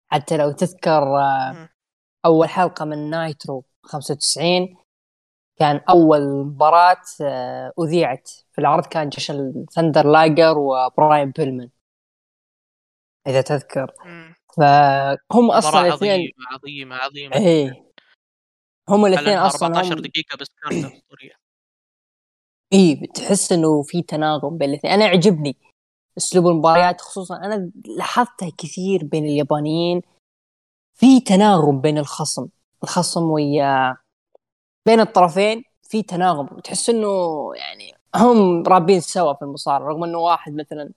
حتى 0.08 0.36
لو 0.36 0.52
تذكر 0.52 1.18
آه، 1.20 1.68
أول 2.24 2.48
حلقة 2.48 2.84
من 2.84 3.10
Nitro 3.10 3.64
95 3.82 4.76
كان 5.58 5.80
أول 5.90 6.20
مباراة 6.46 7.02
آه، 7.22 7.72
أذيعت 7.80 8.30
في 8.52 8.60
العرض 8.60 8.86
كان 8.86 9.08
Jushin 9.08 9.66
Thunder 9.72 10.06
Liger 10.06 10.58
وبراين 10.58 11.30
بيلمان. 11.30 11.70
إذا 13.26 13.40
تذكر. 13.40 13.92
فهم 14.56 15.50
أصلا 15.50 15.80
الاثنين 15.88 16.30
عظيمه 16.52 16.96
عظيمه 16.96 16.96
عظيمه 16.96 17.36
إيه. 17.36 17.92
هم 18.88 19.06
الاثنين 19.06 19.38
أصلا 19.38 19.68
14 19.68 20.00
دقيقة 20.00 20.36
بس 20.36 20.46
كانت 20.62 20.84
أسطورية. 20.94 21.32
اي 22.72 23.06
تحس 23.14 23.52
إنه 23.52 23.82
في 23.82 24.02
تناغم 24.02 24.58
بين 24.58 24.70
الاثنين. 24.70 24.92
أنا 24.92 25.04
يعجبني 25.04 25.56
أسلوب 26.18 26.46
المباريات 26.46 27.00
خصوصا 27.00 27.36
أنا 27.36 27.70
لاحظتها 27.84 28.50
كثير 28.58 29.04
بين 29.04 29.24
اليابانيين. 29.24 30.02
في 30.94 31.20
تناغم 31.20 31.80
بين 31.80 31.98
الخصم 31.98 32.48
الخصم 32.82 33.22
ويا 33.22 33.96
بين 34.86 35.00
الطرفين 35.00 35.64
في 35.82 36.02
تناغم. 36.02 36.46
تحس 36.46 36.90
إنه 36.90 37.08
يعني 37.54 37.94
هم 38.16 38.62
رابين 38.62 39.00
سوا 39.00 39.32
في 39.34 39.42
المصارعة 39.42 39.88
رغم 39.88 40.04
إنه 40.04 40.18
واحد 40.18 40.52
مثلا 40.54 40.92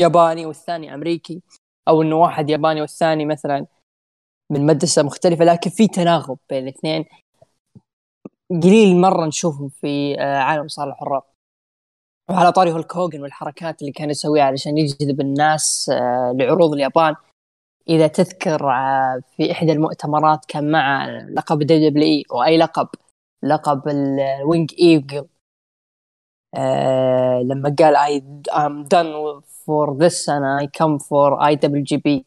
ياباني 0.00 0.46
والثاني 0.46 0.94
أمريكي 0.94 1.42
أو 1.88 2.02
إنه 2.02 2.16
واحد 2.16 2.50
ياباني 2.50 2.80
والثاني 2.80 3.26
مثلا 3.26 3.66
من 4.50 4.66
مدرسة 4.66 5.02
مختلفة 5.02 5.44
لكن 5.44 5.70
في 5.70 5.88
تناغم 5.88 6.36
بين 6.50 6.62
الاثنين. 6.62 7.04
قليل 8.50 9.00
مرة 9.00 9.26
نشوفهم 9.26 9.68
في 9.68 10.20
آه، 10.20 10.38
عالم 10.38 10.68
صالح 10.68 10.92
الحره 11.02 11.26
وعلى 12.30 12.52
طاري 12.52 12.72
هولك 12.72 12.96
هوجن 12.96 13.22
والحركات 13.22 13.80
اللي 13.80 13.92
كان 13.92 14.10
يسويها 14.10 14.44
علشان 14.44 14.78
يجذب 14.78 15.20
الناس 15.20 15.90
آه، 15.94 16.32
لعروض 16.36 16.72
اليابان. 16.72 17.14
إذا 17.88 18.06
تذكر 18.06 18.70
آه، 18.70 19.22
في 19.36 19.52
إحدى 19.52 19.72
المؤتمرات 19.72 20.44
كان 20.44 20.70
مع 20.70 21.06
لقب 21.06 21.58
دبليو 21.58 21.90
دبليو 21.90 22.04
إي 22.04 22.24
وأي 22.30 22.58
لقب؟ 22.58 22.88
لقب 23.42 23.88
ال 23.88 24.00
Winged 24.00 24.74
Eagle. 24.78 25.26
لما 27.44 27.76
قال 27.78 27.96
I 27.96 28.22
I'm 28.50 28.88
done 28.88 29.42
for 29.66 29.96
this 29.98 30.28
and 30.28 30.44
I 30.44 30.66
come 30.78 30.98
for 30.98 31.38
IWGP 31.52 32.24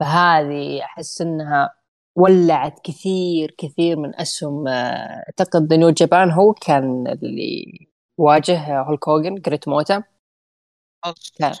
فهذه 0.00 0.82
أحس 0.84 1.20
إنها 1.20 1.74
ولعت 2.16 2.80
كثير 2.84 3.54
كثير 3.58 3.96
من 3.96 4.20
أسهم. 4.20 4.68
آه، 4.68 5.24
أعتقد 5.28 5.72
New 5.74 5.90
Japan 5.90 6.30
هو 6.30 6.52
كان 6.52 7.06
اللي 7.06 7.64
واجه 8.18 8.80
هولك 8.82 9.08
هوجن 9.08 9.34
Great 9.34 9.68
Muta. 9.68 10.02
كان. 11.38 11.52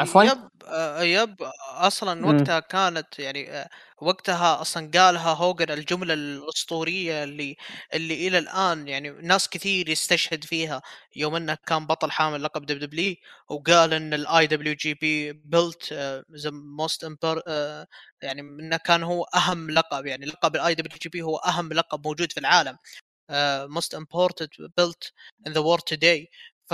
عفوا. 0.00 0.22
yep 0.22 0.48
آه، 0.66 1.02
yep 1.02 1.36
أصلا 1.70 2.26
وقتها 2.26 2.60
كانت 2.60 3.18
يعني 3.18 3.50
آه، 3.50 3.68
وقتها 4.02 4.60
أصلا 4.60 4.90
قالها 4.94 5.32
هوجن 5.34 5.70
الجملة 5.70 6.14
الأسطورية 6.14 7.24
اللي 7.24 7.56
اللي 7.94 8.28
إلى 8.28 8.38
الآن 8.38 8.88
يعني 8.88 9.10
ناس 9.10 9.48
كثير 9.48 9.88
يستشهد 9.88 10.44
فيها. 10.44 10.82
يوم 11.16 11.36
إنه 11.36 11.56
كان 11.66 11.86
بطل 11.86 12.10
حامل 12.10 12.42
لقب 12.42 12.66
دب 12.66 12.78
دبليو 12.78 13.14
وقال 13.48 13.94
إن 13.94 14.14
ال 14.14 14.46
IWGP 14.46 14.74
belt 14.74 15.92
the 16.42 16.50
most 16.50 17.04
يعني 18.22 18.40
إنه 18.40 18.76
كان 18.76 19.02
هو 19.02 19.24
أهم 19.24 19.70
لقب 19.70 20.06
يعني 20.06 20.26
لقب 20.26 20.56
ال 20.56 20.74
IWGP 20.74 21.22
هو 21.22 21.36
أهم 21.36 21.72
لقب 21.72 22.06
موجود 22.06 22.32
في 22.32 22.40
العالم. 22.40 22.76
most 23.70 23.94
important 23.94 24.48
belt 24.76 25.12
in 25.46 25.52
the 25.52 25.60
world 25.60 25.82
today 25.82 26.30
ف 26.66 26.72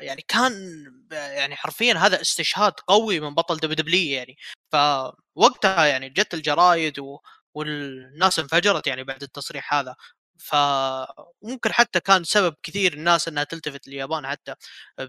يعني 0.00 0.22
كان 0.28 0.52
يعني 1.12 1.56
حرفيا 1.56 1.94
هذا 1.94 2.20
استشهاد 2.20 2.72
قوي 2.86 3.20
من 3.20 3.34
بطل 3.34 3.56
W 3.56 4.16
يعني. 4.18 4.36
فوقتها 4.72 5.86
يعني 5.86 6.08
جت 6.10 6.34
الجرايد 6.34 6.98
و... 6.98 7.18
والناس 7.54 8.38
انفجرت 8.38 8.86
يعني 8.86 9.04
بعد 9.04 9.22
التصريح 9.22 9.74
هذا. 9.74 9.96
فممكن 10.38 11.72
حتى 11.72 12.00
كان 12.00 12.24
سبب 12.24 12.54
كثير 12.62 12.92
الناس 12.92 13.28
إنها 13.28 13.44
تلتفت 13.44 13.88
لليابان 13.88 14.26
حتى 14.26 14.54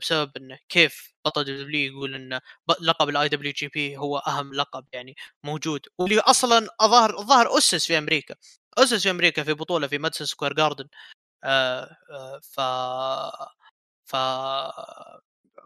بسبب 0.01 0.31
انه 0.37 0.57
كيف 0.69 1.13
بطل 1.25 1.43
W 1.43 1.91
يقول 1.93 2.15
إن 2.15 2.39
لقب 2.81 3.09
ال 3.09 3.29
IWGP 3.29 3.97
هو 3.97 4.17
أهم 4.17 4.53
لقب 4.53 4.85
يعني 4.93 5.15
موجود. 5.43 5.81
واللي 5.97 6.19
أصلا 6.19 6.67
الظاهر 6.81 7.19
الظاهر 7.19 7.57
أسس 7.57 7.87
في 7.87 7.97
أمريكا 7.97 8.35
أسس 8.77 9.03
في 9.03 9.09
أمريكا 9.11 9.43
في 9.43 9.53
بطولة 9.53 9.87
في 9.87 9.97
Madison 9.97 10.27
Square 10.27 10.53
Garden 10.53 10.87
آه 11.43 11.97
آه 12.11 12.39
ف 12.43 12.59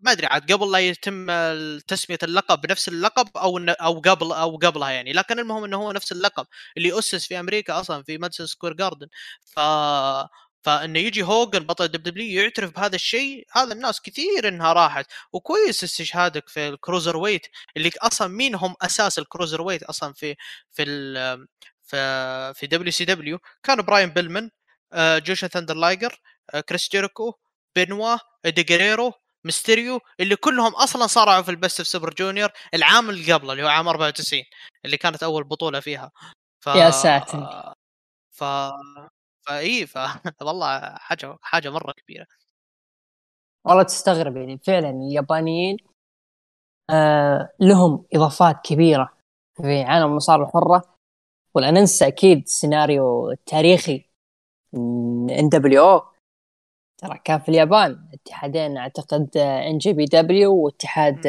ما 0.02 0.12
أدري 0.12 0.28
عاد 0.28 0.52
قبل 0.52 0.72
لا 0.72 0.80
يتم 0.80 1.28
تسمية 1.88 2.18
اللقب 2.24 2.62
بنفس 2.62 2.88
اللقب 2.88 3.38
أو 3.38 3.58
أو 3.58 4.00
قبل 4.00 4.32
أو 4.32 4.58
قبلها 4.58 4.90
يعني 4.92 5.14
لكن 5.14 5.40
المهم 5.40 5.64
إنه 5.64 5.78
هو 5.78 5.92
نفس 5.92 6.12
اللقب 6.12 6.48
اللي 6.78 7.00
أسس 7.00 7.28
في 7.28 7.40
أمريكا 7.40 7.80
أصلا 7.80 8.04
في 8.04 8.18
Madison 8.18 8.46
Square 8.48 8.74
Garden 8.74 9.08
ف 9.46 9.60
فانه 10.68 11.00
يجي 11.00 11.24
هوجن 11.24 11.60
بطل 11.60 11.88
W 11.88 12.04
W 12.04 12.42
يعترف 12.42 12.72
بهذا 12.76 12.96
الشيء 12.96 13.48
هذا 13.52 13.74
الناس 13.74 14.02
كثير 14.02 14.48
إنها 14.48 14.74
راحت. 14.74 15.06
وكويس 15.34 15.84
استشهادك 15.84 16.50
في 16.50 16.68
ال 16.68 17.18
cruiserweight 17.18 17.48
اللي 17.78 17.92
أصلا 18.02 18.28
مين 18.28 18.56
هم 18.56 18.76
أساس 18.82 19.20
ال 19.20 19.62
cruiserweight 19.62 19.84
أصلا 19.84 20.14
في 20.14 20.36
في 20.72 20.86
في 21.84 22.54
في 22.56 22.68
WCW؟ 22.68 23.40
كان 23.64 23.82
براين 23.82 24.10
بيلمان 24.10 24.50
آه، 24.94 25.20
جوشن 25.20 25.48
ثاندر 25.48 25.76
لايجر 25.76 26.22
آه، 26.54 26.60
كريس 26.62 26.90
جيريكو 26.92 27.34
بنوا 27.78 28.18
ايدي 28.46 28.68
جيريرو 28.68 29.14
ميستيريو 29.46 30.00
اللي 30.20 30.36
كلهم 30.36 30.76
أصلا 30.76 31.08
صارعوا 31.08 31.42
في 31.42 31.52
ال 31.52 31.58
Best 31.58 31.82
of 31.82 31.90
Super 31.90 32.14
Junior 32.14 32.50
العام 32.74 33.10
اللي 33.10 33.34
قبله 33.34 33.52
اللي 33.52 33.64
هو 33.64 33.68
عام 33.68 33.88
94 33.88 34.44
اللي 34.86 34.98
كانت 34.98 35.24
أول 35.24 35.44
بطولة 35.44 35.80
فيها. 35.80 36.12
ف... 36.64 36.68
يا 36.68 36.90
ساتر. 36.92 37.74
ف 38.32 38.44
فاي 39.48 39.88
ف 39.88 39.98
والله 40.48 40.96
حاجة 40.96 41.38
حاجة 41.42 41.70
مرة 41.70 41.92
كبيرة. 41.92 42.26
والله 43.66 43.84
تستغرب 43.84 44.38
يعني 44.38 44.58
فعلا 44.58 44.90
اليابانيين 44.90 45.78
آه 46.90 47.50
لهم 47.60 48.06
إضافات 48.14 48.56
كبيرة 48.64 49.18
في 49.58 49.82
عالم 49.82 50.06
المصارعة 50.06 50.48
الحرة. 50.48 50.98
ولا 51.54 51.72
ننسى 51.72 52.08
أكيد 52.08 52.48
سيناريو 52.48 53.34
تاريخي 53.46 54.10
إن 54.74 55.50
دبليو 55.52 55.90
أو. 55.90 56.17
ترى 56.98 57.20
كان 57.24 57.40
في 57.40 57.50
اليابان 57.50 58.10
اتحادين 58.14 58.78
اعتقد 58.78 59.38
NJPW 59.38 60.56
واتحاد 60.56 61.26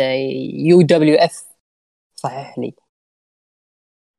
UWF. 0.52 1.48
صحح 2.16 2.58
لي. 2.58 2.74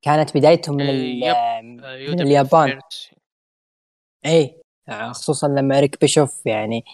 كانت 0.02 0.38
بدايتهم 0.38 0.76
من, 0.76 0.90
إيه، 0.90 1.62
من 1.62 2.22
اليابان. 2.22 2.80
اي 4.26 4.62
خصوصا 5.12 5.48
لما 5.48 5.78
اريك 5.78 6.02
بيشوف 6.02 6.46
يعني 6.46 6.86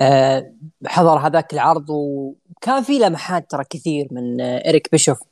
آه، 0.00 0.54
حضر 0.86 1.18
هذاك 1.18 1.52
العرض 1.52 1.90
وكان 1.90 2.82
في 2.82 2.98
لمحات 2.98 3.50
ترى 3.50 3.64
كثير 3.64 4.08
من 4.10 4.40
اريك 4.40 4.90
بيشوف. 4.92 5.22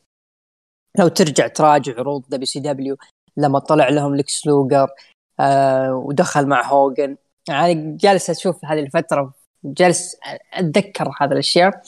لو 0.99 1.09
ترجع 1.09 1.47
تراجع 1.47 1.99
عروض 1.99 2.25
WCW 2.29 2.97
لما 3.37 3.59
طلع 3.59 3.89
لهم 3.89 4.17
لكس 4.17 4.47
لوجر 4.47 4.89
آه 5.41 5.95
ودخل 5.95 6.47
مع 6.47 6.67
هوجن. 6.67 7.17
يعني 7.49 7.97
جالس 7.97 8.31
أشوف 8.31 8.65
هذه 8.65 8.81
الفترة 8.81 9.35
جالس 9.65 10.17
أتذكر 10.53 11.11
هذه 11.21 11.33
الأشياء. 11.33 11.83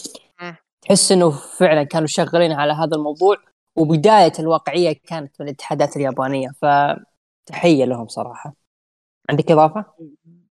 تحس 0.82 1.12
إنه 1.12 1.30
فعلا 1.30 1.82
كانوا 1.82 2.06
شغالين 2.06 2.52
على 2.52 2.72
هذا 2.72 2.96
الموضوع 2.96 3.36
وبداية 3.76 4.32
الواقعية 4.38 5.00
كانت 5.06 5.40
من 5.40 5.46
الاتحادات 5.46 5.96
اليابانية 5.96 6.48
فتحية 6.62 7.84
لهم 7.84 8.08
صراحة. 8.08 8.54
عندك 9.30 9.50
إضافة؟ 9.50 9.84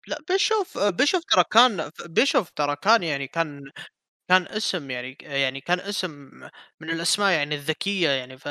لا 0.08 0.18
بيشوف 0.30 0.78
بيشوف 0.78 1.24
ترى 1.24 1.44
كان 1.52 1.92
بيشوف 2.06 2.50
ترى 2.50 2.76
كان 2.76 3.04
يعني 3.04 3.28
كان 3.28 3.64
كان 4.30 4.48
اسم 4.48 4.92
يعني 4.92 5.18
يعني 5.22 5.62
كان 5.62 5.80
اسم 5.80 6.12
من 6.80 6.90
الأسماء 6.90 7.32
يعني 7.32 7.56
الذكية 7.56 8.10
يعني 8.10 8.38
ف 8.38 8.48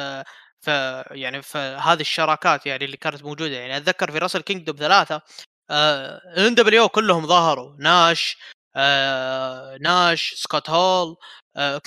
ف 0.61 0.69
يعني 1.11 1.43
فهذه 1.43 2.01
الشراكات 2.01 2.67
يعني 2.67 2.85
اللي 2.85 2.97
كانت 2.97 3.25
موجودة. 3.25 3.55
يعني 3.57 3.77
أتذكر 3.77 4.11
في 4.11 4.19
Wrestle 4.19 4.41
Kingdom 4.41 4.77
ثلاثة 4.77 5.23
ان 5.71 6.55
دبليو 6.55 6.89
كلهم 6.89 7.27
ظهروا. 7.27 7.77
ناش 7.79 8.39
آه 8.77 9.77
ناش 9.81 10.35
سكوت 10.35 10.71
هول 10.71 11.17
آه 11.57 11.81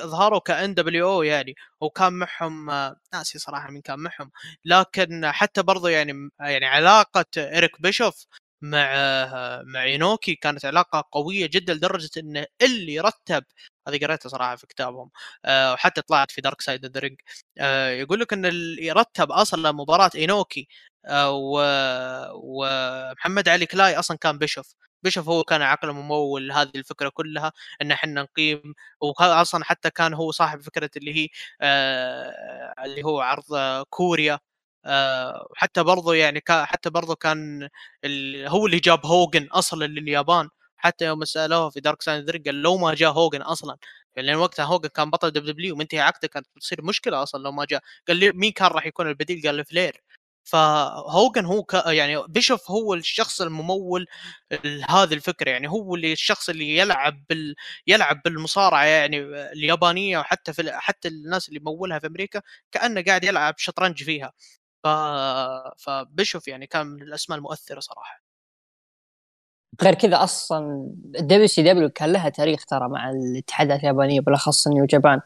ظهروا 0.00 0.38
كان 0.40 0.74
دبليو 0.74 1.22
يعني. 1.22 1.54
وكان 1.80 2.12
معهم 2.12 2.70
آه 2.70 2.96
ناسي 3.12 3.38
صراحة 3.38 3.70
مين 3.70 3.82
كان 3.82 3.98
معهم. 3.98 4.30
لكن 4.64 5.30
حتى 5.32 5.62
برضو 5.62 5.88
يعني 5.88 6.30
يعني 6.40 6.66
علاقة 6.66 7.24
إريك 7.38 7.80
بيشوف 7.82 8.26
مع 8.62 8.78
آه 8.96 9.62
مع 9.66 9.82
اينوكي 9.82 10.34
كانت 10.34 10.64
علاقة 10.64 11.04
قوية 11.12 11.46
جدا 11.46 11.74
لدرجة 11.74 12.10
إن 12.18 12.44
اللي 12.62 13.00
رتب 13.00 13.44
هذه 13.88 13.98
قريتها 14.06 14.28
صراحة 14.28 14.56
في 14.56 14.66
كتابهم 14.66 15.10
آه 15.44 15.72
وحتى 15.72 16.02
طلعت 16.02 16.30
في 16.30 16.40
Dark 16.40 16.60
Side 16.60 16.86
of 16.86 16.92
the 16.92 17.00
Ring 17.00 17.20
آه 17.58 17.90
يقول 17.90 18.20
لك 18.20 18.32
إن 18.32 18.46
اللي 18.46 18.92
رتب 18.92 19.30
أصلا 19.32 19.72
مباراة 19.72 20.10
اينوكي 20.14 20.68
آه 21.08 22.30
ومحمد 22.34 23.48
علي 23.48 23.66
كلاي 23.66 23.98
أصلا 23.98 24.16
كان 24.18 24.38
بيشوف 24.38 24.74
بيشوف 25.02 25.28
هو 25.28 25.44
كان 25.44 25.62
عقل 25.62 25.92
ممول 25.92 26.52
هذه 26.52 26.70
الفكرة 26.76 27.08
كلها 27.08 27.52
إن 27.82 27.90
إحنا 27.92 28.22
نقيم 28.22 28.74
واصلا 29.20 29.64
حتى 29.64 29.90
كان 29.90 30.14
هو 30.14 30.30
صاحب 30.30 30.60
فكرة 30.60 30.90
اللي 30.96 31.16
هي 31.16 31.28
آه 31.60 32.74
اللي 32.84 33.02
هو 33.04 33.20
عرض 33.20 33.44
كوريا 33.90 34.38
آه 34.84 35.48
حتى 35.56 35.82
برضه 35.82 36.14
يعني 36.14 36.42
حتى 36.48 36.90
برضه 36.90 37.14
كان 37.14 37.68
هو 38.46 38.66
اللي 38.66 38.78
جاب 38.80 39.06
هوجن 39.06 39.46
أصلا 39.46 39.84
لليابان. 39.86 40.48
حتى 40.76 41.04
يوم 41.06 41.24
سألوه 41.24 41.70
في 41.70 41.80
Dark 41.80 42.02
Side 42.02 42.26
قال 42.26 42.62
لو 42.62 42.76
ما 42.78 42.94
جاء 42.94 43.10
هوجن 43.12 43.42
أصلا 43.42 43.76
لأن 44.16 44.36
وقتها 44.36 44.64
هوجن 44.64 44.88
كان 44.88 45.10
بطل 45.10 45.30
W 45.30 45.52
W 45.52 45.74
ومنتهي 45.74 46.00
عقده 46.00 46.28
كانت 46.28 46.46
بتصير 46.56 46.82
مشكلة 46.84 47.22
أصلا 47.22 47.42
لو 47.42 47.52
ما 47.52 47.64
جاء. 47.64 47.82
قال 48.08 48.16
لي 48.16 48.32
مين 48.32 48.52
كان 48.52 48.68
راح 48.68 48.86
يكون 48.86 49.08
البديل؟ 49.08 49.42
قال 49.46 49.64
فلير. 49.64 50.02
فهوجن 50.46 51.44
هو 51.44 51.62
ك... 51.62 51.74
يعني 51.74 52.22
بيشوف 52.28 52.70
هو 52.70 52.94
الشخص 52.94 53.40
الممول 53.40 54.06
لهذه 54.64 55.14
الفكرة 55.14 55.50
يعني 55.50 55.68
هو 55.68 55.94
اللي 55.94 56.12
الشخص 56.12 56.48
اللي 56.48 56.76
يلعب 56.76 57.24
بال... 57.28 57.54
يلعب 57.86 58.20
بالمصارعة 58.24 58.84
يعني 58.84 59.18
اليابانية 59.52 60.18
وحتى 60.18 60.52
في 60.52 60.72
حتى 60.72 61.08
الناس 61.08 61.48
اللي 61.48 61.60
مولها 61.60 61.98
في 61.98 62.06
أمريكا 62.06 62.42
كأنه 62.72 63.02
قاعد 63.02 63.24
يلعب 63.24 63.54
شطرنج 63.58 64.02
فيها. 64.02 64.32
ف... 64.84 64.88
فبيشوف 65.78 66.48
يعني 66.48 66.66
كان 66.66 66.86
من 66.86 67.02
الأسماء 67.02 67.38
المؤثرة 67.38 67.80
صراحة. 67.80 68.22
غير 69.82 69.94
كذا 69.94 70.24
أصلا 70.24 70.90
ال 71.20 71.46
WCW 71.46 71.88
كان 71.88 72.12
لها 72.12 72.28
تاريخ 72.28 72.64
ترى 72.64 72.88
مع 72.88 73.10
الاتحادات 73.10 73.80
اليابانية 73.80 74.20
بالأخص 74.20 74.68
New 74.68 74.84
Japan. 74.86 75.20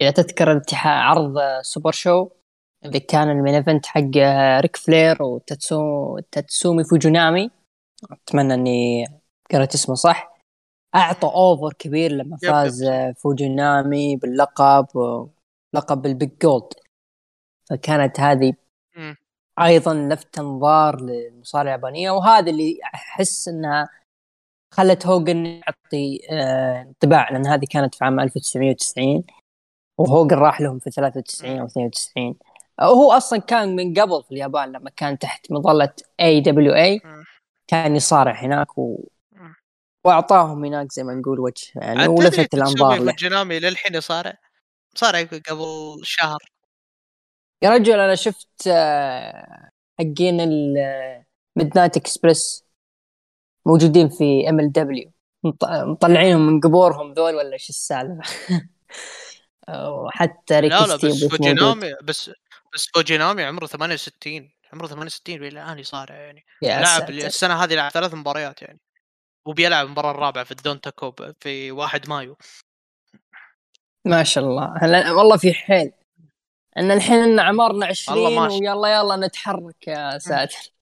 إذا 0.00 0.10
تذكر 0.10 0.62
عرض 0.84 1.34
SuperShow 1.62 2.28
اللي 2.84 3.00
كان 3.00 3.30
ال 3.30 3.35
main 3.35 3.54
event 3.54 3.86
حق 3.86 4.00
ريك 4.60 4.76
فلير 4.76 5.22
وتاتسو 5.22 6.18
تاتسومي 6.18 6.84
فوجونامي. 6.84 7.50
أتمنى 8.10 8.54
إني 8.54 9.06
قرأت 9.52 9.74
اسمه 9.74 9.94
صح. 9.94 10.38
أعطى 10.94 11.26
over 11.26 11.72
كبير 11.72 12.12
لما 12.12 12.36
فاز 12.36 12.84
فوجونامي 13.22 14.16
باللقب 14.16 14.86
لقب 15.74 16.06
ال 16.06 16.12
Big 16.12 16.30
Gold. 16.42 16.72
فكانت 17.70 18.20
هذه 18.20 18.54
أيضا 19.60 19.94
لفت 19.94 20.38
انظار 20.38 21.00
للمصارعة 21.00 21.62
اليابانية 21.62 22.10
وهذا 22.10 22.50
اللي 22.50 22.78
أحس 22.94 23.48
إنها 23.48 23.88
خلت 24.74 25.06
هوجن 25.06 25.46
يعطي 25.46 26.20
آه، 26.30 26.82
انطباع 26.82 27.30
لأن 27.30 27.46
هذه 27.46 27.64
كانت 27.70 27.94
في 27.94 28.04
عام 28.04 28.20
1990 28.20 29.24
وهوجن 29.98 30.36
راح 30.36 30.60
لهم 30.60 30.78
في 30.78 30.90
93 30.90 31.58
أو 31.58 31.66
92 31.66 32.34
هو 32.80 33.12
أصلا 33.12 33.38
كان 33.38 33.76
من 33.76 33.94
قبل 33.94 34.22
في 34.22 34.32
اليابان 34.32 34.72
لما 34.72 34.90
كان 34.90 35.18
تحت 35.18 35.52
مظلة 35.52 35.92
AWA 36.20 37.00
كان 37.66 37.96
يصارع 37.96 38.32
هناك 38.32 38.78
و... 38.78 39.08
وأعطاهم 40.04 40.64
هناك 40.64 40.92
زي 40.92 41.02
ما 41.04 41.14
نقول 41.14 41.40
وجه 41.40 41.66
يعني 41.74 42.08
ولفت 42.08 42.54
الأنظار 42.54 43.02
له. 43.02 43.12
فوجينامي 43.12 43.58
للحين 43.58 43.94
يصارع؟ 43.94 44.34
صارع 44.94 45.22
قبل 45.22 46.00
شهر. 46.02 46.38
يا 47.62 47.70
رجل 47.70 48.00
أنا 48.00 48.14
شفت 48.14 48.66
آه، 48.66 49.70
حقين 49.98 50.40
ال 50.40 51.78
Midnight 51.78 51.96
Express 51.96 52.64
موجودين 53.66 54.08
في 54.08 54.48
MLW 54.48 55.12
مطلعينهم 55.64 56.46
من 56.46 56.60
قبورهم 56.60 57.12
ذول 57.12 57.34
ولا 57.34 57.52
إيش 57.52 57.68
السالفة؟ 57.68 58.22
وحتى 59.88 60.60
لا 60.60 60.86
لا 60.86 60.96
بس 60.96 61.24
فوجينامي 61.24 61.94
بس 62.02 62.30
بس 62.74 62.86
فوجينامي 62.94 63.44
عمره 63.44 63.66
68 63.66 64.50
عمره 64.72 64.86
68 64.86 65.36
إلى 65.36 65.48
الان 65.48 65.78
يصارع 65.78 66.14
يعني 66.14 66.44
لعب 66.62 67.10
السنة 67.10 67.64
هذه 67.64 67.74
لعب 67.74 67.90
ثلاث 67.90 68.14
مباريات 68.14 68.62
يعني 68.62 68.80
وبيلعب 69.46 69.86
المباراة 69.86 70.10
الرابعة 70.10 70.44
في 70.44 70.50
ال 70.50 70.90
Dontaku 70.90 71.34
في 71.40 71.70
1 71.72 72.08
مايو. 72.08 72.36
ما 74.04 74.22
شاء 74.22 74.44
الله. 74.44 74.74
هلا 74.76 75.12
والله 75.12 75.36
في 75.36 75.54
حيل. 75.54 75.92
إن 76.76 76.90
الحين 76.90 77.18
إن 77.18 77.38
اعمارنا 77.38 77.86
20 77.86 78.38
ويلا 78.38 78.98
يلا 78.98 79.26
نتحرك 79.26 79.88
يا 79.88 80.18
ساتر. 80.28 80.72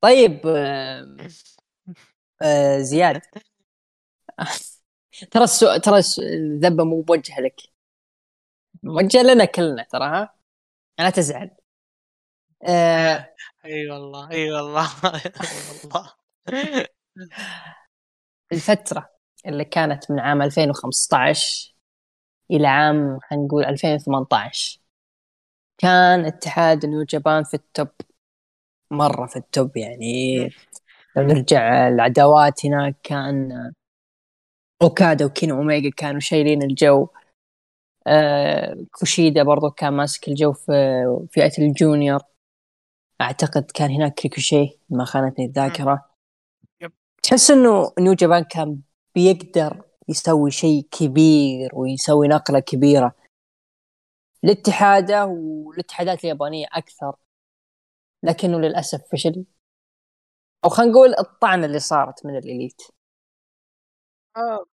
طيب 0.00 0.40
آه 2.42 2.78
زياد. 2.80 3.22
ترى 5.30 5.44
السؤال 5.44 5.80
ترى 5.80 6.00
الذبة 6.18 6.84
مو 6.84 7.00
بوجه 7.00 7.40
لك. 7.40 7.60
موجه 8.82 9.22
لنا 9.22 9.44
كلنا 9.44 9.82
ترى 9.82 10.04
ها؟ 10.04 10.34
لا 10.98 11.10
تزعل. 11.10 11.50
آه 12.68 13.34
أي 13.64 13.90
والله 13.90 14.30
أي 14.30 14.52
والله 14.52 14.88
والله. 15.84 16.12
الفترة 18.52 19.10
اللي 19.46 19.64
كانت 19.64 20.10
من 20.10 20.18
عام 20.20 20.42
2015 20.42 21.74
إلى 22.50 22.66
عام 22.68 23.18
خلينا 23.30 23.44
نقول 23.46 23.64
2018 23.64 24.80
كان 25.78 26.24
اتحاد 26.26 26.86
New 26.86 27.02
Japan 27.04 27.44
في 27.44 27.54
ال 27.54 27.61
top. 27.61 27.88
مرة 28.90 29.26
في 29.26 29.36
ال 29.36 29.46
top 29.46 29.76
يعني. 29.76 30.38
لو 31.16 31.22
نرجع 31.22 31.88
العداوات 31.88 32.66
هناك 32.66 32.96
كان 33.02 33.72
اوكادا 34.82 35.24
وكيني 35.24 35.50
أوميجا 35.50 35.90
كانوا 35.96 36.20
شايلين 36.20 36.62
الجو. 36.62 37.08
كوشيدا 38.90 39.42
برضو 39.42 39.70
كان 39.70 39.92
ماسك 39.92 40.28
الجو 40.28 40.52
في 40.52 41.26
فئة 41.30 41.52
ال 41.58 41.66
junior. 41.66 42.20
أعتقد 43.20 43.70
كان 43.74 43.90
هناك 43.90 44.20
ريكوشيه 44.22 44.78
ما 44.90 45.04
خانتني 45.04 45.44
الذاكرة. 45.44 46.10
تحس 47.22 47.50
إنه 47.50 47.92
New 47.98 48.12
Japan 48.12 48.44
كان 48.44 48.80
بيقدر 49.14 49.84
يسوي 50.08 50.50
شيء 50.50 50.88
كبير 50.90 51.70
ويسوي 51.74 52.28
نقلة 52.28 52.60
كبيرة. 52.60 53.14
لاتحاده 54.42 55.26
والاتحادات 55.26 56.24
اليابانية 56.24 56.66
أكثر 56.72 57.16
لكنه 58.22 58.60
للأسف 58.60 59.00
فشل. 59.12 59.44
أو 60.64 60.68
خلينا 60.68 60.92
نقول 60.92 61.14
الطعنة 61.18 61.66
اللي 61.66 61.78
صارت 61.78 62.26
من 62.26 62.36
الإليت. 62.36 62.82
آه. 64.36 64.64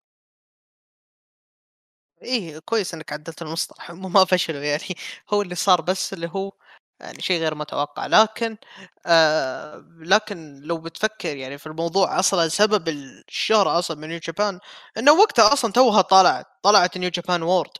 إيه 2.21 2.59
كويس 2.59 2.93
إنك 2.93 3.13
عدلت 3.13 3.41
المصطلح 3.41 3.91
هم 3.91 4.13
ما 4.13 4.25
فشلوا 4.25 4.61
يعني 4.61 4.95
هو 5.33 5.41
اللي 5.41 5.55
صار 5.55 5.81
بس 5.81 6.13
اللي 6.13 6.29
هو 6.35 6.51
يعني 6.99 7.21
شيء 7.21 7.41
غير 7.41 7.55
متوقع 7.55 8.05
لكن 8.07 8.57
آه 9.05 9.85
لكن 9.99 10.61
لو 10.61 10.77
بتفكر 10.77 11.37
يعني 11.37 11.57
في 11.57 11.67
الموضوع 11.67 12.19
أصلا 12.19 12.47
سبب 12.47 12.87
الشهرة 12.89 13.79
أصلا 13.79 13.97
من 13.97 14.07
نيو 14.09 14.19
جابان 14.19 14.59
إنه 14.97 15.11
وقتها 15.13 15.53
أصلا 15.53 15.71
توها 15.71 16.01
طلعت 16.01 16.45
طلعت 16.63 16.97
نيو 16.97 17.09
جابان 17.09 17.43
وورد 17.43 17.71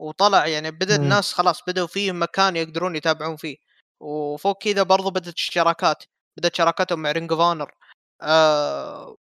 وطلع 0.00 0.46
يعني 0.46 0.70
بدأ 0.70 0.96
الناس 0.96 1.32
خلاص 1.34 1.62
بدأوا 1.68 1.86
فيه 1.86 2.12
مكان 2.12 2.56
يقدرون 2.56 2.96
يتابعون 2.96 3.36
فيه 3.36 3.56
وفوق 4.00 4.62
كذا 4.62 4.82
برضو 4.82 5.10
بدأت 5.10 5.34
الشراكات 5.34 6.04
بدأت 6.38 6.56
شراكاتهم 6.56 7.02
مع 7.02 7.12
Ring 7.12 7.32
of 7.32 7.68
آه 8.22 9.16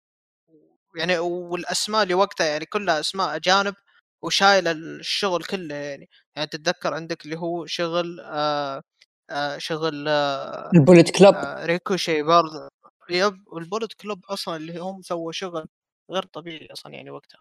يعني 0.97 1.19
والأسماء 1.19 2.03
اللي 2.03 2.15
وقتها 2.15 2.47
يعني 2.47 2.67
كلها 2.67 3.01
أسماء 3.01 3.37
أجانب 3.37 3.75
وشايله 4.23 4.71
الشغل 4.73 5.45
كله 5.45 5.75
يعني. 5.75 6.09
يعني 6.37 6.49
تتذكر 6.49 6.95
عندك 6.95 7.25
اللي 7.25 7.37
هو 7.39 7.67
شغل 7.67 8.21
آه 8.21 8.83
آه 9.31 9.59
شغل 9.59 10.09
آه 10.09 10.71
ال 10.75 10.80
Bullet 10.80 11.11
Club 11.11 11.35
آه 11.35 11.67
ريكوشيه 11.67 12.23
برضه. 12.23 12.69
yep 13.11 13.49
وال 13.49 13.60
Bullet 13.60 13.93
Club 13.93 14.25
أصلا 14.27 14.57
اللي 14.57 14.79
هم 14.79 15.03
سووا 15.03 15.33
شغل 15.33 15.69
غير 16.11 16.23
طبيعي 16.25 16.69
أصلا 16.73 16.95
يعني 16.95 17.11
وقتها. 17.11 17.41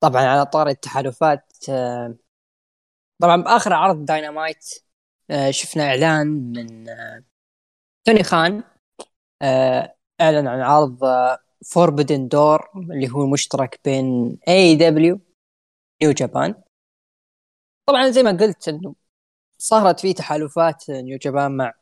طبعا 0.00 0.22
على 0.22 0.46
طاري 0.46 0.68
التحالفات 0.68 1.52
آه، 1.68 2.14
طبعا 3.22 3.42
بآخر 3.42 3.72
عرض 3.72 4.04
داينامايت 4.04 4.64
آه، 5.30 5.50
شفنا 5.50 5.84
إعلان 5.84 6.26
من 6.28 6.88
آه، 6.88 7.24
توني 8.04 8.22
خان 8.24 8.64
إعلن 10.20 10.46
عن 10.48 10.60
عرض 10.60 10.98
Forbidden 11.72 12.28
Door 12.28 12.70
اللي 12.76 13.08
هو 13.12 13.26
مشترك 13.26 13.80
بين 13.84 14.38
AEW 14.48 14.76
New 14.76 16.12
Japan 16.12 16.54
طبعا 17.88 18.10
زي 18.10 18.22
ما 18.22 18.30
قلت 18.30 18.68
إنه 18.68 18.94
صارت 19.58 20.00
في 20.00 20.12
تحالفات 20.12 20.90
New 20.90 21.18
Japan 21.18 21.56
مع 21.56 21.72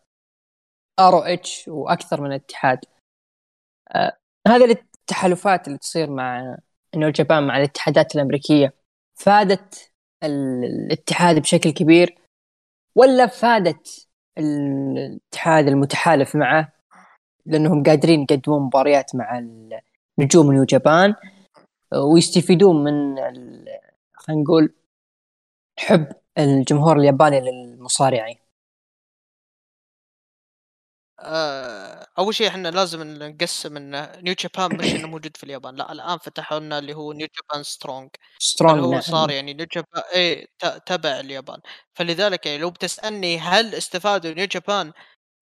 ROH 1.01 1.69
وأكثر 1.69 2.21
من 2.21 2.33
اتحاد 2.33 2.79
آه 3.95 4.19
هذه 4.49 4.71
التحالفات 4.71 5.67
اللي 5.67 5.79
تصير 5.79 6.11
مع 6.11 6.57
نيو 6.97 7.11
جابان 7.11 7.47
مع 7.47 7.57
الاتحادات 7.57 8.15
الأمريكية 8.17 8.75
فادت 9.15 9.93
الاتحاد 10.25 11.39
بشكل 11.39 11.71
كبير 11.71 12.19
ولا 12.95 13.27
فادت 13.27 14.09
الاتحاد 14.39 15.69
المتحالف 15.69 16.37
معه؟ 16.37 16.73
لأنهم 17.47 17.83
قادرين 17.83 18.23
يقدمون 18.31 18.63
مباريات 18.63 19.15
مع 19.15 19.43
نجوم 20.19 20.53
نيو 20.53 20.65
جابان 20.65 21.15
ويستفيدون 21.93 22.85
من 22.85 23.17
خلينا 24.15 24.43
نقول 24.43 24.75
حب 25.79 26.07
الجمهور 26.39 26.99
الياباني 26.99 27.41
للمصارعين. 27.41 28.39
آه، 31.21 32.07
أول 32.19 32.35
شيء 32.35 32.49
إحنا 32.49 32.69
لازم 32.69 33.03
نقسم 33.03 33.77
إن 33.77 34.23
New 34.23 34.35
Japan 34.35 34.77
مش 34.79 34.95
إنه 34.95 35.09
موجود 35.09 35.37
في 35.37 35.45
اليابان 35.45 35.75
لا 35.77 35.93
الآن 35.93 36.19
فتحوا 36.19 36.59
لنا 36.59 36.79
اللي 36.79 36.95
هو 36.95 37.13
New 37.13 37.29
Japan 37.37 37.63
Strong 37.63 38.11
Strong 38.39 38.85
هو 38.85 38.91
نعم. 38.93 39.01
صار 39.01 39.31
يعني 39.31 39.55
New 39.55 39.67
Japan 39.73 40.03
اي 40.15 40.47
تبع 40.87 41.21
اليابان. 41.21 41.61
فلذلك 41.95 42.47
يعني 42.47 42.59
لو 42.59 42.71
بتسألني 42.71 43.39
هل 43.39 43.75
استفادوا 43.75 44.35
New 44.35 44.47
Japan 44.47 44.93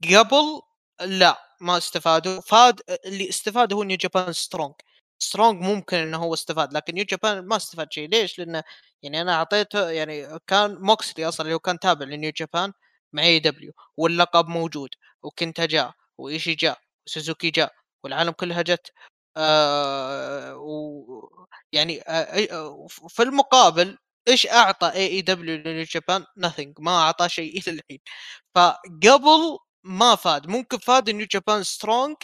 قبل 0.04 0.62
لا 1.00 1.38
ما 1.60 1.76
استفادوا. 1.76 2.40
فاد 2.40 2.80
اللي 3.06 3.28
استفاد 3.28 3.72
هو 3.72 3.82
New 3.82 3.96
Japan 3.96 4.32
Strong 4.32 4.74
Strong 5.18 5.62
ممكن 5.62 5.96
إنه 5.96 6.16
هو 6.18 6.34
استفاد 6.34 6.72
لكن 6.72 6.94
New 6.94 7.04
Japan 7.04 7.44
ما 7.46 7.56
استفاد 7.56 7.92
شيء. 7.92 8.08
ليش؟ 8.08 8.38
لأنه 8.38 8.62
يعني 9.02 9.20
أنا 9.20 9.34
أعطيته 9.34 9.90
يعني 9.90 10.38
كان 10.46 10.74
موكسلي 10.80 11.28
أصلا 11.28 11.44
اللي 11.46 11.54
هو 11.54 11.58
كان 11.58 11.78
تابع 11.78 12.06
ل 12.06 12.13
New 12.13 12.32
Japan 12.36 12.72
مع 13.12 13.22
AEW 13.22 13.72
واللقب 13.96 14.48
موجود 14.48 14.90
وكنتا 15.22 15.66
جاء 15.66 15.92
وإيشي 16.18 16.54
جاء 16.54 16.78
وسوزوكي 17.06 17.50
جاء 17.50 17.72
والعالم 18.04 18.30
كلها 18.32 18.62
جت. 18.62 18.92
آه 19.36 20.56
و 20.56 21.28
يعني 21.72 22.00
آه 22.02 22.48
آه 22.52 22.86
في 23.08 23.22
المقابل 23.22 23.98
إيش 24.28 24.46
أعطى 24.46 24.86
AEW 24.94 25.06
ل 25.06 25.56
New 25.56 25.84
Japan؟ 25.84 26.24
ما 26.78 26.90
اعطى 27.00 27.28
شيء 27.28 27.52
إلى 27.68 27.72
الحين. 27.80 27.98
فقبل 28.54 29.58
ما 29.84 30.14
فاد 30.14 30.46
ممكن 30.46 30.78
فاد 30.78 31.10
New 31.10 31.26
Japan 31.30 31.62
Strong 31.62 32.16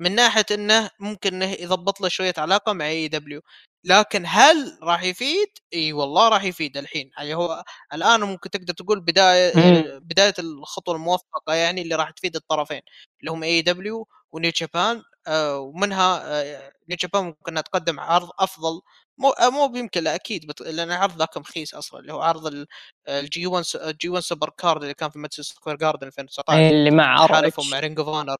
من 0.00 0.14
ناحية 0.14 0.46
إنه 0.52 0.90
ممكن 1.00 1.34
إنه 1.42 1.46
يضبط 1.52 2.00
له 2.00 2.08
شوية 2.08 2.34
علاقة 2.38 2.72
مع 2.72 2.86
AEW 2.88 3.42
لكن 3.84 4.24
هل 4.26 4.78
راح 4.82 5.02
يفيد؟ 5.02 5.48
إي 5.74 5.92
والله 5.92 6.28
راح 6.28 6.44
يفيد 6.44 6.76
الحين. 6.76 7.10
يعني 7.18 7.34
هو 7.34 7.64
الآن 7.94 8.20
ممكن 8.22 8.50
تقدر 8.50 8.74
تقول 8.74 9.00
بداية 9.00 9.52
بداية 9.98 10.34
الخطوة 10.38 10.94
الموفقة 10.96 11.54
يعني 11.54 11.82
اللي 11.82 11.94
راح 11.94 12.10
تفيد 12.10 12.36
الطرفين 12.36 12.80
اللي 13.20 13.30
هم 13.32 13.42
AEW 13.42 13.62
و 13.62 14.08
New 14.32 14.52
Japan 14.56 15.02
آه 15.26 15.58
ومنها 15.58 16.22
آه 16.42 16.72
New 16.88 16.98
Japan 17.00 17.24
ممكن 17.24 17.54
تقدم 17.54 18.00
عرض 18.00 18.30
أفضل 18.38 18.80
مو 19.18 19.30
آه 19.30 19.50
مو 19.50 19.68
بيمكن 19.68 20.02
لا 20.02 20.14
أكيد 20.14 20.46
بت... 20.46 20.62
لأن 20.62 20.90
العرض 20.90 21.18
ذاك 21.18 21.36
رخيص 21.36 21.74
أصلا 21.74 22.00
اللي 22.00 22.12
هو 22.12 22.22
عرض 22.22 22.66
ال 23.08 23.46
G1 23.46 23.64
ال 23.74 23.85
G1 23.85 24.08
Supercard 24.08 24.82
اللي 24.82 24.94
كان 24.94 25.10
في 25.10 25.18
Madison 25.18 25.44
Square 25.44 25.76
Garden 25.76 26.06
2019 26.06 26.68
اللي 26.70 26.90
مع 26.90 27.26
تحالفهم 27.26 27.70
مع 27.70 27.78
Ring 27.78 27.98
of 27.98 28.08
Honor 28.08 28.36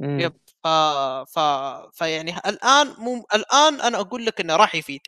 yep 0.00 0.32
ف 0.64 0.68
ف 1.28 1.38
فيعني 1.92 2.38
الآن 2.46 2.94
مو 2.98 3.26
الآن 3.34 3.80
أنا 3.80 4.00
أقول 4.00 4.26
لك 4.26 4.40
إنه 4.40 4.56
راح 4.56 4.74
يفيد. 4.74 5.00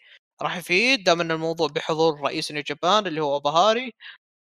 راح 0.43 0.57
يفيد 0.57 1.05
دام 1.05 1.21
إن 1.21 1.31
الموضوع 1.31 1.69
بحضور 1.69 2.21
رئيس 2.21 2.53
New 2.53 2.63
Japan 2.63 3.07
اللي 3.07 3.21
هو 3.23 3.41
بهاري 3.41 3.95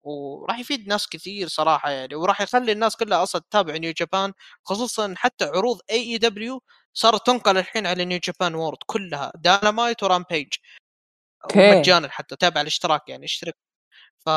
وراح 0.03 0.59
يفيد 0.59 0.87
ناس 0.87 1.07
كثير 1.09 1.47
صراحة 1.47 1.91
يعني 1.91 2.15
وراح 2.15 2.41
يخلي 2.41 2.71
الناس 2.71 2.95
كلها 2.95 3.23
أصلا 3.23 3.41
تتابع 3.49 3.77
New 3.77 3.93
Japan 3.97 4.33
خصوصا 4.65 5.13
حتى 5.17 5.45
عروض 5.45 5.79
AEW 5.91 6.61
صارت 6.93 7.27
تنقل 7.27 7.57
الحين 7.57 7.87
على 7.87 8.05
New 8.05 8.19
Japan 8.23 8.55
World 8.55 8.77
كلها 8.85 9.31
Dynamite 9.35 10.03
و 10.03 10.09
Rampage 10.09 10.47
ومجانا 11.55 12.09
حتى 12.09 12.35
تابع 12.35 12.61
الاشتراك 12.61 13.09
يعني 13.09 13.25
اشترك 13.25 13.55
ف 14.25 14.29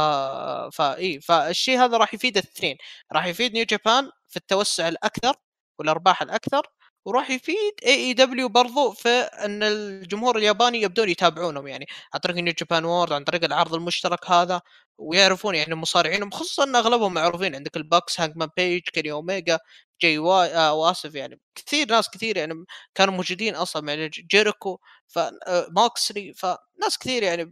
فا 0.76 0.96
إي 0.96 1.20
فالشيء 1.20 1.78
هذا 1.78 1.96
راح 1.96 2.14
يفيد 2.14 2.36
الاثنين 2.36 2.76
راح 3.12 3.26
يفيد 3.26 3.52
New 3.54 3.64
Japan 3.64 4.10
في 4.28 4.36
التوسع 4.36 4.88
الأكثر 4.88 5.36
والأرباح 5.78 6.22
الأكثر 6.22 6.66
وراح 7.04 7.30
يفيد 7.30 7.72
AEW 7.86 8.48
برضو 8.48 8.90
في 8.92 9.08
إن 9.08 9.62
الجمهور 9.62 10.38
الياباني 10.38 10.82
يبدون 10.82 11.08
يتابعونهم 11.08 11.66
يعني. 11.66 11.86
عن 12.14 12.20
طريق 12.20 12.36
New 12.36 12.54
Japan 12.58 12.84
World 12.84 13.12
عن 13.12 13.24
طريق 13.24 13.44
العرض 13.44 13.74
المشترك 13.74 14.30
هذا 14.30 14.60
ويعرفون 14.98 15.54
يعني 15.54 15.74
مصارعينهم 15.74 16.30
خصوصا 16.30 16.64
ان 16.64 16.76
أغلبهم 16.76 17.14
معروفين 17.14 17.54
عندك 17.54 17.76
ال 17.76 17.84
Bucks 17.84 18.20
هانجمان 18.20 18.48
بيج 18.56 18.82
كيني 18.82 19.12
اوميجا 19.12 19.58
جي 20.00 20.18
وايت 20.18 20.54
آه 20.56 20.74
واسف 20.74 21.14
يعني. 21.14 21.40
كثير 21.54 21.88
ناس 21.90 22.10
كثير 22.10 22.36
يعني 22.36 22.64
كانوا 22.94 23.14
موجودين 23.14 23.54
أصلا 23.54 23.82
مع 23.82 23.94
جيريكو 24.30 24.78
وموكسلي 25.08 26.30
آه، 26.30 26.32
فناس 26.32 26.98
كثير 26.98 27.22
يعني 27.22 27.44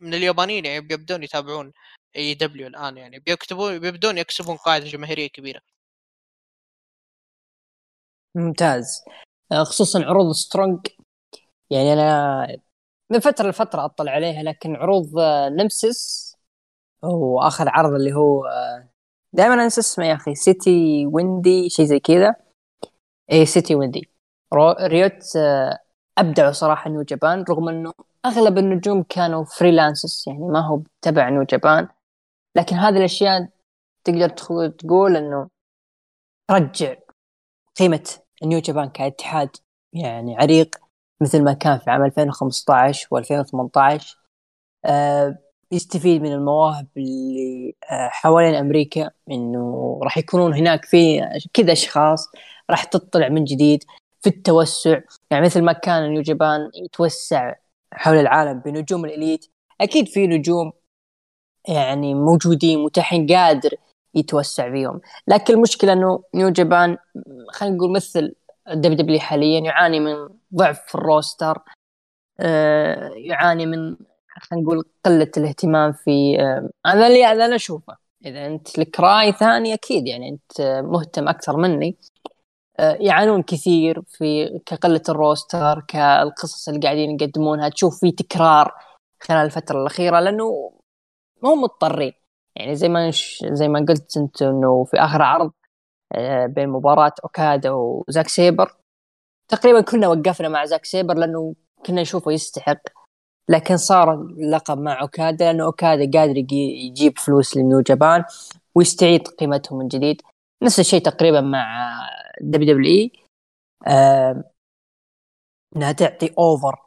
من 0.00 0.14
اليابانيين 0.14 0.64
يعني 0.64 0.80
بيبدون 0.80 1.22
يتابعون 1.22 1.72
AEW 2.16 2.66
الآن 2.66 2.96
يعني. 2.98 3.18
بيكتبون 3.18 3.78
بيبدون 3.78 4.18
يكسبون 4.18 4.56
قاعدة 4.56 4.84
جماهيرية 4.86 5.28
كبيرة. 5.28 5.60
ممتاز. 8.34 9.04
آه، 9.52 9.64
خصوصا 9.64 10.04
عروض 10.04 10.32
Strong 10.32 10.86
يعني 11.70 11.92
أنا 11.92 12.46
من 13.10 13.20
فترة 13.20 13.50
لفترة 13.50 13.84
أطلع 13.84 14.12
عليها 14.12 14.42
لكن 14.42 14.76
عروض 14.76 15.18
آه، 15.18 15.48
Nemesis 15.48 16.32
واخر 17.02 17.68
عرض 17.68 17.94
اللي 17.94 18.12
هو 18.14 18.46
آه، 18.46 18.88
دائما 19.32 19.64
انسى 19.64 19.80
اسمه 19.80 20.06
يا 20.06 20.14
أخي. 20.14 20.34
City 20.34 21.06
Windy 21.06 21.70
شيء 21.70 21.86
زي 21.86 22.00
كذا. 22.00 22.34
اي 23.32 23.46
City 23.46 23.74
Windy 23.74 24.08
Riot 24.80 25.22
أبدعوا 26.18 26.52
صراحة 26.52 26.90
New 26.90 27.02
Japan 27.02 27.44
رغم 27.50 27.68
إنه 27.68 27.92
أغلب 28.26 28.58
النجوم 28.58 29.02
كانوا 29.02 29.44
freelancers 29.44 30.24
يعني 30.26 30.38
ما 30.38 30.60
هو 30.66 30.82
تبع 31.02 31.28
New 31.28 31.42
Japan. 31.42 31.88
لكن 32.56 32.76
هذه 32.76 32.96
الأشياء 32.96 33.48
تقدر 34.04 34.28
تقول 34.68 35.16
إنه 35.16 35.48
رجع 36.50 36.96
قيمة 37.78 38.10
New 38.44 38.58
Japan 38.58 38.88
كاتحاد 38.88 39.56
يعني 39.92 40.36
عريق 40.36 40.76
مثل 41.22 41.44
ما 41.44 41.52
كان 41.52 41.78
في 41.78 41.90
عام 41.90 42.04
2015 42.04 43.08
و2018 43.08 44.16
آه 44.84 45.38
يستفيد 45.72 46.22
من 46.22 46.32
المواهب 46.32 46.86
اللي 46.96 47.74
آه 47.90 48.08
حوالين 48.08 48.54
أمريكا 48.54 49.10
إنه 49.30 50.00
راح 50.02 50.18
يكونون 50.18 50.54
هناك 50.54 50.84
في 50.84 51.20
كذا 51.54 51.72
أشخاص 51.72 52.28
راح 52.70 52.84
تطلع 52.84 53.28
من 53.28 53.44
جديد 53.44 53.84
في 54.20 54.26
التوسع. 54.28 55.00
يعني 55.30 55.44
مثل 55.44 55.62
ما 55.62 55.72
كان 55.72 56.10
New 56.10 56.22
Japan 56.22 56.70
يتوسع 56.84 57.54
حول 57.92 58.16
العالم 58.16 58.60
بنجوم 58.60 59.04
ال 59.04 59.11
Elite 59.11 59.46
أكيد 59.80 60.08
في 60.08 60.26
نجوم 60.26 60.72
يعني 61.68 62.14
موجودين 62.14 62.84
متاحين 62.84 63.26
قادر 63.26 63.70
يتوسع 64.14 64.72
فيهم. 64.72 65.00
لكن 65.28 65.54
المشكلة 65.54 65.92
إنه 65.92 66.22
New 66.34 66.48
Japan 66.48 66.96
خلينا 67.52 67.76
نقول 67.76 67.92
مثل 67.92 68.34
ال 68.70 68.96
WW 68.98 69.20
حاليا 69.20 69.60
يعاني 69.60 70.00
من 70.00 70.28
ضعف 70.54 70.80
في 70.86 70.94
ال 70.94 71.03
roster 71.03 71.58
آه، 72.40 73.10
يعاني 73.16 73.66
من 73.66 73.96
خلينا 74.40 74.64
نقول 74.64 74.84
قلة 75.04 75.30
الاهتمام 75.36 75.92
في 75.92 76.38
هذا 76.86 77.06
اللي 77.06 77.24
هذا 77.24 77.44
أنا 77.44 77.56
أشوفه. 77.56 77.96
إذا 78.26 78.46
أنت 78.46 78.78
لك 78.78 79.00
رأي 79.00 79.32
ثاني 79.32 79.74
أكيد 79.74 80.06
يعني 80.06 80.28
أنت 80.28 80.60
مهتم 80.84 81.28
أكثر 81.28 81.56
مني. 81.56 81.96
يعانون 82.80 83.42
كثير 83.42 84.02
في 84.08 84.58
كقلة 84.66 85.02
ال 85.08 85.18
roster 85.18 85.80
كالقصص 85.88 86.68
اللي 86.68 86.80
قاعدين 86.80 87.10
يقدمونها 87.20 87.68
تشوف 87.68 88.00
في 88.00 88.10
تكرار 88.12 88.74
خلال 89.20 89.46
الفترة 89.46 89.80
الأخيرة 89.80 90.20
لأنه 90.20 90.72
مو 91.42 91.54
مضطرين. 91.54 92.12
يعني 92.56 92.76
زي 92.76 92.88
ما 92.88 93.10
زي 93.44 93.68
ما 93.68 93.86
قلت 93.88 94.16
أنت 94.16 94.42
إنه 94.42 94.84
في 94.84 94.96
آخر 94.96 95.22
عرض 95.22 95.52
آه، 96.12 96.46
بين 96.46 96.68
مباراة 96.68 97.12
أوكادا 97.24 97.70
وزاك 97.70 98.28
سيبر 98.28 98.76
تقريبا 99.48 99.80
كلنا 99.80 100.08
وقفنا 100.08 100.48
مع 100.48 100.64
زاك 100.64 100.84
سيبر 100.84 101.14
لأنه 101.14 101.54
كنا 101.86 102.02
نشوفه 102.02 102.32
يستحق. 102.32 102.80
لكن 103.48 103.76
صار 103.76 104.14
اللقب 104.14 104.78
مع 104.78 105.00
أوكادا 105.00 105.44
لأنه 105.44 105.64
أوكادا 105.64 106.18
قادر 106.18 106.36
يجيب 106.52 107.18
فلوس 107.18 107.56
ل 107.56 107.62
New 107.62 107.80
Japan 107.80 108.24
ويستعيد 108.74 109.28
قيمتهم 109.28 109.78
من 109.78 109.88
جديد. 109.88 110.22
نفس 110.62 110.80
الشيء 110.80 111.00
تقريبا 111.02 111.40
مع 111.40 111.98
WWE. 112.40 113.12
إنها 115.76 115.92
تعطي 115.92 116.34
over 116.38 116.78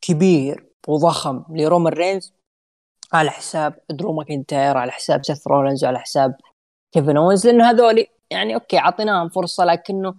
كبير 0.00 0.66
وضخم 0.88 1.44
لرومان 1.50 1.92
رينز 1.92 2.32
على 3.12 3.30
حساب 3.30 3.78
درو 3.90 4.12
ماكنتاير 4.12 4.76
على 4.76 4.92
حساب 4.92 5.24
سيث 5.24 5.46
رولنز 5.46 5.84
وعلى 5.84 5.98
حساب 5.98 6.36
كيفن 6.92 7.16
اونز 7.16 7.46
لأنه 7.46 7.70
هذول 7.70 8.06
يعني 8.30 8.54
okay 8.54 8.78
أعطيناهم 8.78 9.28
فرصة 9.28 9.64
لكنه 9.64 10.14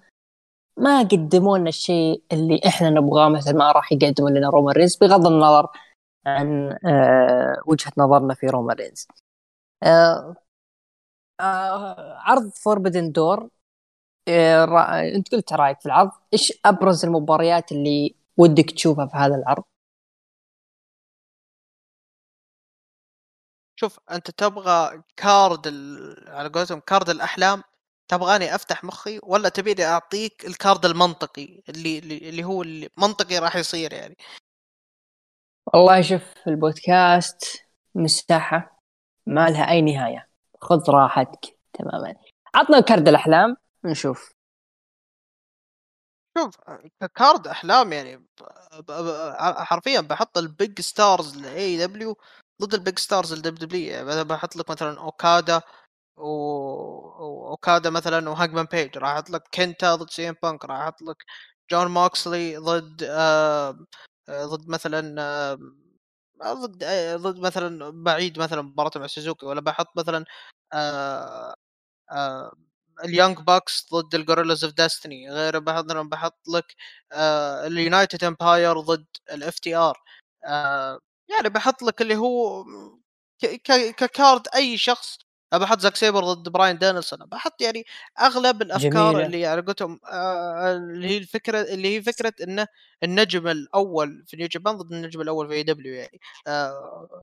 ما 0.81 0.99
قدموا 1.03 1.57
لنا 1.57 1.69
الشيء 1.69 2.23
اللي 2.31 2.61
إحنا 2.67 2.89
نبغاه 2.89 3.29
مثل 3.29 3.57
ما 3.57 3.71
راح 3.71 3.91
يقدموا 3.91 4.29
لنا 4.29 4.49
رومان 4.49 4.75
رينز 4.75 4.97
بغض 4.97 5.27
النظر 5.27 5.67
عن 6.25 6.77
آه 6.85 7.61
وجهة 7.67 7.91
نظرنا 7.97 8.33
في 8.33 8.47
رومان 8.47 8.75
رينز. 8.77 9.07
آه 9.83 10.35
آه 11.39 12.17
عرض 12.19 12.49
Forbidden 12.49 13.11
Door 13.11 13.49
أنت 15.15 15.31
قلت 15.35 15.53
رأيك 15.53 15.79
في 15.81 15.85
العرض، 15.85 16.11
إيش 16.33 16.53
أبرز 16.65 17.05
المباريات 17.05 17.71
اللي 17.71 18.15
ودك 18.37 18.71
تشوفها 18.71 19.05
في 19.07 19.17
هذا 19.17 19.35
العرض؟ 19.35 19.63
شوف 23.75 23.99
أنت 24.11 24.31
تبغى 24.31 25.03
card. 25.17 25.67
على 26.27 26.49
قولتهم 26.49 26.79
card 26.79 27.09
الأحلام 27.09 27.63
تبغاني 28.11 28.55
أفتح 28.55 28.83
مخي 28.83 29.19
ولا 29.23 29.49
تبيني 29.49 29.85
أعطيك 29.85 30.45
ال 30.45 30.53
card 30.53 30.85
المنطقي 30.85 31.61
اللي 31.69 31.99
اللي 31.99 32.43
هو 32.43 32.61
اللي 32.61 32.89
منطقي 32.97 33.37
راح 33.37 33.55
يصير 33.55 33.93
يعني؟ 33.93 34.17
والله 35.73 36.01
شوف 36.01 36.33
البودكاست 36.47 37.61
مساحة 37.95 38.81
ما 39.25 39.49
لها 39.49 39.69
أي 39.69 39.81
نهاية. 39.81 40.27
خذ 40.61 40.89
راحتك 40.89 41.57
تماما. 41.73 42.15
عطنا 42.55 42.79
card 42.79 43.07
الأحلام 43.07 43.57
نشوف. 43.85 44.33
شوف 46.37 46.55
card 47.15 47.47
أحلام 47.47 47.93
يعني 47.93 48.27
حرفيا 49.57 50.01
بحط 50.01 50.37
ال 50.37 50.48
big 50.48 50.81
stars 50.81 51.37
ل 51.37 51.77
AEW 51.77 52.17
ضد 52.61 52.73
ال 52.73 52.80
big 52.80 52.99
stars 52.99 53.33
ال 53.33 53.67
WW 53.67 53.93
يعني 53.93 54.23
بحط 54.23 54.55
لك 54.55 54.69
مثلا 54.69 54.99
اوكادا 57.51 57.89
مثلا 57.89 58.29
وهاجمان 58.29 58.65
بيج 58.65 58.97
راح 58.97 59.09
أحط 59.11 59.29
لك 59.29 59.43
كنتا 59.55 59.95
ضد 59.95 60.09
سي 60.09 60.29
إم 60.29 60.35
بانك 60.43 60.65
راح 60.65 60.79
أحط 60.79 61.01
لك 61.01 61.17
جون 61.71 61.87
موكسلي 61.87 62.57
ضد 62.57 63.03
آه 63.09 63.77
ضد 64.31 64.69
مثلا 64.69 65.21
آه 66.43 66.53
ضد 66.53 66.83
آه 66.83 67.15
ضد 67.17 67.39
مثلا 67.39 67.91
بعيد 68.03 68.39
مثلا 68.39 68.61
مباراته 68.61 68.99
مع 68.99 69.07
سوزوكي 69.07 69.45
ولا 69.45 69.61
بحط 69.61 69.87
مثلا 69.97 70.25
اليونج 73.05 73.37
بكس 73.37 73.87
ضد 73.93 74.15
الجوريلاز 74.15 74.63
أوف 74.63 74.73
ديستني 74.73 75.29
غير 75.29 75.59
بحط 75.59 75.85
بحط 75.85 76.37
لك 76.47 76.75
اليونايتد 77.65 78.23
إمباير 78.23 78.79
ضد 78.79 79.05
ال 79.31 79.59
FTR 79.59 79.97
يعني 81.29 81.49
بحط 81.49 81.81
لك 81.83 82.01
اللي 82.01 82.15
هو 82.17 82.65
ك 83.97 84.07
card 84.07 84.47
أي 84.55 84.77
شخص 84.77 85.17
أبى 85.53 85.63
أحط 85.63 85.79
زاك 85.79 85.95
سيبر 85.95 86.23
ضد 86.33 86.49
براين 86.49 86.77
دانيلسون 86.77 87.19
بحط 87.25 87.61
يعني 87.61 87.85
أغلب 88.21 88.61
الأفكار 88.61 89.11
جميلة. 89.11 89.25
اللي 89.25 89.45
على 89.45 89.61
قولتهم 89.61 89.99
آه، 90.11 90.73
اللي 90.73 91.07
هي 91.07 91.17
الفكرة 91.17 91.61
اللي 91.61 91.97
هي 91.97 92.01
فكرة 92.01 92.33
انه 92.43 92.67
النجم 93.03 93.47
الأول 93.47 94.23
في 94.27 94.37
نيو 94.37 94.47
جابان 94.47 94.77
ضد 94.77 94.93
النجم 94.93 95.21
الأول 95.21 95.47
في 95.47 95.53
AEW 95.53 95.93
يعني 95.93 96.19
آه، 96.47 97.19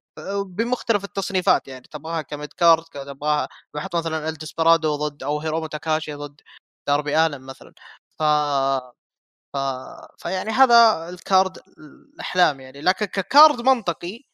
بمختلف 0.46 1.04
التصنيفات 1.04 1.68
يعني 1.68 1.86
تبغاها 1.90 2.22
ك 2.22 2.30
mid 2.30 2.52
card 2.52 2.84
تبغاها 2.84 3.48
بحط 3.74 3.96
مثلا 3.96 4.28
الدسبرادو 4.28 4.96
ضد 4.96 5.22
أو 5.22 5.40
هيرومو 5.40 5.66
تاكاشي 5.66 6.14
ضد 6.14 6.40
داربي 6.86 7.26
آلن 7.26 7.40
مثلا 7.40 7.72
ف 8.18 8.22
ف... 9.52 9.56
فيعني 10.18 10.50
هذا 10.50 11.08
ال 11.08 11.18
card 11.18 11.58
الأحلام 11.78 12.60
يعني 12.60 12.80
لكن 12.80 13.06
ك 13.06 13.17
card 13.17 13.60
منطقي 13.60 14.24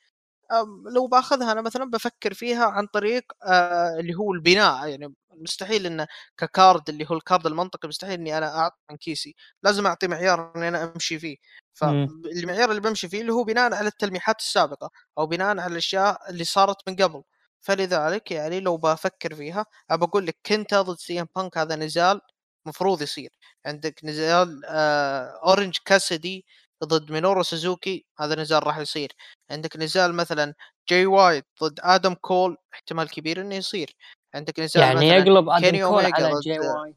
لو 0.94 1.06
باخذها 1.06 1.52
أنا 1.52 1.60
مثلا 1.62 1.84
بفكر 1.90 2.34
فيها 2.34 2.64
عن 2.66 2.86
طريق 2.86 3.24
آه 3.46 4.00
اللي 4.00 4.14
هو 4.14 4.32
البناء 4.32 4.88
يعني 4.88 5.14
مستحيل 5.36 5.86
إنه 5.86 6.06
ك 6.38 6.48
card 6.48 6.88
اللي 6.88 7.06
هو 7.10 7.14
ال 7.16 7.22
card 7.22 7.46
المنطقي 7.46 7.88
مستحيل 7.88 8.14
إني 8.20 8.38
أنا 8.38 8.58
أعطي 8.58 8.76
من 8.90 8.96
كيسي. 8.96 9.34
لازم 9.62 9.86
أعطي 9.86 10.06
معيار 10.08 10.52
إني 10.56 10.68
أنا 10.68 10.84
أمشي 10.94 11.18
فيه. 11.18 11.36
فالمعيار 11.74 12.70
اللي 12.70 12.80
بمشي 12.80 13.08
فيه 13.08 13.20
اللي 13.20 13.32
هو 13.32 13.44
بناء 13.44 13.74
على 13.74 13.88
التلميحات 13.88 14.40
السابقة 14.40 14.90
أو 15.18 15.26
بناء 15.26 15.48
على 15.58 15.66
الأشياء 15.72 16.30
اللي 16.30 16.44
صارت 16.44 16.76
من 16.88 16.96
قبل. 16.96 17.22
فلذلك 17.60 18.30
يعني 18.30 18.60
لو 18.60 18.76
بفكر 18.76 19.34
فيها 19.34 19.66
أبى 19.90 20.04
أقول 20.04 20.26
لك 20.26 20.36
كنتا 20.46 20.74
ضد 20.74 20.96
سي 20.98 21.20
إم 21.20 21.26
بانك 21.36 21.58
هذا 21.58 21.76
نزال 21.76 22.20
مفروض 22.66 23.02
يصير. 23.02 23.30
عندك 23.66 24.00
نزال 24.04 24.62
آه 24.66 25.40
اورنج 25.46 25.76
كاسدي 25.84 26.46
ضد 26.84 27.12
مينورو 27.12 27.42
سوزوكي 27.42 28.04
هذا 28.18 28.34
نزال 28.34 28.66
راح 28.66 28.78
يصير. 28.78 29.12
عندك 29.50 29.76
نزال 29.76 30.14
مثلا 30.14 30.54
جاي 30.88 31.06
وايت 31.06 31.46
ضد 31.62 31.80
آدم 31.82 32.14
كول 32.14 32.56
احتمال 32.74 33.10
كبير 33.10 33.40
إنه 33.40 33.54
يصير. 33.54 33.96
عندك 34.34 34.60
نزال 34.60 34.82
يعني 34.82 34.94
مثلا 34.94 35.08
يقلب 35.08 35.48
آدم 35.48 35.64
كيني 35.64 35.86
كول 35.86 36.04
على 36.04 36.40
جاي 36.44 36.58
وايت 36.58 36.96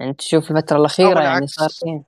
انت 0.00 0.18
تشوف 0.18 0.50
الفترة 0.50 0.76
الأخيرة 0.76 1.18
أو 1.18 1.24
يعني 1.24 1.46
صار. 1.46 2.02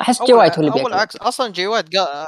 أحس 0.00 0.22
جاي 0.22 0.32
وايت 0.32 0.52
هو 0.52 0.60
اللي 0.60 0.70
بيقلب. 0.70 1.08
أصلا 1.20 1.52
جاي 1.52 1.66
وايت 1.66 1.96
قا... 1.96 2.26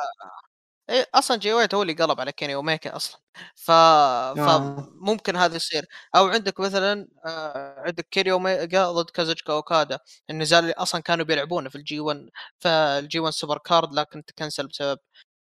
إيه 0.90 1.06
أصلا 1.14 1.36
جاي 1.36 1.52
وايت 1.52 1.74
هو 1.74 1.82
اللي 1.82 1.92
قلب 1.92 2.20
على 2.20 2.32
كيني 2.32 2.54
اوميجا 2.54 2.96
أصلا. 2.96 3.20
ف... 3.56 3.70
آه. 3.70 4.34
فممكن 4.34 5.36
هذا 5.36 5.56
يصير. 5.56 5.86
أو 6.16 6.26
عندك 6.28 6.60
مثلا 6.60 7.08
آه، 7.26 7.80
عندك 7.86 8.06
كيني 8.10 8.32
اوميجا 8.32 8.90
ضد 8.92 9.10
كازوتشيكا 9.10 9.52
اوكادا 9.52 9.98
النزال 10.30 10.58
اللي 10.64 10.72
أصلا 10.72 11.00
كانوا 11.00 11.24
بيلعبونه 11.24 11.68
في 11.70 11.76
ال 11.76 12.00
G1 12.00 12.30
في 12.58 12.68
ال 12.68 13.20
G1 13.20 13.32
Super 13.34 13.58
Card 13.58 13.94
لكن 13.94 14.24
ت 14.24 14.30
cancel 14.30 14.66
بسبب 14.66 14.98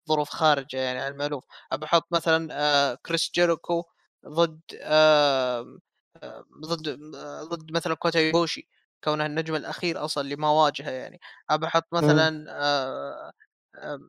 ظروف 0.09 0.29
خارجة 0.29 0.77
يعني 0.77 0.99
عن 0.99 1.11
المألوف. 1.11 1.43
ابى 1.71 1.85
أحط 1.85 2.07
مثلا 2.13 2.49
آه، 2.51 2.95
كريس 3.05 3.31
جيروكو 3.35 3.83
ضد 4.27 4.61
آه، 4.81 5.79
آه، 6.23 6.45
ضد 6.65 6.87
آه، 7.15 7.43
ضد 7.43 7.71
مثلا 7.73 7.93
كوتا 7.95 8.19
يوشي 8.19 8.67
كونه 9.03 9.25
النجم 9.25 9.55
الأخير 9.55 10.05
أصلا 10.05 10.23
اللي 10.23 10.35
ما 10.35 10.49
واجهه 10.51 10.89
يعني. 10.91 11.19
ابى 11.49 11.67
أحط 11.67 11.87
مثلا 11.93 12.45
آه، 12.49 13.31
آه، 13.75 13.99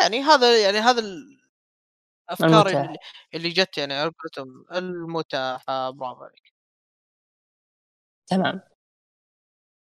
يعني 0.00 0.20
هذا 0.20 0.62
يعني 0.62 0.78
هذا 0.78 1.00
الافكار 1.00 2.66
المتاح. 2.66 2.84
اللي, 2.84 2.98
اللي 3.34 3.48
جت 3.48 3.78
يعني 3.78 3.94
على 3.94 4.12
المتاحة 4.72 5.90
برافو 5.90 6.24
عليك. 6.24 6.52
تمام. 8.26 8.60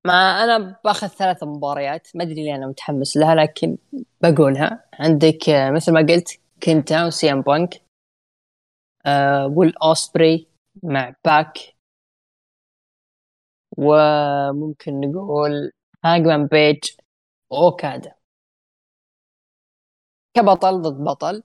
ما 0.06 0.44
أنا 0.44 0.80
بأخذ 0.84 1.06
ثلاث 1.06 1.44
مباريات 1.44 2.08
ما 2.14 2.24
أدري 2.24 2.34
ليه 2.34 2.54
أنا 2.54 2.66
متحمس 2.66 3.16
لها 3.16 3.34
لكن 3.34 3.78
بقولها. 4.20 4.84
عندك 4.92 5.48
آه، 5.48 5.70
مثل 5.70 5.92
ما 5.92 6.00
قلت 6.00 6.40
كنتا 6.62 7.06
وسي 7.06 7.32
ام 7.32 7.40
بانك 7.42 7.82
آه 9.06 9.46
ويل 9.46 9.74
أوسبري 9.82 10.46
مع 10.82 11.14
باك. 11.24 11.58
وممكن 13.78 15.00
نقول 15.00 15.72
هاجمان 16.04 16.46
بيج 16.46 16.78
أوكادا. 17.52 18.15
كبطل 20.36 20.82
ضد 20.82 21.04
بطل. 21.04 21.42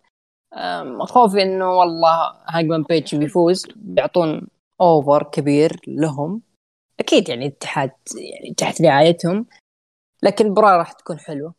خوفي 1.00 1.42
إنه 1.42 1.72
والله 1.80 2.34
هاجمان 2.48 2.84
بيج 2.84 3.16
بيفوز 3.16 3.66
بيعطون 3.76 4.48
over 4.82 5.24
كبير 5.24 5.82
لهم. 5.88 6.42
أكيد 7.00 7.30
يعني 7.30 7.48
الاتحاد 7.48 7.92
يعني 8.16 8.54
تحت 8.54 8.82
رعايتهم. 8.82 9.46
لكن 10.24 10.46
المباراة 10.46 10.78
راح 10.78 10.92
تكون 10.92 11.20
حلوة. 11.20 11.54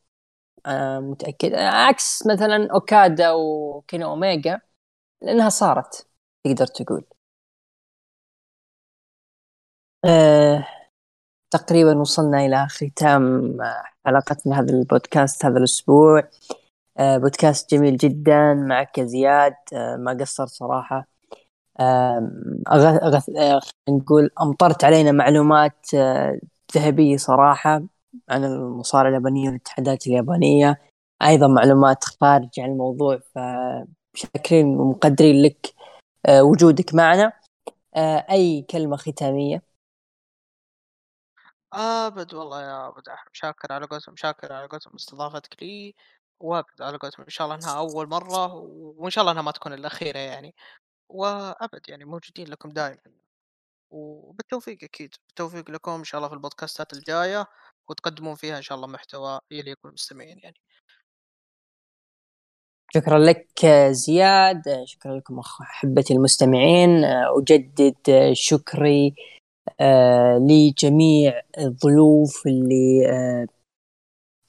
آه 0.67 0.99
متأكد. 1.01 1.55
عكس 1.55 2.27
مثلا 2.27 2.69
أوكادا 2.73 3.31
وكينو 3.33 4.11
أوميجا 4.11 4.61
لأنها 5.23 5.49
صارت 5.49 6.07
تقدر 6.45 6.67
تقول. 6.67 7.05
آه 10.05 10.67
تقريبا 11.51 11.99
وصلنا 11.99 12.47
إلى 12.47 12.67
ختام 12.69 13.59
حلقتنا 14.07 14.61
هذا 14.61 14.73
البودكاست 14.73 15.45
هذا 15.45 15.59
الأسبوع. 15.59 16.19
آه 16.19 16.62
بودكاست 17.01 17.75
جميل 17.75 17.97
جدا. 17.97 18.55
معك 18.55 18.99
يا 18.99 19.05
زياد. 19.05 19.55
آه 19.75 19.97
ما 19.97 20.13
قصرت 20.21 20.49
صراحة. 20.49 21.07
آه 21.81 22.31
أغ... 22.73 22.87
أغ... 22.87 23.21
آه 23.39 23.61
نقول 23.89 24.31
أمطرت 24.43 24.85
علينا 24.85 25.13
معلومات 25.13 25.95
آه 25.95 26.39
ذهبية 26.75 27.17
صراحة 27.17 27.83
عن 28.29 28.45
المصارعة 28.45 29.09
اليابانية 29.09 29.49
والاتحادات 29.49 30.07
اليابانية. 30.07 30.81
أيضا 31.23 31.47
معلومات 31.47 32.05
خارج 32.05 32.61
عن 32.61 32.71
الموضوع 32.71 33.19
فشاكرين 33.35 34.67
ومقدرين 34.67 35.43
لك 35.43 35.75
آه، 36.27 36.43
وجودك 36.43 36.95
معنا. 36.95 37.33
آه، 37.97 38.27
أي 38.31 38.63
كلمة 38.63 38.97
ختامية؟ 38.97 39.63
أبد 41.73 42.35
والله 42.35 42.63
يا 42.63 42.89
ابد 42.89 43.09
أحمد، 43.09 43.31
شاكر 43.33 43.73
على 43.73 43.87
قولتهم 43.87 44.17
شاكر 44.17 44.53
على 44.53 44.67
قولتهم. 44.67 44.95
استضافتك 44.95 45.63
لي. 45.63 45.95
وابد 46.43 46.83
على 46.83 46.97
قولتهم 46.97 47.25
إن 47.25 47.31
شاء 47.31 47.47
الله 47.47 47.57
إنها 47.57 47.79
أول 47.79 48.09
مرة 48.09 48.55
وإن 48.99 49.11
شاء 49.11 49.23
الله 49.23 49.33
إنها 49.33 49.43
ما 49.43 49.51
تكون 49.51 49.73
الأخيرة 49.73 50.19
يعني. 50.19 50.55
وأبد 51.09 51.89
يعني 51.89 52.05
موجودين 52.05 52.49
لكم 52.49 52.71
دائما 52.71 53.13
وبالتوفيق 53.91 54.85
أكيد. 54.85 55.15
بالتوفيق 55.29 55.71
لكم 55.71 55.93
إن 55.93 56.05
شاء 56.05 56.19
الله 56.19 56.29
في 56.29 56.35
البودكاستات 56.35 56.93
الجاية 56.93 57.47
وتقدمون 57.89 58.35
فيها 58.35 58.57
إن 58.57 58.63
شاء 58.63 58.77
الله 58.77 58.89
محتوى 58.89 59.41
يليق 59.51 59.79
بالمستمعين 59.85 60.39
يعني. 60.39 60.57
شكرا 62.95 63.19
لك 63.19 63.67
زياد. 63.91 64.85
شكرا 64.85 65.17
لكم 65.17 65.39
أحبتي 65.39 66.15
المستمعين. 66.15 67.05
آه، 67.05 67.45
شكري 68.33 69.15
آه، 69.81 70.39
لجميع 70.39 71.43
الضيوف 71.59 72.47
اللي 72.47 73.09
آه، 73.11 73.47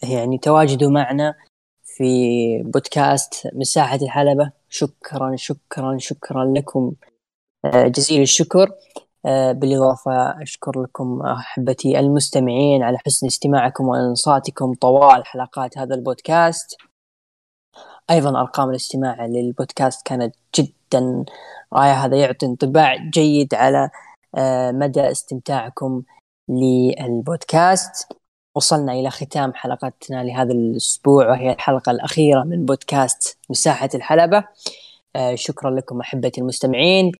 يعني 0.03 0.37
تواجدوا 0.37 0.91
معنا. 0.91 1.35
في 1.97 2.63
بودكاست 2.63 3.47
مساحة 3.53 3.95
الحلبة. 3.95 4.51
شكرا 4.69 5.35
شكرا 5.35 5.97
شكرا 5.97 6.45
لكم. 6.45 6.93
آه، 7.65 7.87
جزيل 7.87 8.21
الشكر. 8.21 8.71
آه، 9.25 9.51
بالإضافة 9.51 10.41
أشكر 10.41 10.81
لكم 10.81 11.21
أحبتي 11.21 11.99
المستمعين 11.99 12.83
على 12.83 12.97
حسن 13.05 13.27
استماعكم 13.27 13.87
وإنصاتكم 13.87 14.73
طوال 14.73 15.25
حلقات 15.25 15.77
هذا 15.77 15.95
البودكاست. 15.95 16.75
أيضا 18.09 18.41
أرقام 18.41 18.69
الاستماع 18.69 19.25
للبودكاست 19.25 20.07
كانت 20.07 20.35
جدا 20.55 21.25
رائعة. 21.73 22.05
هذا 22.05 22.17
يعطي 22.17 22.45
انطباع 22.45 22.95
جيد 23.09 23.53
على 23.53 23.89
آه، 24.35 24.71
مدى 24.71 25.11
استمتاعكم 25.11 26.03
للبودكاست. 26.49 28.07
وصلنا 28.55 28.93
إلى 28.93 29.09
ختام 29.09 29.53
حلقتنا 29.53 30.23
لهذا 30.23 30.51
الأسبوع 30.51 31.29
وهي 31.29 31.53
الحلقة 31.53 31.91
الأخيرة 31.91 32.43
من 32.43 32.65
بودكاست 32.65 33.37
مساحة 33.49 33.89
الحلبة. 33.95 34.43
آه، 35.15 35.35
شكرا 35.35 35.71
لكم 35.71 35.99
أحبتي 35.99 36.41
المستمعين. 36.41 37.11